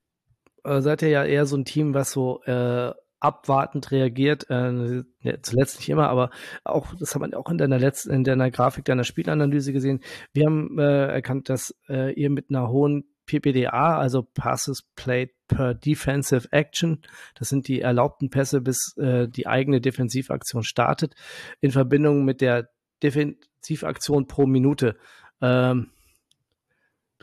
äh, 0.63 0.81
seid 0.81 1.01
ihr 1.01 1.09
ja 1.09 1.23
eher 1.23 1.45
so 1.45 1.57
ein 1.57 1.65
Team, 1.65 1.93
was 1.93 2.11
so 2.11 2.41
äh, 2.43 2.93
abwartend 3.19 3.91
reagiert, 3.91 4.49
äh, 4.49 5.03
zuletzt 5.41 5.79
nicht 5.79 5.89
immer, 5.89 6.09
aber 6.09 6.29
auch, 6.63 6.93
das 6.99 7.15
hat 7.15 7.21
man 7.21 7.33
auch 7.33 7.49
in 7.49 7.57
deiner 7.57 7.79
letzten, 7.79 8.11
in 8.11 8.23
deiner 8.23 8.51
Grafik 8.51 8.85
deiner 8.85 9.03
Spielanalyse 9.03 9.73
gesehen. 9.73 10.01
Wir 10.33 10.45
haben 10.45 10.77
äh, 10.79 11.07
erkannt, 11.07 11.49
dass 11.49 11.75
äh, 11.89 12.13
ihr 12.13 12.29
mit 12.29 12.49
einer 12.49 12.69
hohen 12.69 13.05
PPDA, 13.25 13.97
also 13.97 14.23
Passes 14.23 14.83
Played 14.95 15.31
per 15.47 15.73
Defensive 15.73 16.47
Action, 16.51 17.01
das 17.35 17.49
sind 17.49 17.67
die 17.67 17.81
erlaubten 17.81 18.29
Pässe, 18.29 18.61
bis 18.61 18.95
äh, 18.97 19.27
die 19.27 19.47
eigene 19.47 19.81
Defensivaktion 19.81 20.63
startet, 20.63 21.13
in 21.59 21.71
Verbindung 21.71 22.25
mit 22.25 22.41
der 22.41 22.69
Defensivaktion 23.03 24.27
pro 24.27 24.45
Minute. 24.45 24.97
Ähm, 25.41 25.91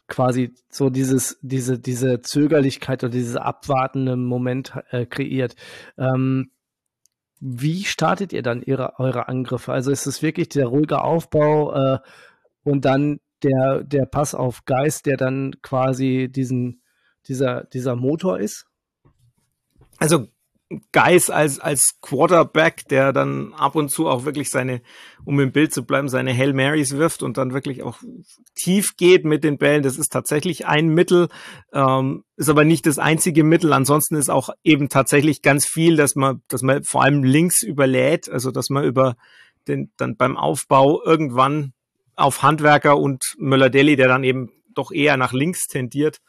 quasi 0.06 0.54
so 0.68 0.90
dieses, 0.90 1.38
diese, 1.40 1.78
diese 1.78 2.20
Zögerlichkeit 2.20 3.02
oder 3.02 3.12
dieses 3.12 3.36
abwartende 3.36 4.16
Moment 4.16 4.72
äh, 4.90 5.06
kreiert. 5.06 5.56
Ähm, 5.96 6.50
wie 7.40 7.84
startet 7.84 8.32
ihr 8.32 8.42
dann 8.42 8.62
ihre, 8.62 8.98
eure 8.98 9.28
Angriffe? 9.28 9.72
Also 9.72 9.90
ist 9.90 10.06
es 10.06 10.22
wirklich 10.22 10.48
der 10.48 10.66
ruhige 10.66 11.02
Aufbau 11.02 11.74
äh, 11.74 11.98
und 12.62 12.84
dann 12.84 13.20
der, 13.42 13.84
der 13.84 14.06
Pass 14.06 14.34
auf 14.34 14.64
Geist, 14.64 15.06
der 15.06 15.16
dann 15.16 15.54
quasi 15.62 16.30
diesen, 16.30 16.82
dieser, 17.28 17.64
dieser 17.64 17.96
Motor 17.96 18.38
ist? 18.38 18.66
Also 19.98 20.28
Geis 20.92 21.30
als, 21.30 21.60
als 21.60 22.00
Quarterback, 22.00 22.88
der 22.88 23.12
dann 23.12 23.52
ab 23.54 23.74
und 23.74 23.90
zu 23.90 24.08
auch 24.08 24.24
wirklich 24.24 24.50
seine, 24.50 24.82
um 25.24 25.38
im 25.40 25.52
Bild 25.52 25.72
zu 25.72 25.84
bleiben, 25.84 26.08
seine 26.08 26.36
Hail 26.36 26.52
Marys 26.52 26.96
wirft 26.96 27.22
und 27.22 27.36
dann 27.36 27.52
wirklich 27.52 27.82
auch 27.82 27.98
tief 28.54 28.96
geht 28.96 29.24
mit 29.24 29.44
den 29.44 29.58
Bällen. 29.58 29.82
Das 29.82 29.98
ist 29.98 30.12
tatsächlich 30.12 30.66
ein 30.66 30.88
Mittel, 30.88 31.28
ähm, 31.72 32.24
ist 32.36 32.48
aber 32.48 32.64
nicht 32.64 32.86
das 32.86 32.98
einzige 32.98 33.44
Mittel. 33.44 33.72
Ansonsten 33.72 34.16
ist 34.16 34.30
auch 34.30 34.50
eben 34.62 34.88
tatsächlich 34.88 35.42
ganz 35.42 35.66
viel, 35.66 35.96
dass 35.96 36.14
man, 36.14 36.42
dass 36.48 36.62
man 36.62 36.84
vor 36.84 37.02
allem 37.02 37.22
links 37.22 37.62
überlädt, 37.62 38.28
also 38.28 38.50
dass 38.50 38.70
man 38.70 38.84
über 38.84 39.16
den, 39.68 39.92
dann 39.96 40.16
beim 40.16 40.36
Aufbau 40.36 41.02
irgendwann 41.04 41.72
auf 42.16 42.42
Handwerker 42.42 42.98
und 42.98 43.34
Möller-Deli, 43.38 43.96
der 43.96 44.08
dann 44.08 44.24
eben 44.24 44.50
doch 44.74 44.90
eher 44.92 45.16
nach 45.16 45.32
links 45.32 45.66
tendiert, 45.66 46.20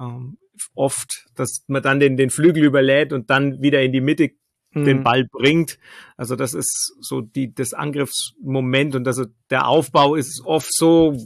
ähm, 0.00 0.38
oft, 0.74 1.26
dass 1.34 1.64
man 1.66 1.82
dann 1.82 2.00
den, 2.00 2.16
den 2.16 2.30
Flügel 2.30 2.64
überlädt 2.64 3.12
und 3.12 3.30
dann 3.30 3.60
wieder 3.62 3.82
in 3.82 3.92
die 3.92 4.00
Mitte 4.00 4.30
den 4.74 4.98
mhm. 4.98 5.04
Ball 5.04 5.24
bringt. 5.24 5.78
Also 6.16 6.36
das 6.36 6.52
ist 6.52 6.96
so 7.00 7.20
die, 7.20 7.54
das 7.54 7.72
Angriffsmoment 7.72 8.94
und 8.94 9.06
also 9.06 9.24
der 9.50 9.68
Aufbau 9.68 10.14
ist 10.16 10.42
oft 10.44 10.68
so, 10.72 11.16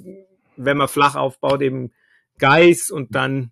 wenn 0.56 0.76
man 0.76 0.88
flach 0.88 1.16
aufbaut, 1.16 1.62
eben 1.62 1.90
Geis 2.38 2.90
und 2.90 3.14
dann 3.14 3.50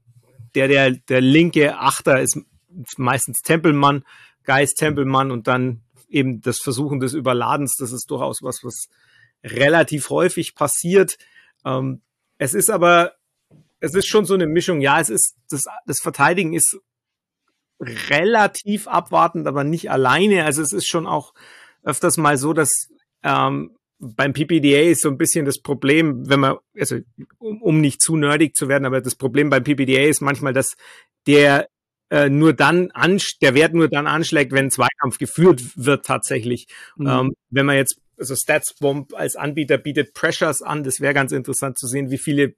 der, 0.54 0.68
der, 0.68 0.92
der 0.92 1.20
linke 1.20 1.78
Achter 1.78 2.20
ist 2.20 2.38
meistens 2.96 3.40
Tempelmann, 3.42 4.04
Geis, 4.44 4.74
Tempelmann 4.74 5.30
und 5.30 5.46
dann 5.46 5.82
eben 6.08 6.40
das 6.40 6.58
Versuchen 6.58 7.00
des 7.00 7.12
Überladens. 7.12 7.76
Das 7.78 7.92
ist 7.92 8.10
durchaus 8.10 8.42
was, 8.42 8.60
was 8.62 8.88
relativ 9.44 10.10
häufig 10.10 10.54
passiert. 10.54 11.18
Ähm, 11.64 12.02
es 12.38 12.54
ist 12.54 12.70
aber, 12.70 13.12
es 13.80 13.94
ist 13.94 14.08
schon 14.08 14.24
so 14.24 14.34
eine 14.34 14.46
Mischung. 14.46 14.80
Ja, 14.80 15.00
es 15.00 15.10
ist, 15.10 15.36
das, 15.50 15.64
das 15.86 15.98
Verteidigen 16.00 16.52
ist 16.52 16.78
relativ 17.80 18.88
abwartend, 18.88 19.46
aber 19.46 19.64
nicht 19.64 19.90
alleine. 19.90 20.44
Also 20.44 20.62
es 20.62 20.72
ist 20.72 20.88
schon 20.88 21.06
auch 21.06 21.32
öfters 21.82 22.16
mal 22.16 22.36
so, 22.36 22.52
dass 22.52 22.70
ähm, 23.22 23.76
beim 24.00 24.32
PPDA 24.32 24.90
ist 24.90 25.02
so 25.02 25.08
ein 25.08 25.18
bisschen 25.18 25.44
das 25.44 25.60
Problem, 25.60 26.28
wenn 26.28 26.40
man, 26.40 26.56
also 26.78 26.96
um, 27.38 27.62
um 27.62 27.80
nicht 27.80 28.00
zu 28.00 28.16
nerdig 28.16 28.54
zu 28.54 28.68
werden, 28.68 28.84
aber 28.84 29.00
das 29.00 29.16
Problem 29.16 29.50
beim 29.50 29.64
PPDA 29.64 30.08
ist 30.08 30.20
manchmal, 30.20 30.52
dass 30.52 30.74
der 31.26 31.68
äh, 32.10 32.28
nur 32.28 32.52
dann 32.52 32.90
an, 32.92 33.20
der 33.42 33.54
Wert 33.54 33.74
nur 33.74 33.88
dann 33.88 34.06
anschlägt, 34.06 34.52
wenn 34.52 34.66
ein 34.66 34.70
Zweikampf 34.70 35.18
geführt 35.18 35.62
wird 35.76 36.06
tatsächlich. 36.06 36.66
Mhm. 36.96 37.06
Ähm, 37.06 37.32
wenn 37.50 37.66
man 37.66 37.76
jetzt, 37.76 37.98
also 38.16 38.34
StatsBomb 38.34 39.14
als 39.14 39.36
Anbieter 39.36 39.78
bietet 39.78 40.14
Pressures 40.14 40.62
an, 40.62 40.84
das 40.84 41.00
wäre 41.00 41.14
ganz 41.14 41.32
interessant 41.32 41.78
zu 41.78 41.86
sehen, 41.86 42.10
wie 42.10 42.18
viele 42.18 42.54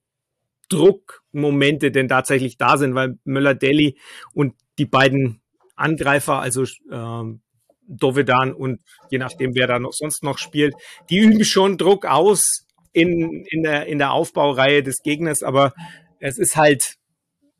Druckmomente 0.71 1.91
denn 1.91 2.09
tatsächlich 2.09 2.57
da 2.57 2.79
sind, 2.79 2.95
weil 2.95 3.19
Möller-Deli 3.25 3.99
und 4.33 4.55
die 4.79 4.87
beiden 4.87 5.43
Angreifer, 5.77 6.41
also 6.41 6.65
ähm, 6.91 7.43
Dovedan 7.87 8.55
und 8.55 8.81
je 9.11 9.19
nachdem, 9.19 9.55
wer 9.55 9.67
da 9.67 9.79
noch 9.79 9.93
sonst 9.93 10.23
noch 10.23 10.39
spielt, 10.39 10.75
die 11.11 11.19
üben 11.19 11.45
schon 11.45 11.77
Druck 11.77 12.07
aus 12.07 12.67
in, 12.93 13.45
in, 13.51 13.63
der, 13.63 13.87
in 13.87 13.99
der 13.99 14.13
Aufbaureihe 14.13 14.83
des 14.83 15.03
Gegners, 15.03 15.43
aber 15.43 15.75
es 16.21 16.39
ist 16.39 16.57
halt 16.57 16.97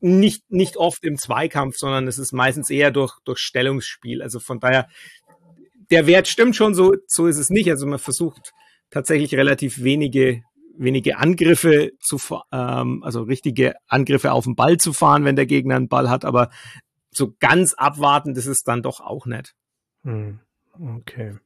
nicht, 0.01 0.51
nicht 0.51 0.77
oft 0.77 1.05
im 1.05 1.19
Zweikampf, 1.19 1.77
sondern 1.77 2.07
es 2.07 2.19
ist 2.19 2.33
meistens 2.33 2.71
eher 2.71 2.91
durch, 2.91 3.19
durch 3.25 3.39
Stellungsspiel. 3.39 4.23
Also 4.23 4.41
von 4.41 4.61
daher, 4.61 4.89
der 5.91 6.07
Wert 6.07 6.29
stimmt 6.29 6.57
schon, 6.57 6.75
so, 6.75 6.95
so 7.07 7.27
ist 7.27 7.39
es 7.39 7.51
nicht. 7.51 7.69
Also 7.69 7.87
man 7.87 7.99
versucht 7.99 8.53
tatsächlich 8.91 9.35
relativ 9.35 9.83
wenige, 9.83 10.43
wenige 10.81 11.19
Angriffe 11.19 11.93
zu, 12.01 12.19
ähm, 12.53 13.03
also 13.03 13.23
richtige 13.23 13.75
Angriffe 13.87 14.33
auf 14.33 14.45
den 14.45 14.57
Ball 14.57 14.79
zu 14.79 14.93
fahren, 14.93 15.25
wenn 15.25 15.37
der 15.37 15.47
Gegner 15.47 15.77
einen 15.77 15.89
Ball 15.89 16.09
hat, 16.09 16.25
aber 16.25 16.51
so 17.11 17.35
ganz 17.41 17.75
abwartend 17.75 18.37
ist 18.39 18.47
es 18.47 18.63
dann 18.63 18.83
doch 18.83 19.01
auch 19.01 19.27
nicht. 19.27 19.55
Hm, 20.05 20.41
okay. 20.79 21.37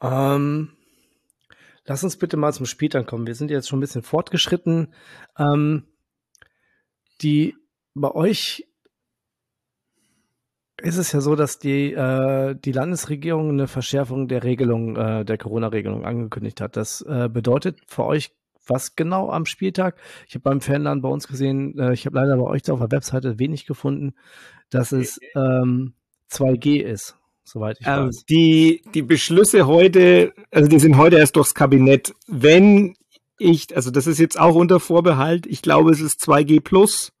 Ähm, 0.00 0.72
lass 1.84 2.04
uns 2.04 2.16
bitte 2.16 2.36
mal 2.36 2.52
zum 2.52 2.66
Spiel 2.66 2.88
dann 2.88 3.06
kommen. 3.06 3.26
Wir 3.26 3.34
sind 3.34 3.50
jetzt 3.50 3.68
schon 3.68 3.78
ein 3.78 3.80
bisschen 3.80 4.02
fortgeschritten. 4.02 4.92
Ähm, 5.38 5.86
die 7.22 7.56
bei 7.94 8.10
euch 8.10 8.68
ist 10.82 10.96
es 10.96 11.12
ja 11.12 11.20
so, 11.20 11.36
dass 11.36 11.58
die, 11.58 11.92
äh, 11.92 12.54
die 12.54 12.72
Landesregierung 12.72 13.50
eine 13.50 13.68
Verschärfung 13.68 14.28
der 14.28 14.42
Regelung, 14.44 14.96
äh, 14.96 15.24
der 15.24 15.38
Corona-Regelung 15.38 16.04
angekündigt 16.04 16.60
hat. 16.60 16.76
Das 16.76 17.02
äh, 17.02 17.28
bedeutet 17.32 17.78
für 17.86 18.04
euch 18.04 18.32
was 18.66 18.94
genau 18.94 19.30
am 19.30 19.46
Spieltag? 19.46 19.96
Ich 20.28 20.34
habe 20.34 20.42
beim 20.42 20.60
Fanland 20.60 21.02
bei 21.02 21.08
uns 21.08 21.26
gesehen, 21.26 21.78
äh, 21.78 21.92
ich 21.92 22.06
habe 22.06 22.16
leider 22.16 22.36
bei 22.36 22.44
euch 22.44 22.62
da 22.62 22.72
auf 22.72 22.78
der 22.78 22.92
Webseite 22.92 23.38
wenig 23.38 23.66
gefunden, 23.66 24.14
dass 24.70 24.92
es 24.92 25.18
ähm, 25.34 25.94
2G 26.30 26.80
ist, 26.80 27.16
soweit 27.44 27.78
ich 27.80 27.86
ähm, 27.86 28.06
weiß. 28.06 28.24
Die, 28.28 28.82
die 28.94 29.02
Beschlüsse 29.02 29.66
heute, 29.66 30.32
also 30.50 30.68
die 30.68 30.78
sind 30.78 30.96
heute 30.96 31.16
erst 31.16 31.36
durchs 31.36 31.54
Kabinett. 31.54 32.14
Wenn 32.26 32.94
ich, 33.38 33.74
also 33.74 33.90
das 33.90 34.06
ist 34.06 34.18
jetzt 34.18 34.38
auch 34.38 34.54
unter 34.54 34.80
Vorbehalt, 34.80 35.46
ich 35.46 35.62
glaube, 35.62 35.90
es 35.90 36.00
ist 36.00 36.20
2G 36.22 36.60
plus, 36.60 37.12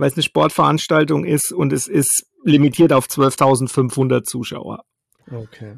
weil 0.00 0.08
es 0.08 0.14
eine 0.16 0.22
Sportveranstaltung 0.22 1.24
ist 1.24 1.52
und 1.52 1.72
es 1.72 1.86
ist 1.86 2.26
limitiert 2.44 2.92
auf 2.92 3.06
12.500 3.06 4.24
Zuschauer. 4.24 4.84
Okay. 5.30 5.76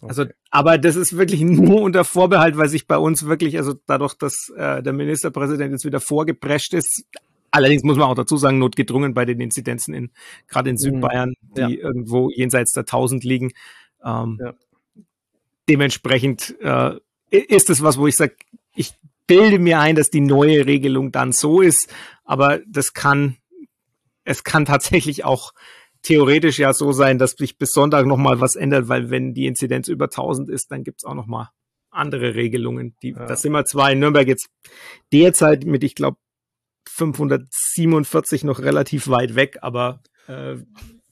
Okay. 0.00 0.08
Also, 0.10 0.24
aber 0.50 0.78
das 0.78 0.96
ist 0.96 1.16
wirklich 1.16 1.40
nur 1.42 1.82
unter 1.82 2.04
Vorbehalt, 2.04 2.56
weil 2.56 2.68
sich 2.68 2.86
bei 2.86 2.98
uns 2.98 3.26
wirklich, 3.26 3.58
also 3.58 3.74
dadurch, 3.86 4.14
dass 4.14 4.48
äh, 4.56 4.82
der 4.82 4.92
Ministerpräsident 4.92 5.72
jetzt 5.72 5.84
wieder 5.84 6.00
vorgeprescht 6.00 6.72
ist, 6.72 7.04
allerdings 7.50 7.82
muss 7.82 7.96
man 7.96 8.08
auch 8.08 8.14
dazu 8.14 8.36
sagen, 8.36 8.58
notgedrungen 8.58 9.14
bei 9.14 9.24
den 9.24 9.40
Inzidenzen 9.40 9.94
in, 9.94 10.10
gerade 10.46 10.70
in 10.70 10.74
mhm. 10.74 10.78
Südbayern, 10.78 11.34
die 11.56 11.60
ja. 11.60 11.68
irgendwo 11.68 12.30
jenseits 12.30 12.72
der 12.72 12.82
1000 12.82 13.24
liegen. 13.24 13.52
Ähm, 14.04 14.38
ja. 14.40 14.54
Dementsprechend 15.68 16.56
äh, 16.60 16.92
ist 17.30 17.68
es 17.68 17.82
was, 17.82 17.98
wo 17.98 18.06
ich 18.06 18.16
sage, 18.16 18.36
ich 18.74 18.94
bilde 19.26 19.58
mir 19.58 19.80
ein, 19.80 19.96
dass 19.96 20.10
die 20.10 20.20
neue 20.20 20.64
Regelung 20.64 21.12
dann 21.12 21.32
so 21.32 21.60
ist, 21.60 21.92
aber 22.24 22.60
das 22.66 22.94
kann, 22.94 23.36
es 24.28 24.44
kann 24.44 24.66
tatsächlich 24.66 25.24
auch 25.24 25.52
theoretisch 26.02 26.58
ja 26.58 26.72
so 26.72 26.92
sein, 26.92 27.18
dass 27.18 27.32
sich 27.32 27.56
bis 27.56 27.70
Sonntag 27.70 28.06
nochmal 28.06 28.40
was 28.40 28.56
ändert, 28.56 28.88
weil 28.88 29.10
wenn 29.10 29.32
die 29.32 29.46
Inzidenz 29.46 29.88
über 29.88 30.04
1000 30.04 30.50
ist, 30.50 30.70
dann 30.70 30.84
gibt's 30.84 31.04
auch 31.04 31.14
nochmal 31.14 31.48
andere 31.90 32.34
Regelungen. 32.34 32.94
Die, 33.02 33.12
ja. 33.12 33.26
Das 33.26 33.42
sind 33.42 33.52
wir 33.52 33.64
zwar 33.64 33.90
in 33.90 33.98
Nürnberg 33.98 34.28
jetzt 34.28 34.48
derzeit 35.12 35.64
mit, 35.64 35.82
ich 35.82 35.94
glaube, 35.94 36.18
547 36.88 38.44
noch 38.44 38.60
relativ 38.60 39.08
weit 39.08 39.34
weg, 39.34 39.58
aber 39.62 40.02
äh, 40.26 40.56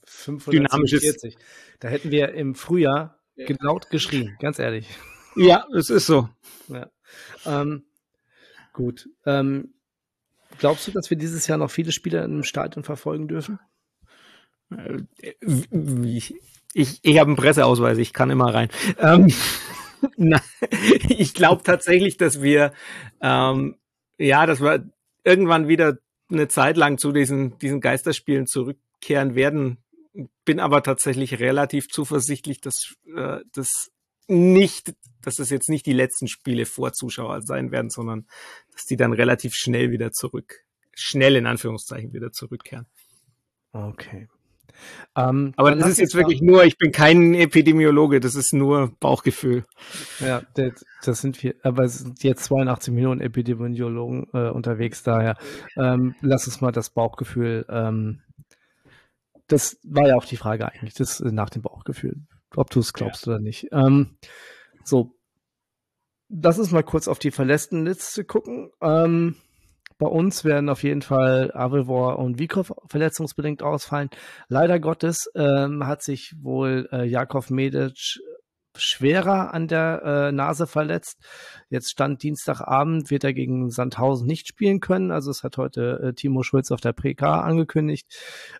547. 0.05 1.37
Da 1.79 1.87
hätten 1.87 2.11
wir 2.11 2.33
im 2.33 2.55
Frühjahr 2.55 3.19
laut 3.59 3.89
geschrien, 3.89 4.35
ganz 4.39 4.59
ehrlich. 4.59 4.87
Ja, 5.35 5.65
es 5.75 5.89
ist 5.89 6.05
so. 6.05 6.29
Ja. 6.67 6.89
Ähm, 7.45 7.83
gut. 8.73 9.09
Ähm, 9.25 9.73
glaubst 10.59 10.87
du, 10.87 10.91
dass 10.91 11.09
wir 11.09 11.17
dieses 11.17 11.47
Jahr 11.47 11.57
noch 11.57 11.71
viele 11.71 11.91
Spiele 11.91 12.23
im 12.23 12.43
Stadion 12.43 12.83
verfolgen 12.83 13.27
dürfen? 13.27 13.59
Ich, 15.71 16.35
ich, 16.73 16.99
ich 17.01 17.19
habe 17.19 17.29
einen 17.29 17.37
Presseausweis, 17.37 17.97
ich 17.97 18.13
kann 18.13 18.29
immer 18.29 18.53
rein. 18.53 18.69
Ähm, 18.99 19.31
na, 20.17 20.41
ich 21.09 21.33
glaube 21.33 21.63
tatsächlich, 21.63 22.17
dass 22.17 22.41
wir, 22.41 22.73
ähm, 23.21 23.77
ja, 24.17 24.45
dass 24.45 24.61
wir 24.61 24.89
irgendwann 25.23 25.67
wieder 25.67 25.97
eine 26.29 26.47
Zeit 26.47 26.77
lang 26.77 26.97
zu 26.97 27.11
diesen, 27.11 27.57
diesen 27.59 27.81
Geisterspielen 27.81 28.47
zurückkehren 28.47 29.35
werden. 29.35 29.77
Bin 30.45 30.59
aber 30.59 30.83
tatsächlich 30.83 31.39
relativ 31.39 31.89
zuversichtlich, 31.89 32.59
dass 32.59 32.95
äh, 33.15 33.39
das 33.53 33.91
nicht, 34.27 34.93
dass 35.21 35.35
das 35.35 35.49
jetzt 35.49 35.69
nicht 35.69 35.85
die 35.85 35.93
letzten 35.93 36.27
Spiele 36.27 36.65
vor 36.65 36.93
Zuschauer 36.93 37.41
sein 37.41 37.71
werden, 37.71 37.89
sondern 37.89 38.27
dass 38.71 38.85
die 38.85 38.97
dann 38.97 39.13
relativ 39.13 39.55
schnell 39.55 39.91
wieder 39.91 40.11
zurück, 40.11 40.63
schnell 40.93 41.35
in 41.35 41.45
Anführungszeichen 41.45 42.13
wieder 42.13 42.31
zurückkehren. 42.31 42.87
Okay. 43.73 44.27
Ähm, 45.15 45.53
Aber 45.55 45.75
das 45.75 45.89
ist 45.89 45.99
jetzt 45.99 46.15
wirklich 46.15 46.41
nur, 46.41 46.63
ich 46.63 46.77
bin 46.77 46.91
kein 46.91 47.33
Epidemiologe, 47.33 48.19
das 48.19 48.35
ist 48.35 48.53
nur 48.53 48.95
Bauchgefühl. 48.99 49.65
Ja, 50.19 50.43
das, 50.53 50.85
das 51.03 51.21
sind 51.21 51.41
wir, 51.43 51.55
aber 51.63 51.83
es 51.83 51.99
sind 51.99 52.23
jetzt 52.23 52.43
82 52.45 52.93
Millionen 52.93 53.21
Epidemiologen 53.21 54.27
äh, 54.33 54.49
unterwegs, 54.49 55.03
daher 55.03 55.37
ähm, 55.77 56.15
lass 56.21 56.47
uns 56.47 56.61
mal 56.61 56.71
das 56.71 56.91
Bauchgefühl, 56.91 57.65
ähm, 57.69 58.21
das 59.47 59.79
war 59.83 60.07
ja 60.07 60.15
auch 60.15 60.25
die 60.25 60.37
Frage 60.37 60.67
eigentlich, 60.67 60.93
das 60.93 61.21
äh, 61.21 61.31
nach 61.31 61.49
dem 61.49 61.61
Bauchgefühl, 61.61 62.17
ob 62.57 62.69
du 62.69 62.79
es 62.79 62.93
glaubst 62.93 63.25
ja. 63.25 63.33
oder 63.33 63.41
nicht. 63.41 63.67
Ähm, 63.71 64.17
so, 64.83 65.15
lass 66.29 66.59
uns 66.59 66.71
mal 66.71 66.83
kurz 66.83 67.07
auf 67.07 67.19
die 67.19 67.31
Verletztenliste 67.31 68.25
gucken. 68.25 68.71
Ähm, 68.81 69.35
bei 69.99 70.07
uns 70.07 70.45
werden 70.45 70.69
auf 70.69 70.83
jeden 70.83 71.01
Fall 71.01 71.51
Avivor 71.53 72.19
und 72.19 72.39
Vikov 72.39 72.73
verletzungsbedingt 72.87 73.63
ausfallen. 73.63 74.09
Leider 74.47 74.79
Gottes 74.79 75.29
ähm, 75.35 75.87
hat 75.87 76.03
sich 76.03 76.35
wohl 76.39 76.87
äh, 76.91 77.05
Jakov 77.05 77.49
Medic 77.49 78.19
schwerer 78.79 79.53
an 79.53 79.67
der 79.67 80.01
äh, 80.03 80.31
Nase 80.31 80.67
verletzt. 80.67 81.17
Jetzt 81.69 81.91
stand 81.91 82.23
Dienstagabend, 82.23 83.09
wird 83.11 83.23
er 83.23 83.33
gegen 83.33 83.69
Sandhausen 83.69 84.27
nicht 84.27 84.47
spielen 84.47 84.79
können. 84.79 85.11
Also 85.11 85.31
es 85.31 85.43
hat 85.43 85.57
heute 85.57 85.99
äh, 86.01 86.13
Timo 86.13 86.43
Schulz 86.43 86.71
auf 86.71 86.81
der 86.81 86.93
PK 86.93 87.41
angekündigt. 87.41 88.07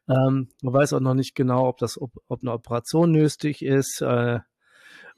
Ähm, 0.10 0.50
man 0.62 0.74
weiß 0.74 0.94
auch 0.94 1.00
noch 1.00 1.14
nicht 1.14 1.36
genau, 1.36 1.68
ob 1.68 1.78
das 1.78 2.00
ob, 2.00 2.12
ob 2.28 2.42
eine 2.42 2.54
Operation 2.54 3.12
nötig 3.12 3.64
ist. 3.64 4.02
Äh, 4.02 4.40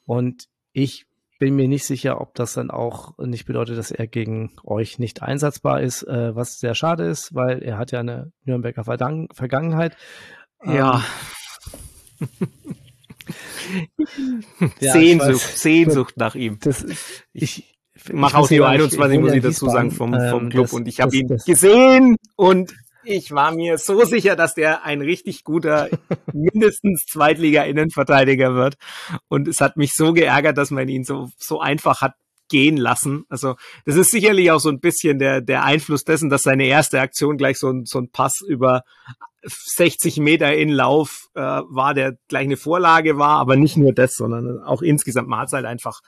und 0.06 0.46
ich 0.74 1.06
bin 1.40 1.56
mir 1.56 1.68
nicht 1.68 1.86
sicher, 1.86 2.20
ob 2.20 2.36
das 2.36 2.54
dann 2.54 2.70
auch 2.70 3.18
nicht 3.18 3.46
bedeutet, 3.46 3.78
dass 3.78 3.92
er 3.92 4.08
gegen 4.08 4.52
euch 4.64 5.00
nicht 5.00 5.24
einsatzbar 5.24 5.82
ist, 5.82 6.04
äh, 6.04 6.36
was 6.36 6.60
sehr 6.60 6.76
schade 6.76 7.06
ist, 7.06 7.34
weil 7.34 7.64
er 7.64 7.78
hat 7.78 7.92
ja 7.92 8.02
eine 8.02 8.32
Nürnberger 8.44 8.84
Vergangenheit. 8.84 9.96
Ja. 10.64 11.04
ja 14.80 14.94
Sehnsucht, 14.94 15.58
Sehnsucht 15.58 16.18
nach 16.18 16.36
ihm. 16.36 16.60
Das, 16.62 16.86
ich, 17.34 17.76
ich 17.94 18.14
mache 18.14 18.38
Audio 18.38 18.66
21, 18.66 19.20
muss 19.20 19.34
ich 19.34 19.44
dazu 19.44 19.70
sagen, 19.70 19.92
vom, 19.92 20.14
vom 20.14 20.44
ähm, 20.44 20.50
Club. 20.50 20.66
Das, 20.66 20.74
und 20.74 20.88
ich 20.88 21.02
habe 21.02 21.16
ihn 21.16 21.28
das, 21.28 21.46
gesehen 21.46 22.18
und 22.36 22.74
ich 23.04 23.32
war 23.32 23.54
mir 23.54 23.78
so 23.78 24.04
sicher, 24.06 24.36
dass 24.36 24.54
der 24.54 24.84
ein 24.84 25.02
richtig 25.02 25.44
guter, 25.44 25.90
mindestens 26.34 27.06
Zweitliga-Innenverteidiger 27.06 28.56
wird. 28.56 28.76
Und 29.28 29.48
es 29.48 29.62
hat 29.62 29.78
mich 29.78 29.94
so 29.94 30.14
geärgert, 30.14 30.58
dass 30.58 30.72
man 30.72 30.88
ihn 30.90 31.04
so, 31.04 31.30
so 31.38 31.60
einfach 31.60 32.02
hat 32.02 32.14
gehen 32.50 32.78
lassen. 32.78 33.26
Also 33.30 33.56
das 33.86 33.96
ist 33.96 34.12
sicherlich 34.12 34.52
auch 34.52 34.60
so 34.60 34.70
ein 34.70 34.80
bisschen 34.80 35.20
der, 35.20 35.40
der 35.40 35.64
Einfluss 35.64 36.04
dessen, 36.04 36.30
dass 36.30 36.42
seine 36.42 36.66
erste 36.66 37.00
Aktion 37.00 37.38
gleich 37.38 37.60
so 37.60 37.70
ein, 37.70 37.86
so 37.86 38.00
ein 38.00 38.10
Pass 38.10 38.42
über 38.46 38.84
60 39.44 40.18
Meter 40.18 40.54
in 40.54 40.70
Lauf 40.70 41.30
äh, 41.34 41.42
war, 41.42 41.94
der 41.94 42.18
gleich 42.28 42.44
eine 42.44 42.58
Vorlage 42.58 43.18
war, 43.18 43.40
aber 43.40 43.56
nicht 43.56 43.78
nur 43.78 43.94
das, 43.94 44.14
sondern 44.14 44.62
auch 44.64 44.82
insgesamt 44.82 45.28
man 45.28 45.40
hat 45.40 45.52
halt 45.54 45.66
einfach 45.66 46.02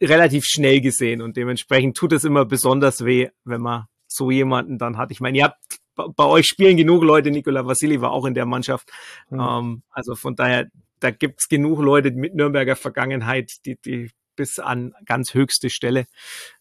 relativ 0.00 0.44
schnell 0.44 0.80
gesehen 0.80 1.20
und 1.22 1.36
dementsprechend 1.36 1.96
tut 1.96 2.12
es 2.12 2.24
immer 2.24 2.44
besonders 2.44 3.04
weh, 3.04 3.28
wenn 3.44 3.60
man 3.60 3.86
so 4.06 4.30
jemanden 4.30 4.78
dann 4.78 4.96
hat. 4.96 5.10
Ich 5.10 5.20
meine, 5.20 5.38
ihr 5.38 5.44
habt 5.44 5.58
bei 5.94 6.24
euch 6.24 6.46
spielen 6.46 6.76
genug 6.76 7.02
Leute, 7.02 7.30
Nikola 7.30 7.66
Vassili 7.66 8.00
war 8.00 8.12
auch 8.12 8.24
in 8.24 8.34
der 8.34 8.46
Mannschaft. 8.46 8.90
Mhm. 9.28 9.40
Ähm, 9.40 9.82
also 9.90 10.14
von 10.14 10.36
daher, 10.36 10.68
da 11.00 11.10
gibt's 11.10 11.48
genug 11.48 11.80
Leute 11.80 12.10
mit 12.12 12.34
Nürnberger 12.34 12.76
Vergangenheit, 12.76 13.52
die, 13.66 13.76
die 13.84 14.10
bis 14.40 14.58
an 14.58 14.94
ganz 15.04 15.34
höchste 15.34 15.68
Stelle. 15.68 16.06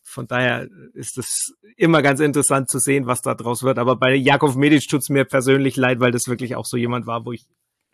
Von 0.01 0.27
daher 0.27 0.67
ist 0.93 1.17
es 1.17 1.53
immer 1.77 2.01
ganz 2.01 2.19
interessant 2.19 2.69
zu 2.69 2.77
sehen, 2.77 3.05
was 3.05 3.21
da 3.21 3.35
draus 3.35 3.63
wird. 3.63 3.79
Aber 3.79 3.95
bei 3.95 4.13
Jakov 4.15 4.57
Medic 4.57 4.89
tut's 4.89 5.07
mir 5.07 5.23
persönlich 5.23 5.77
leid, 5.77 6.01
weil 6.01 6.11
das 6.11 6.27
wirklich 6.27 6.57
auch 6.57 6.65
so 6.65 6.75
jemand 6.75 7.07
war, 7.07 7.25
wo 7.25 7.31
ich 7.31 7.45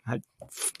halt 0.04 0.24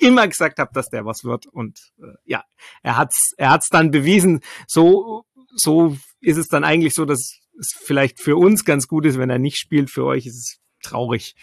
immer 0.00 0.26
gesagt 0.26 0.58
habe, 0.58 0.72
dass 0.74 0.88
der 0.88 1.04
was 1.04 1.22
wird. 1.22 1.46
Und 1.46 1.78
äh, 2.00 2.16
ja, 2.24 2.42
er 2.82 2.96
hat's, 2.96 3.32
er 3.36 3.50
hat's 3.50 3.68
dann 3.68 3.92
bewiesen. 3.92 4.40
So, 4.66 5.24
so 5.54 5.96
ist 6.20 6.36
es 6.36 6.48
dann 6.48 6.64
eigentlich 6.64 6.94
so, 6.94 7.04
dass 7.04 7.38
es 7.60 7.70
vielleicht 7.78 8.20
für 8.20 8.34
uns 8.34 8.64
ganz 8.64 8.88
gut 8.88 9.06
ist, 9.06 9.18
wenn 9.18 9.30
er 9.30 9.38
nicht 9.38 9.58
spielt. 9.58 9.88
Für 9.88 10.04
euch 10.04 10.26
ist 10.26 10.34
es 10.36 10.60
traurig. 10.82 11.36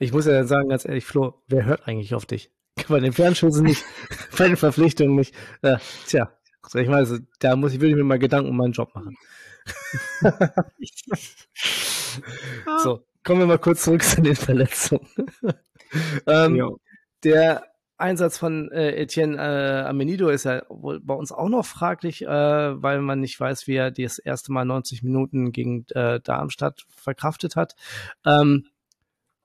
Ich 0.00 0.12
muss 0.12 0.26
ja 0.26 0.44
sagen, 0.46 0.68
ganz 0.68 0.84
ehrlich, 0.84 1.04
Flo, 1.04 1.44
wer 1.46 1.64
hört 1.64 1.86
eigentlich 1.86 2.12
auf 2.12 2.26
dich? 2.26 2.50
Bei 2.88 2.98
den 2.98 3.12
Fernschüssen 3.12 3.62
nicht, 3.62 3.84
bei 4.38 4.48
den 4.48 4.56
Verpflichtungen 4.56 5.14
nicht. 5.14 5.34
Äh, 5.62 5.76
tja, 6.06 6.32
ich 6.74 6.88
weiß, 6.88 7.20
da 7.38 7.56
muss 7.56 7.72
ich, 7.72 7.80
würde 7.80 7.90
ich 7.90 7.96
mir 7.96 8.04
mal 8.04 8.18
Gedanken 8.18 8.50
um 8.50 8.56
meinen 8.56 8.72
Job 8.72 8.94
machen. 8.94 9.16
so, 12.82 13.04
kommen 13.24 13.40
wir 13.40 13.46
mal 13.46 13.58
kurz 13.58 13.84
zurück 13.84 14.02
zu 14.02 14.22
den 14.22 14.36
Verletzungen. 14.36 15.06
ähm, 16.26 16.76
der 17.24 17.70
Einsatz 18.00 18.38
von 18.38 18.70
äh, 18.72 18.92
Etienne 18.92 19.36
äh, 19.36 19.86
Amenido 19.86 20.30
ist 20.30 20.44
ja 20.44 20.62
wohl 20.68 21.00
bei 21.00 21.14
uns 21.14 21.32
auch 21.32 21.48
noch 21.48 21.66
fraglich, 21.66 22.22
äh, 22.22 22.28
weil 22.28 23.00
man 23.02 23.20
nicht 23.20 23.38
weiß, 23.38 23.66
wie 23.66 23.74
er 23.74 23.90
das 23.90 24.18
erste 24.18 24.52
Mal 24.52 24.64
90 24.64 25.02
Minuten 25.02 25.52
gegen 25.52 25.84
äh, 25.90 26.20
Darmstadt 26.20 26.86
verkraftet 26.88 27.56
hat. 27.56 27.74
Ähm, 28.24 28.66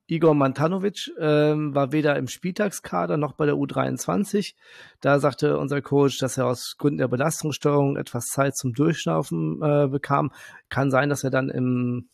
Igor 0.07 0.35
Mantanovic 0.35 1.11
ähm, 1.19 1.73
war 1.73 1.91
weder 1.91 2.15
im 2.17 2.27
Spieltagskader 2.27 3.17
noch 3.17 3.33
bei 3.33 3.45
der 3.45 3.55
U23. 3.55 4.53
Da 5.01 5.19
sagte 5.19 5.57
unser 5.57 5.81
Coach, 5.81 6.19
dass 6.19 6.37
er 6.37 6.45
aus 6.45 6.75
Gründen 6.77 6.99
der 6.99 7.07
Belastungssteuerung 7.07 7.97
etwas 7.97 8.27
Zeit 8.27 8.55
zum 8.55 8.73
Durchschnaufen 8.73 9.61
äh, 9.63 9.87
bekam. 9.87 10.31
Kann 10.69 10.91
sein, 10.91 11.09
dass 11.09 11.23
er 11.23 11.31
dann 11.31 11.49
im 11.49 12.09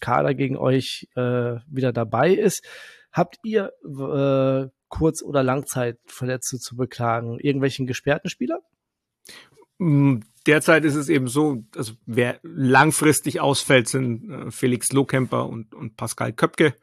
Kader 0.00 0.34
gegen 0.34 0.56
euch 0.56 1.08
äh, 1.16 1.56
wieder 1.66 1.92
dabei 1.92 2.32
ist. 2.32 2.64
Habt 3.12 3.36
ihr 3.42 3.72
äh, 3.84 4.68
Kurz- 4.88 5.22
oder 5.22 5.42
Langzeitverletzte 5.42 6.58
zu 6.58 6.76
beklagen? 6.76 7.38
Irgendwelchen 7.40 7.86
gesperrten 7.86 8.30
Spieler? 8.30 8.60
Mm, 9.78 10.20
derzeit 10.46 10.84
ist 10.84 10.94
es 10.94 11.08
eben 11.08 11.28
so, 11.28 11.64
also 11.76 11.94
wer 12.06 12.38
langfristig 12.42 13.40
ausfällt, 13.40 13.88
sind 13.88 14.30
äh, 14.30 14.50
Felix 14.50 14.92
Lohkemper 14.92 15.48
und, 15.48 15.74
und 15.74 15.96
Pascal 15.96 16.32
Köpke, 16.32 16.74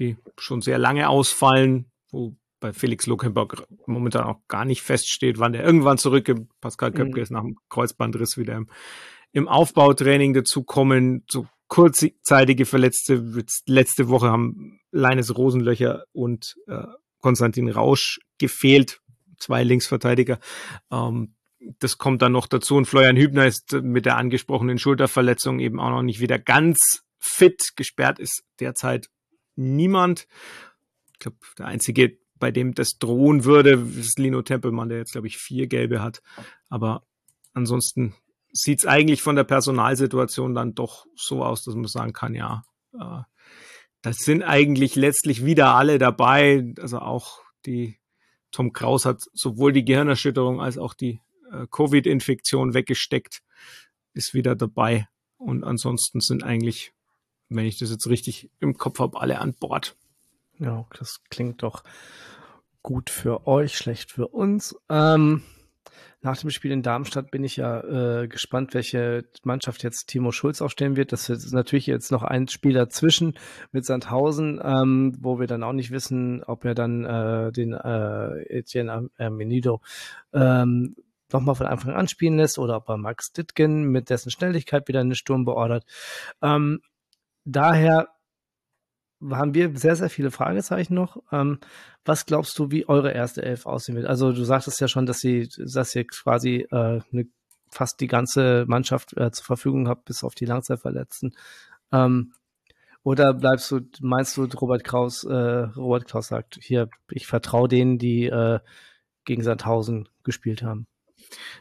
die 0.00 0.16
schon 0.38 0.62
sehr 0.62 0.78
lange 0.78 1.08
ausfallen, 1.08 1.90
wo 2.10 2.34
bei 2.58 2.72
Felix 2.72 3.06
Lohkemper 3.06 3.46
momentan 3.86 4.24
auch 4.24 4.40
gar 4.48 4.64
nicht 4.64 4.82
feststeht, 4.82 5.38
wann 5.38 5.52
der 5.52 5.64
irgendwann 5.64 5.98
zurückkommt. 5.98 6.48
Pascal 6.60 6.92
Köpke 6.92 7.18
mhm. 7.18 7.22
ist 7.22 7.30
nach 7.30 7.42
dem 7.42 7.56
Kreuzbandriss 7.68 8.36
wieder 8.36 8.54
im, 8.54 8.68
im 9.32 9.48
Aufbautraining 9.48 10.34
dazukommen. 10.34 11.24
So 11.28 11.46
kurzzeitige 11.68 12.66
Verletzte, 12.66 13.24
letzte 13.66 14.08
Woche 14.08 14.28
haben 14.28 14.80
Leines 14.90 15.36
Rosenlöcher 15.36 16.04
und 16.12 16.56
äh, 16.66 16.82
Konstantin 17.20 17.68
Rausch 17.68 18.18
gefehlt, 18.38 19.00
zwei 19.38 19.62
Linksverteidiger. 19.62 20.38
Ähm, 20.90 21.34
das 21.78 21.98
kommt 21.98 22.22
dann 22.22 22.32
noch 22.32 22.46
dazu. 22.46 22.76
Und 22.76 22.86
Florian 22.86 23.16
Hübner 23.16 23.46
ist 23.46 23.72
mit 23.72 24.06
der 24.06 24.16
angesprochenen 24.16 24.78
Schulterverletzung 24.78 25.60
eben 25.60 25.78
auch 25.78 25.90
noch 25.90 26.02
nicht 26.02 26.20
wieder 26.20 26.38
ganz 26.38 27.02
fit. 27.18 27.72
Gesperrt 27.76 28.18
ist 28.18 28.42
derzeit 28.58 29.08
niemand. 29.60 30.26
Ich 31.12 31.18
glaube, 31.20 31.38
der 31.58 31.66
einzige, 31.66 32.18
bei 32.38 32.50
dem 32.50 32.74
das 32.74 32.98
drohen 32.98 33.44
würde, 33.44 33.72
ist 33.98 34.18
Lino 34.18 34.42
Tempelmann, 34.42 34.88
der 34.88 34.98
jetzt, 34.98 35.12
glaube 35.12 35.26
ich, 35.26 35.36
vier 35.36 35.66
gelbe 35.66 36.02
hat. 36.02 36.22
Aber 36.68 37.04
ansonsten 37.52 38.14
sieht 38.52 38.80
es 38.80 38.86
eigentlich 38.86 39.22
von 39.22 39.36
der 39.36 39.44
Personalsituation 39.44 40.54
dann 40.54 40.74
doch 40.74 41.06
so 41.14 41.44
aus, 41.44 41.62
dass 41.64 41.74
man 41.74 41.86
sagen 41.86 42.12
kann, 42.12 42.34
ja, 42.34 42.64
äh, 42.98 43.22
das 44.02 44.18
sind 44.18 44.42
eigentlich 44.42 44.96
letztlich 44.96 45.44
wieder 45.44 45.74
alle 45.74 45.98
dabei. 45.98 46.72
Also 46.78 46.98
auch 46.98 47.42
die 47.66 47.98
Tom 48.50 48.72
Kraus 48.72 49.04
hat 49.04 49.22
sowohl 49.32 49.72
die 49.72 49.84
Gehirnerschütterung 49.84 50.60
als 50.60 50.78
auch 50.78 50.94
die 50.94 51.20
äh, 51.52 51.66
Covid-Infektion 51.70 52.74
weggesteckt, 52.74 53.42
ist 54.14 54.34
wieder 54.34 54.56
dabei. 54.56 55.08
Und 55.36 55.64
ansonsten 55.64 56.20
sind 56.20 56.42
eigentlich, 56.42 56.92
wenn 57.50 57.66
ich 57.66 57.78
das 57.78 57.90
jetzt 57.90 58.08
richtig 58.08 58.50
im 58.60 58.76
Kopf 58.78 58.98
habe, 59.00 59.20
alle 59.20 59.38
an 59.38 59.54
Bord. 59.54 59.96
Ja, 60.58 60.86
das 60.98 61.22
klingt 61.30 61.62
doch 61.62 61.84
gut 62.82 63.10
für 63.10 63.46
euch, 63.46 63.76
schlecht 63.76 64.12
für 64.12 64.28
uns. 64.28 64.76
Ähm, 64.88 65.42
nach 66.22 66.36
dem 66.36 66.50
Spiel 66.50 66.70
in 66.70 66.82
Darmstadt 66.82 67.30
bin 67.30 67.44
ich 67.44 67.56
ja 67.56 67.80
äh, 68.22 68.28
gespannt, 68.28 68.74
welche 68.74 69.24
Mannschaft 69.42 69.82
jetzt 69.82 70.06
Timo 70.06 70.32
Schulz 70.32 70.60
aufstellen 70.60 70.96
wird. 70.96 71.12
Das 71.12 71.30
ist 71.30 71.52
natürlich 71.52 71.86
jetzt 71.86 72.12
noch 72.12 72.22
ein 72.22 72.46
Spiel 72.48 72.74
dazwischen 72.74 73.38
mit 73.72 73.86
Sandhausen, 73.86 74.60
ähm, 74.62 75.16
wo 75.18 75.40
wir 75.40 75.46
dann 75.46 75.62
auch 75.62 75.72
nicht 75.72 75.90
wissen, 75.90 76.44
ob 76.44 76.64
er 76.66 76.74
dann 76.74 77.04
äh, 77.04 77.52
den 77.52 77.72
äh, 77.72 78.42
Etienne 78.58 79.08
Menido 79.18 79.80
ähm, 80.34 80.94
nochmal 81.32 81.54
von 81.54 81.66
Anfang 81.66 81.94
an 81.94 82.08
spielen 82.08 82.36
lässt 82.36 82.58
oder 82.58 82.76
ob 82.76 82.88
er 82.88 82.98
Max 82.98 83.32
Dittgen 83.32 83.84
mit 83.84 84.10
dessen 84.10 84.30
Schnelligkeit 84.30 84.88
wieder 84.88 85.00
einen 85.00 85.14
Sturm 85.14 85.44
beordert. 85.46 85.84
Ähm, 86.42 86.80
daher 87.52 88.08
haben 89.30 89.54
wir 89.54 89.76
sehr, 89.76 89.96
sehr 89.96 90.10
viele 90.10 90.30
Fragezeichen 90.30 90.94
noch. 90.94 91.22
Ähm, 91.30 91.58
was 92.04 92.26
glaubst 92.26 92.58
du, 92.58 92.70
wie 92.70 92.88
eure 92.88 93.12
erste 93.12 93.42
Elf 93.42 93.66
aussehen 93.66 93.96
wird? 93.96 94.06
Also 94.06 94.32
du 94.32 94.44
sagtest 94.44 94.80
ja 94.80 94.88
schon, 94.88 95.06
dass 95.06 95.18
sie, 95.18 95.48
dass 95.58 95.94
ihr 95.94 96.06
quasi 96.06 96.66
äh, 96.70 97.00
ne, 97.10 97.26
fast 97.70 98.00
die 98.00 98.06
ganze 98.06 98.64
Mannschaft 98.66 99.16
äh, 99.16 99.30
zur 99.30 99.44
Verfügung 99.44 99.88
habt, 99.88 100.06
bis 100.06 100.24
auf 100.24 100.34
die 100.34 100.46
Langzeitverletzten. 100.46 101.34
Ähm, 101.92 102.32
oder 103.02 103.32
bleibst 103.34 103.70
du, 103.70 103.80
meinst 104.00 104.36
du, 104.36 104.44
Robert 104.44 104.84
Kraus, 104.84 105.24
äh, 105.24 105.32
Robert 105.32 106.06
Kraus 106.06 106.28
sagt, 106.28 106.58
hier, 106.60 106.88
ich 107.10 107.26
vertraue 107.26 107.68
denen, 107.68 107.98
die 107.98 108.26
äh, 108.26 108.60
gegen 109.24 109.42
Sandhausen 109.42 110.08
gespielt 110.22 110.62
haben? 110.62 110.86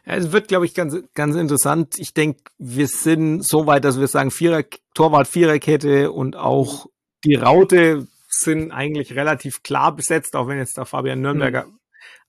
Ja, 0.06 0.16
es 0.16 0.32
wird, 0.32 0.48
glaube 0.48 0.66
ich, 0.66 0.74
ganz, 0.74 0.98
ganz 1.14 1.36
interessant. 1.36 1.96
Ich 1.98 2.14
denke, 2.14 2.42
wir 2.58 2.88
sind 2.88 3.46
so 3.46 3.68
weit, 3.68 3.86
dass 3.86 4.00
wir 4.00 4.08
sagen, 4.08 4.32
Vierer, 4.32 4.64
Torwart, 4.94 5.28
Viererkette 5.28 6.12
und 6.12 6.36
auch 6.36 6.88
die 7.24 7.36
Raute 7.36 8.08
sind 8.28 8.72
eigentlich 8.72 9.16
relativ 9.16 9.64
klar 9.64 9.96
besetzt, 9.96 10.36
auch 10.36 10.48
wenn 10.48 10.58
jetzt 10.58 10.78
der 10.78 10.86
Fabian 10.86 11.22
Nürnberger 11.22 11.66
mhm. 11.66 11.80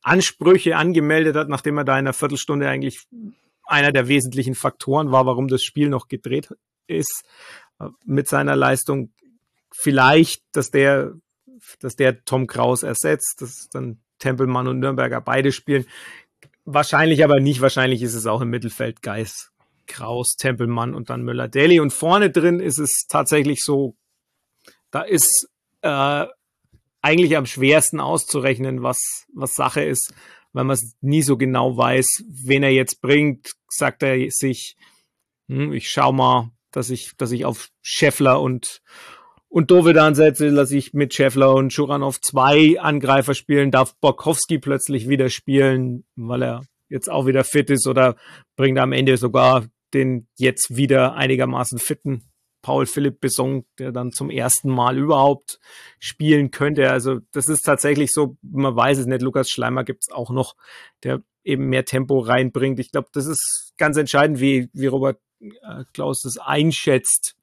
Ansprüche 0.03 0.77
angemeldet 0.77 1.37
hat, 1.37 1.49
nachdem 1.49 1.79
er 1.79 1.85
da 1.85 1.95
in 1.95 2.01
einer 2.01 2.13
Viertelstunde 2.13 2.69
eigentlich 2.69 3.07
einer 3.65 3.93
der 3.93 4.09
wesentlichen 4.09 4.55
Faktoren 4.55 5.13
war, 5.13 5.27
warum 5.27 5.47
das 5.47 5.63
Spiel 5.63 5.89
noch 5.89 6.09
gedreht 6.09 6.55
ist 6.87 7.25
äh, 7.79 7.87
mit 8.05 8.29
seiner 8.29 8.57
Leistung. 8.57 9.13
Vielleicht, 9.73 10.43
dass 10.53 10.71
der, 10.71 11.13
dass 11.79 11.97
der 11.97 12.25
Tom 12.25 12.47
Kraus 12.47 12.83
ersetzt, 12.83 13.37
dass 13.41 13.69
dann 13.71 14.01
Tempelmann 14.19 14.67
und 14.67 14.81
Nürnberger 14.81 15.21
beide 15.21 15.53
spielen. 15.53 15.87
Wahrscheinlich 16.65 17.25
aber 17.25 17.41
nicht. 17.41 17.61
Wahrscheinlich 17.61 18.03
ist 18.03 18.15
es 18.15 18.27
auch 18.27 18.41
im 18.41 18.51
Mittelfeld 18.51 19.03
Geis, 19.03 19.51
Kraus, 19.87 20.37
Tempelmann 20.37 20.95
und 20.95 21.11
dann 21.11 21.23
Müller-Deli. 21.23 21.81
Und 21.81 21.93
vorne 21.93 22.31
drin 22.31 22.61
ist 22.61 22.79
es 22.79 23.07
tatsächlich 23.09 23.63
so, 23.63 23.97
da 24.91 25.03
ist 25.03 25.49
äh, 25.83 26.27
eigentlich 27.03 27.37
am 27.37 27.47
schwersten 27.47 28.01
auszurechnen, 28.01 28.83
was, 28.83 29.27
was 29.35 29.55
Sache 29.55 29.83
ist, 29.83 30.13
weil 30.53 30.65
man 30.65 30.75
es 30.75 30.95
nie 31.01 31.23
so 31.23 31.37
genau 31.37 31.77
weiß, 31.77 32.25
wen 32.29 32.63
er 32.63 32.73
jetzt 32.73 33.01
bringt, 33.01 33.53
sagt 33.69 34.03
er 34.03 34.31
sich, 34.31 34.77
hm, 35.49 35.73
ich 35.73 35.91
schau 35.91 36.13
mal, 36.13 36.51
dass 36.73 36.91
ich, 36.91 37.13
dass 37.17 37.33
ich 37.33 37.45
auf 37.45 37.71
Scheffler 37.83 38.41
und, 38.41 38.83
und 39.51 39.71
Dovedan 39.73 40.15
setze, 40.15 40.49
lasse 40.49 40.77
ich 40.77 40.95
mit 40.95 41.13
Scheffler 41.13 41.55
und 41.55 41.73
Schuranov 41.73 42.21
zwei 42.21 42.81
Angreifer 42.81 43.35
spielen, 43.35 43.73
darf 43.73 43.97
Borkowski 43.97 44.59
plötzlich 44.59 45.09
wieder 45.09 45.29
spielen, 45.29 46.05
weil 46.15 46.43
er 46.43 46.63
jetzt 46.89 47.11
auch 47.11 47.27
wieder 47.27 47.43
fit 47.43 47.69
ist 47.69 47.89
oder 47.89 48.15
bringt 48.57 48.79
am 48.79 48.93
Ende 48.93 49.17
sogar 49.17 49.67
den 49.93 50.29
jetzt 50.37 50.77
wieder 50.77 51.15
einigermaßen 51.15 51.81
fitten 51.81 52.31
Paul 52.63 52.87
Philipp 52.87 53.21
Besson, 53.21 53.65
der 53.81 53.91
dann 53.91 54.13
zum 54.13 54.31
ersten 54.31 54.71
Mal 54.71 54.97
überhaupt 54.97 55.59
spielen 55.99 56.53
könnte. 56.53 56.91
Also 56.91 57.19
das 57.33 57.49
ist 57.49 57.63
tatsächlich 57.63 58.13
so, 58.13 58.37
man 58.43 58.77
weiß 58.77 58.99
es 58.99 59.07
nicht, 59.07 59.23
Lukas 59.23 59.49
Schleimer 59.49 59.83
gibt's 59.83 60.13
auch 60.13 60.31
noch, 60.31 60.55
der 61.03 61.23
eben 61.43 61.69
mehr 61.69 61.85
Tempo 61.85 62.21
reinbringt. 62.21 62.79
Ich 62.79 62.93
glaube, 62.93 63.09
das 63.13 63.27
ist 63.27 63.73
ganz 63.79 63.97
entscheidend, 63.97 64.41
wie, 64.41 64.69
wie 64.75 64.87
Robert 64.87 65.19
äh, 65.41 65.85
Klaus 65.93 66.21
das 66.23 66.37
einschätzt, 66.37 67.35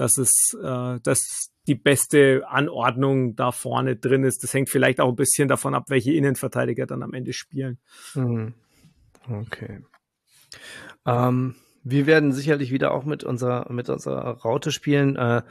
dass 0.00 0.16
es, 0.16 0.56
äh, 0.62 0.98
dass 1.02 1.52
die 1.66 1.74
beste 1.74 2.42
Anordnung 2.48 3.36
da 3.36 3.52
vorne 3.52 3.96
drin 3.96 4.24
ist. 4.24 4.42
Das 4.42 4.54
hängt 4.54 4.70
vielleicht 4.70 4.98
auch 4.98 5.10
ein 5.10 5.16
bisschen 5.16 5.46
davon 5.46 5.74
ab, 5.74 5.84
welche 5.88 6.14
Innenverteidiger 6.14 6.86
dann 6.86 7.02
am 7.02 7.12
Ende 7.12 7.34
spielen. 7.34 7.78
Mhm. 8.14 8.54
Okay. 9.28 9.84
Ähm, 11.04 11.54
wir 11.84 12.06
werden 12.06 12.32
sicherlich 12.32 12.72
wieder 12.72 12.92
auch 12.92 13.04
mit 13.04 13.24
unserer, 13.24 13.70
mit 13.70 13.90
unserer 13.90 14.38
Raute 14.38 14.72
spielen. 14.72 15.16
Äh, 15.16 15.42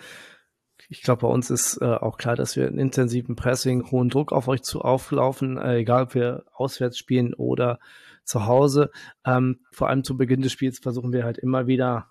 ich 0.87 1.03
glaube, 1.03 1.21
bei 1.21 1.27
uns 1.27 1.51
ist 1.51 1.79
äh, 1.79 1.85
auch 1.85 2.17
klar, 2.17 2.35
dass 2.35 2.55
wir 2.55 2.65
einen 2.65 2.79
intensiven 2.79 3.35
Pressing, 3.35 3.91
hohen 3.91 4.09
Druck 4.09 4.31
auf 4.31 4.47
euch 4.47 4.63
zu 4.63 4.81
auflaufen, 4.81 5.59
äh, 5.59 5.77
egal 5.77 6.05
ob 6.05 6.15
wir 6.15 6.45
auswärts 6.53 6.97
spielen 6.97 7.35
oder 7.35 7.79
zu 8.23 8.47
Hause. 8.47 8.89
Ähm, 9.23 9.59
vor 9.71 9.89
allem 9.89 10.03
zu 10.03 10.17
Beginn 10.17 10.41
des 10.41 10.51
Spiels 10.51 10.79
versuchen 10.79 11.13
wir 11.13 11.23
halt 11.23 11.37
immer 11.37 11.67
wieder 11.67 12.07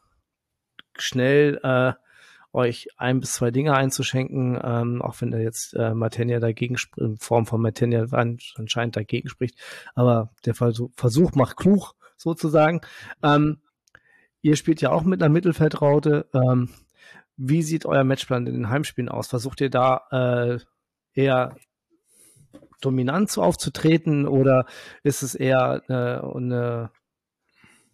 schnell 0.97 1.59
äh, 1.65 1.95
euch 2.53 2.89
ein 2.97 3.21
bis 3.21 3.33
zwei 3.33 3.51
Dinge 3.51 3.75
einzuschenken, 3.75 4.59
ähm, 4.63 5.03
auch 5.03 5.21
wenn 5.21 5.33
er 5.33 5.41
jetzt 5.41 5.75
äh, 5.75 5.95
Matenja 5.95 6.41
dagegen 6.41 6.77
in 6.97 7.19
Form 7.19 7.47
von 7.47 7.61
Matenja 7.61 8.07
anscheinend 8.11 8.97
dagegen 8.97 9.29
spricht. 9.29 9.59
Aber 9.95 10.31
der 10.45 10.55
Versuch, 10.55 11.35
macht 11.35 11.57
klug, 11.57 11.95
sozusagen. 12.17 12.81
Ähm, 13.23 13.59
ihr 14.41 14.57
spielt 14.57 14.81
ja 14.81 14.91
auch 14.91 15.03
mit 15.03 15.23
einer 15.23 15.33
Mittelfeldraute. 15.33 16.29
Ähm, 16.33 16.71
wie 17.37 17.63
sieht 17.63 17.87
euer 17.87 18.05
Matchplan 18.05 18.47
in 18.47 18.55
den 18.55 18.69
Heimspielen 18.69 19.09
aus? 19.09 19.29
Versucht 19.29 19.61
ihr 19.61 19.71
da 19.71 20.03
äh, 20.11 20.59
eher 21.13 21.57
dominant 22.81 23.37
aufzutreten 23.39 24.27
oder 24.27 24.65
ist 25.03 25.23
es 25.23 25.35
eher 25.35 25.83
äh, 25.89 26.37
eine 26.37 26.91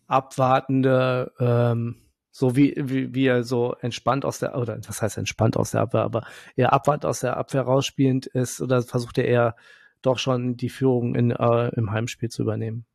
abwartende 0.06 1.32
ähm, 1.40 2.03
so 2.36 2.56
wie, 2.56 2.74
wie, 2.76 3.14
wie 3.14 3.26
er 3.26 3.44
so 3.44 3.76
entspannt 3.80 4.24
aus 4.24 4.40
der, 4.40 4.58
oder 4.58 4.76
was 4.88 5.00
heißt 5.00 5.18
entspannt 5.18 5.56
aus 5.56 5.70
der 5.70 5.82
Abwehr, 5.82 6.02
aber 6.02 6.26
eher 6.56 6.72
abwart 6.72 7.06
aus 7.06 7.20
der 7.20 7.36
Abwehr 7.36 7.62
rausspielend 7.62 8.26
ist, 8.26 8.60
oder 8.60 8.82
versucht 8.82 9.18
er 9.18 9.24
eher 9.24 9.56
doch 10.02 10.18
schon 10.18 10.56
die 10.56 10.68
Führung 10.68 11.14
in, 11.14 11.30
äh, 11.30 11.68
im 11.76 11.92
Heimspiel 11.92 12.30
zu 12.30 12.42
übernehmen? 12.42 12.86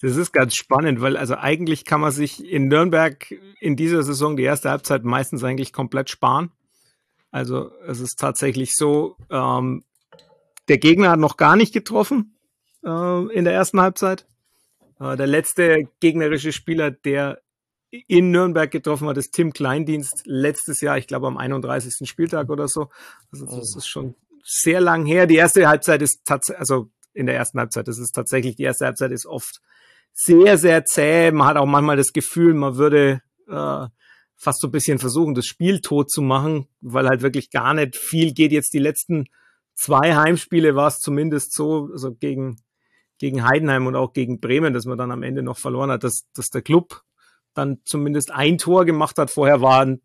Das 0.00 0.16
ist 0.16 0.32
ganz 0.32 0.54
spannend, 0.54 1.02
weil 1.02 1.18
also 1.18 1.34
eigentlich 1.34 1.84
kann 1.84 2.00
man 2.00 2.10
sich 2.10 2.42
in 2.50 2.68
Nürnberg 2.68 3.30
in 3.60 3.76
dieser 3.76 4.02
Saison 4.02 4.38
die 4.38 4.44
erste 4.44 4.70
Halbzeit 4.70 5.04
meistens 5.04 5.44
eigentlich 5.44 5.74
komplett 5.74 6.08
sparen. 6.08 6.50
Also 7.30 7.70
es 7.86 8.00
ist 8.00 8.18
tatsächlich 8.18 8.72
so, 8.74 9.16
ähm, 9.30 9.84
der 10.68 10.78
Gegner 10.78 11.10
hat 11.10 11.18
noch 11.18 11.36
gar 11.36 11.56
nicht 11.56 11.74
getroffen 11.74 12.38
äh, 12.82 13.34
in 13.34 13.44
der 13.44 13.52
ersten 13.52 13.80
Halbzeit. 13.82 14.26
Äh, 15.02 15.16
der 15.16 15.26
letzte 15.26 15.88
gegnerische 16.00 16.52
Spieler, 16.52 16.90
der 16.90 17.42
in 17.90 18.30
Nürnberg 18.30 18.70
getroffen 18.70 19.08
hat, 19.08 19.18
ist 19.18 19.32
Tim 19.32 19.52
Kleindienst 19.52 20.22
letztes 20.24 20.80
Jahr, 20.80 20.96
ich 20.96 21.06
glaube 21.06 21.26
am 21.26 21.36
31. 21.36 22.08
Spieltag 22.08 22.48
oder 22.48 22.68
so. 22.68 22.88
Also 23.30 23.44
das 23.44 23.74
oh. 23.74 23.78
ist 23.78 23.88
schon 23.88 24.14
sehr 24.44 24.80
lang 24.80 25.04
her. 25.04 25.26
Die 25.26 25.36
erste 25.36 25.68
Halbzeit 25.68 26.00
ist 26.00 26.22
tatsächlich, 26.24 26.60
also 26.60 26.90
in 27.12 27.26
der 27.26 27.36
ersten 27.36 27.58
Halbzeit, 27.58 27.88
das 27.88 27.98
ist 27.98 28.12
tatsächlich, 28.12 28.56
die 28.56 28.62
erste 28.62 28.86
Halbzeit 28.86 29.12
ist 29.12 29.26
oft 29.26 29.60
sehr, 30.14 30.56
sehr 30.56 30.84
zäh. 30.84 31.30
Man 31.32 31.46
hat 31.46 31.56
auch 31.56 31.66
manchmal 31.66 31.96
das 31.96 32.12
Gefühl, 32.12 32.54
man 32.54 32.76
würde 32.76 33.20
äh, 33.48 33.86
fast 34.36 34.60
so 34.60 34.68
ein 34.68 34.72
bisschen 34.72 34.98
versuchen, 34.98 35.34
das 35.34 35.46
Spiel 35.46 35.80
tot 35.80 36.10
zu 36.10 36.22
machen, 36.22 36.68
weil 36.80 37.06
halt 37.06 37.20
wirklich 37.20 37.50
gar 37.50 37.74
nicht 37.74 37.96
viel 37.96 38.32
geht. 38.32 38.52
Jetzt 38.52 38.72
die 38.72 38.78
letzten 38.78 39.26
zwei 39.74 40.14
Heimspiele 40.14 40.74
war 40.74 40.88
es 40.88 40.98
zumindest 41.00 41.54
so, 41.54 41.90
also 41.92 42.14
gegen 42.14 42.56
gegen 43.22 43.44
Heidenheim 43.44 43.86
und 43.86 43.94
auch 43.94 44.12
gegen 44.12 44.40
Bremen, 44.40 44.74
dass 44.74 44.84
man 44.84 44.98
dann 44.98 45.12
am 45.12 45.22
Ende 45.22 45.44
noch 45.44 45.56
verloren 45.56 45.92
hat, 45.92 46.02
dass, 46.02 46.24
dass 46.34 46.50
der 46.50 46.60
Club 46.60 47.04
dann 47.54 47.78
zumindest 47.84 48.32
ein 48.32 48.58
Tor 48.58 48.84
gemacht 48.84 49.16
hat. 49.16 49.30
Vorher 49.30 49.60
waren, 49.60 50.02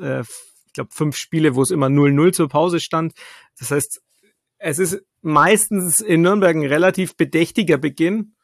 äh, 0.00 0.20
ich 0.20 0.72
glaube, 0.74 0.90
fünf 0.92 1.16
Spiele, 1.16 1.56
wo 1.56 1.62
es 1.62 1.72
immer 1.72 1.88
0-0 1.88 2.32
zur 2.32 2.48
Pause 2.48 2.78
stand. 2.78 3.14
Das 3.58 3.72
heißt, 3.72 4.00
es 4.58 4.78
ist 4.78 5.02
meistens 5.20 6.00
in 6.00 6.22
Nürnberg 6.22 6.54
ein 6.54 6.64
relativ 6.64 7.16
bedächtiger 7.16 7.76
Beginn. 7.76 8.36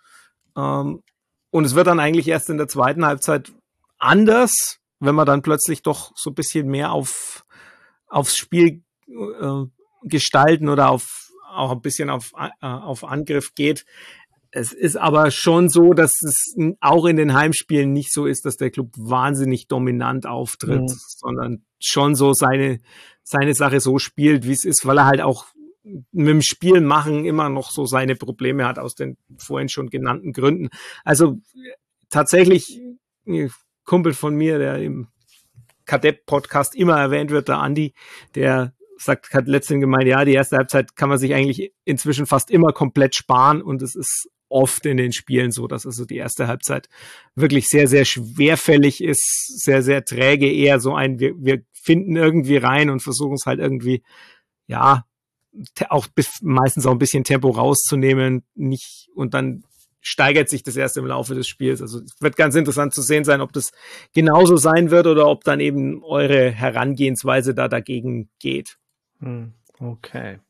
Ähm, 0.56 1.04
und 1.50 1.64
es 1.64 1.76
wird 1.76 1.86
dann 1.86 2.00
eigentlich 2.00 2.26
erst 2.26 2.50
in 2.50 2.58
der 2.58 2.66
zweiten 2.66 3.06
Halbzeit 3.06 3.52
anders, 3.96 4.80
wenn 4.98 5.14
man 5.14 5.26
dann 5.26 5.42
plötzlich 5.42 5.82
doch 5.82 6.10
so 6.16 6.30
ein 6.30 6.34
bisschen 6.34 6.66
mehr 6.66 6.90
auf, 6.90 7.46
aufs 8.08 8.36
Spiel 8.36 8.82
äh, 9.06 9.66
gestalten 10.02 10.68
oder 10.68 10.90
auf 10.90 11.25
auch 11.56 11.72
ein 11.72 11.80
bisschen 11.80 12.10
auf, 12.10 12.32
äh, 12.36 12.66
auf 12.66 13.04
Angriff 13.04 13.54
geht. 13.54 13.84
Es 14.50 14.72
ist 14.72 14.96
aber 14.96 15.30
schon 15.30 15.68
so, 15.68 15.92
dass 15.92 16.12
es 16.22 16.56
auch 16.80 17.04
in 17.04 17.16
den 17.16 17.34
Heimspielen 17.34 17.92
nicht 17.92 18.12
so 18.12 18.26
ist, 18.26 18.46
dass 18.46 18.56
der 18.56 18.70
Club 18.70 18.92
wahnsinnig 18.96 19.68
dominant 19.68 20.26
auftritt, 20.26 20.80
mhm. 20.80 20.98
sondern 21.18 21.64
schon 21.78 22.14
so 22.14 22.32
seine, 22.32 22.80
seine 23.22 23.54
Sache 23.54 23.80
so 23.80 23.98
spielt, 23.98 24.46
wie 24.46 24.52
es 24.52 24.64
ist, 24.64 24.86
weil 24.86 24.98
er 24.98 25.06
halt 25.06 25.20
auch 25.20 25.46
mit 26.12 26.28
dem 26.28 26.42
Spiel 26.42 26.80
machen 26.80 27.24
immer 27.24 27.48
noch 27.48 27.70
so 27.70 27.86
seine 27.86 28.16
Probleme 28.16 28.66
hat 28.66 28.78
aus 28.78 28.94
den 28.94 29.16
vorhin 29.38 29.68
schon 29.68 29.88
genannten 29.88 30.32
Gründen. 30.32 30.70
Also 31.04 31.38
tatsächlich, 32.08 32.80
Kumpel 33.84 34.14
von 34.14 34.34
mir, 34.34 34.58
der 34.58 34.78
im 34.78 35.08
Kadett-Podcast 35.84 36.74
immer 36.74 36.98
erwähnt 36.98 37.30
wird, 37.30 37.48
der 37.48 37.58
Andi, 37.58 37.94
der 38.34 38.72
sagt, 38.98 39.32
hat 39.34 39.48
letztens 39.48 39.80
gemeint, 39.80 40.06
ja, 40.06 40.24
die 40.24 40.34
erste 40.34 40.56
Halbzeit 40.56 40.96
kann 40.96 41.08
man 41.08 41.18
sich 41.18 41.34
eigentlich 41.34 41.72
inzwischen 41.84 42.26
fast 42.26 42.50
immer 42.50 42.72
komplett 42.72 43.14
sparen 43.14 43.62
und 43.62 43.82
es 43.82 43.94
ist 43.94 44.28
oft 44.48 44.86
in 44.86 44.96
den 44.96 45.12
Spielen 45.12 45.50
so, 45.50 45.66
dass 45.66 45.86
also 45.86 46.04
die 46.04 46.16
erste 46.16 46.46
Halbzeit 46.46 46.88
wirklich 47.34 47.68
sehr, 47.68 47.88
sehr 47.88 48.04
schwerfällig 48.04 49.02
ist, 49.02 49.62
sehr, 49.64 49.82
sehr 49.82 50.04
träge, 50.04 50.50
eher 50.50 50.80
so 50.80 50.94
ein, 50.94 51.18
wir, 51.18 51.34
wir 51.36 51.62
finden 51.72 52.16
irgendwie 52.16 52.56
rein 52.56 52.90
und 52.90 53.00
versuchen 53.00 53.34
es 53.34 53.46
halt 53.46 53.58
irgendwie, 53.58 54.02
ja, 54.66 55.04
auch 55.88 56.06
meistens 56.42 56.86
auch 56.86 56.92
ein 56.92 56.98
bisschen 56.98 57.24
Tempo 57.24 57.50
rauszunehmen, 57.50 58.44
nicht, 58.54 59.08
und 59.14 59.34
dann 59.34 59.64
steigert 60.00 60.48
sich 60.48 60.62
das 60.62 60.76
erst 60.76 60.96
im 60.98 61.06
Laufe 61.06 61.34
des 61.34 61.48
Spiels. 61.48 61.82
Also 61.82 62.00
es 62.00 62.14
wird 62.20 62.36
ganz 62.36 62.54
interessant 62.54 62.94
zu 62.94 63.02
sehen 63.02 63.24
sein, 63.24 63.40
ob 63.40 63.52
das 63.52 63.72
genauso 64.14 64.56
sein 64.56 64.92
wird 64.92 65.08
oder 65.08 65.26
ob 65.26 65.42
dann 65.42 65.58
eben 65.58 66.04
eure 66.04 66.50
Herangehensweise 66.50 67.54
da 67.54 67.66
dagegen 67.66 68.30
geht. 68.38 68.78
Hm, 69.20 69.52
okay. 69.78 70.40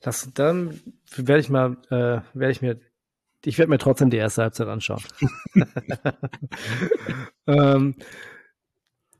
Das, 0.00 0.30
dann 0.34 0.80
werde 1.16 1.40
ich 1.40 1.50
mal, 1.50 1.76
äh, 1.90 2.20
werde 2.34 2.50
ich 2.50 2.62
mir, 2.62 2.80
ich 3.44 3.58
werde 3.58 3.70
mir 3.70 3.78
trotzdem 3.78 4.10
die 4.10 4.16
erste 4.16 4.42
Halbzeit 4.42 4.68
anschauen. 4.68 5.02
ähm, 7.46 7.96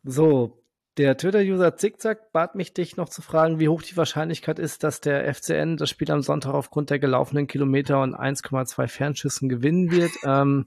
so, 0.05 0.63
der 0.99 1.17
Twitter-User 1.17 1.77
Zickzack 1.77 2.33
bat 2.33 2.55
mich, 2.57 2.75
dich 2.75 2.97
noch 2.97 3.09
zu 3.09 3.23
fragen, 3.23 3.61
wie 3.61 3.69
hoch 3.69 3.83
die 3.83 3.97
Wahrscheinlichkeit 3.97 4.59
ist, 4.59 4.83
dass 4.83 5.01
der 5.01 5.33
FCN 5.33 5.77
das 5.77 5.91
Spiel 5.91 6.11
am 6.11 6.23
Sonntag 6.23 6.55
aufgrund 6.55 6.91
der 6.91 6.99
gelaufenen 6.99 7.47
Kilometer 7.47 8.03
und 8.03 8.17
1,2 8.17 8.89
Fernschüssen 8.89 9.49
gewinnen 9.49 9.93
wird. 9.93 10.11
Ähm, 10.25 10.67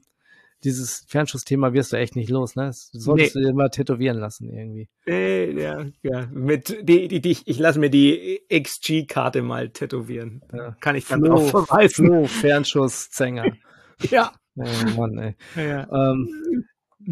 dieses 0.64 1.06
Fernschussthema 1.08 1.74
wirst 1.74 1.92
du 1.92 1.98
echt 1.98 2.16
nicht 2.16 2.30
los, 2.30 2.56
ne? 2.56 2.68
Das 2.68 2.90
solltest 2.92 3.36
nee. 3.36 3.42
du 3.42 3.48
dir 3.48 3.54
mal 3.54 3.70
tätowieren 3.70 4.18
lassen 4.18 4.50
irgendwie. 4.50 4.90
Äh, 5.08 5.52
ja, 5.60 5.86
ja. 6.04 6.28
Mit 6.32 6.88
die, 6.88 7.08
die, 7.08 7.22
die, 7.22 7.38
ich 7.46 7.60
lasse 7.60 7.80
mir 7.80 7.90
die 7.90 8.42
XG-Karte 8.52 9.42
mal 9.42 9.70
tätowieren. 9.70 10.42
Ja. 10.54 10.76
Kann 10.80 10.96
ich 10.96 11.08
dann 11.08 11.22
Flo, 11.22 11.36
auch 11.36 11.50
verweisen. 11.50 12.08
Flo, 12.08 12.26
Fernschusszänger. 12.26 13.54
ja. 14.10 14.32
Oh 14.56 14.66
Mann, 14.98 15.18
ey. 15.18 15.36
Ja. 15.56 15.88
Ähm, 15.92 16.66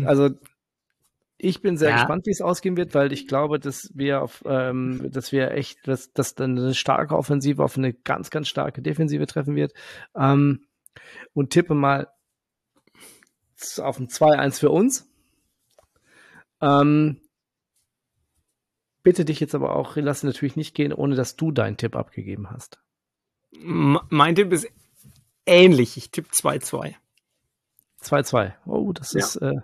also 0.05 0.29
ich 1.41 1.61
bin 1.61 1.77
sehr 1.77 1.89
ja. 1.89 1.95
gespannt, 1.95 2.25
wie 2.25 2.31
es 2.31 2.41
ausgehen 2.41 2.75
wird, 2.75 2.93
weil 2.93 3.13
ich 3.13 3.25
glaube, 3.25 3.59
dass 3.59 3.89
wir 3.95 4.21
auf, 4.21 4.43
ähm, 4.45 5.09
dass 5.11 5.31
wir 5.31 5.51
echt, 5.51 5.87
dass, 5.87 6.11
dass 6.11 6.35
dann 6.35 6.57
eine 6.57 6.75
starke 6.75 7.15
Offensive 7.15 7.63
auf 7.63 7.77
eine 7.77 7.93
ganz, 7.93 8.29
ganz 8.29 8.49
starke 8.49 8.81
Defensive 8.81 9.25
treffen 9.25 9.55
wird. 9.55 9.73
Ähm, 10.15 10.65
und 11.33 11.51
tippe 11.51 11.75
mal 11.75 12.07
auf 13.79 13.99
ein 13.99 14.07
2-1 14.07 14.59
für 14.59 14.69
uns. 14.69 15.09
Ähm, 16.61 17.21
bitte 19.03 19.25
dich 19.25 19.39
jetzt 19.39 19.55
aber 19.55 19.75
auch, 19.75 19.95
lass 19.95 20.23
natürlich 20.23 20.55
nicht 20.55 20.75
gehen, 20.75 20.93
ohne 20.93 21.15
dass 21.15 21.35
du 21.35 21.51
deinen 21.51 21.77
Tipp 21.77 21.95
abgegeben 21.95 22.49
hast. 22.49 22.79
mein 23.51 24.35
Tipp 24.35 24.51
ist 24.53 24.67
ähnlich. 25.45 25.97
Ich 25.97 26.11
tippe 26.11 26.29
2-2. 26.29 26.95
2-2. 28.01 28.53
Oh, 28.65 28.93
das 28.93 29.13
ja. 29.13 29.19
ist. 29.19 29.35
Äh, 29.37 29.61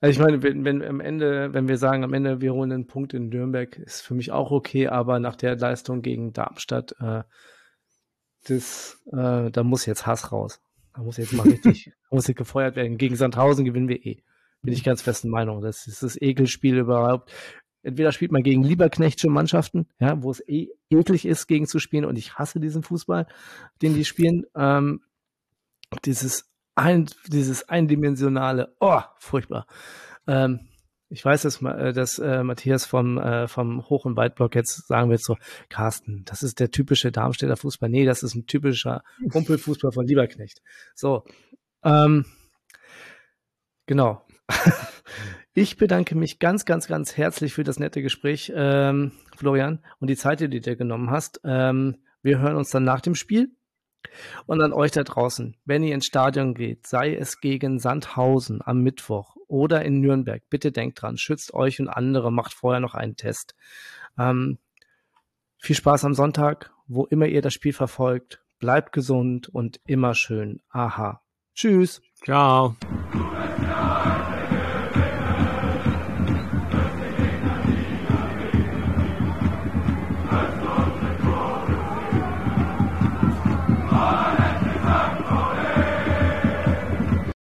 also 0.00 0.12
ich 0.12 0.18
meine, 0.18 0.42
wenn, 0.42 0.64
wenn 0.64 0.82
am 0.82 1.00
Ende, 1.00 1.52
wenn 1.52 1.68
wir 1.68 1.76
sagen, 1.76 2.04
am 2.04 2.14
Ende 2.14 2.40
wir 2.40 2.54
holen 2.54 2.72
einen 2.72 2.86
Punkt 2.86 3.12
in 3.12 3.28
Nürnberg, 3.28 3.76
ist 3.78 4.00
für 4.00 4.14
mich 4.14 4.32
auch 4.32 4.50
okay, 4.50 4.88
aber 4.88 5.20
nach 5.20 5.36
der 5.36 5.56
Leistung 5.56 6.00
gegen 6.00 6.32
Darmstadt, 6.32 6.94
äh, 7.00 7.22
das, 8.46 9.02
äh, 9.12 9.50
da 9.50 9.62
muss 9.62 9.84
jetzt 9.84 10.06
Hass 10.06 10.32
raus. 10.32 10.62
Da 10.94 11.02
muss 11.02 11.18
jetzt 11.18 11.34
mal 11.34 11.42
richtig, 11.48 11.92
muss 12.10 12.26
jetzt 12.26 12.36
gefeuert 12.36 12.76
werden. 12.76 12.98
Gegen 12.98 13.16
Sandhausen 13.16 13.64
gewinnen 13.64 13.88
wir 13.88 14.04
eh. 14.04 14.22
Bin 14.62 14.74
ich 14.74 14.84
ganz 14.84 15.02
festen 15.02 15.30
Meinung. 15.30 15.62
Das 15.62 15.86
ist 15.86 16.02
das 16.02 16.20
Ekelspiel 16.20 16.78
überhaupt. 16.78 17.32
Entweder 17.82 18.12
spielt 18.12 18.32
man 18.32 18.42
gegen 18.42 18.62
Lieberknechtsche 18.62 19.30
Mannschaften, 19.30 19.86
ja, 19.98 20.22
wo 20.22 20.30
es 20.30 20.46
eh 20.46 20.68
eklig 20.90 21.24
ist, 21.24 21.46
gegen 21.46 21.66
zu 21.66 21.78
spielen, 21.78 22.04
und 22.04 22.18
ich 22.18 22.34
hasse 22.34 22.60
diesen 22.60 22.82
Fußball, 22.82 23.26
den 23.80 23.94
die 23.94 24.04
spielen. 24.04 24.44
Ähm, 24.54 25.00
dieses 26.04 26.50
ein, 26.74 27.08
dieses 27.28 27.68
eindimensionale, 27.68 28.74
oh, 28.80 29.00
furchtbar. 29.18 29.66
Ähm, 30.26 30.68
ich 31.08 31.24
weiß, 31.24 31.42
dass, 31.42 31.60
äh, 31.62 31.92
dass 31.92 32.18
äh, 32.18 32.44
Matthias 32.44 32.86
vom, 32.86 33.18
äh, 33.18 33.48
vom 33.48 33.88
Hoch- 33.88 34.04
und 34.04 34.16
Weitblock 34.16 34.54
jetzt 34.54 34.86
sagen 34.86 35.10
wird 35.10 35.22
so, 35.22 35.36
Carsten, 35.68 36.24
das 36.24 36.42
ist 36.42 36.60
der 36.60 36.70
typische 36.70 37.10
Darmstädter 37.10 37.56
Fußball. 37.56 37.88
Nee, 37.88 38.04
das 38.04 38.22
ist 38.22 38.34
ein 38.34 38.46
typischer 38.46 39.02
Kumpelfußball 39.30 39.90
von 39.90 40.06
Lieberknecht. 40.06 40.62
So, 40.94 41.24
Ähm, 41.84 42.24
genau. 43.86 44.24
Ich 45.52 45.76
bedanke 45.76 46.14
mich 46.14 46.38
ganz, 46.38 46.64
ganz, 46.64 46.86
ganz 46.86 47.16
herzlich 47.16 47.54
für 47.54 47.64
das 47.64 47.80
nette 47.80 48.02
Gespräch, 48.02 48.52
ähm, 48.54 49.10
Florian, 49.36 49.84
und 49.98 50.08
die 50.08 50.16
Zeit, 50.16 50.38
die 50.38 50.48
du 50.48 50.60
dir 50.60 50.76
genommen 50.76 51.10
hast. 51.10 51.40
Ähm, 51.42 51.96
wir 52.22 52.38
hören 52.38 52.54
uns 52.54 52.70
dann 52.70 52.84
nach 52.84 53.00
dem 53.00 53.16
Spiel. 53.16 53.50
Und 54.46 54.62
an 54.62 54.72
euch 54.72 54.92
da 54.92 55.02
draußen, 55.02 55.56
wenn 55.64 55.82
ihr 55.82 55.94
ins 55.94 56.06
Stadion 56.06 56.54
geht, 56.54 56.86
sei 56.86 57.14
es 57.16 57.40
gegen 57.40 57.80
Sandhausen 57.80 58.62
am 58.64 58.80
Mittwoch 58.80 59.36
oder 59.48 59.84
in 59.84 60.00
Nürnberg, 60.00 60.42
bitte 60.48 60.70
denkt 60.70 61.02
dran, 61.02 61.18
schützt 61.18 61.52
euch 61.52 61.80
und 61.80 61.88
andere, 61.88 62.30
macht 62.30 62.54
vorher 62.54 62.80
noch 62.80 62.94
einen 62.94 63.16
Test. 63.16 63.56
Ähm, 64.16 64.58
viel 65.58 65.76
Spaß 65.76 66.04
am 66.04 66.14
Sonntag, 66.14 66.72
wo 66.86 67.06
immer 67.06 67.26
ihr 67.26 67.42
das 67.42 67.54
Spiel 67.54 67.72
verfolgt. 67.72 68.40
Bleibt 68.60 68.92
gesund 68.92 69.48
und 69.48 69.80
immer 69.84 70.14
schön. 70.14 70.62
Aha. 70.70 71.22
Tschüss. 71.54 72.00
Ciao. 72.24 72.76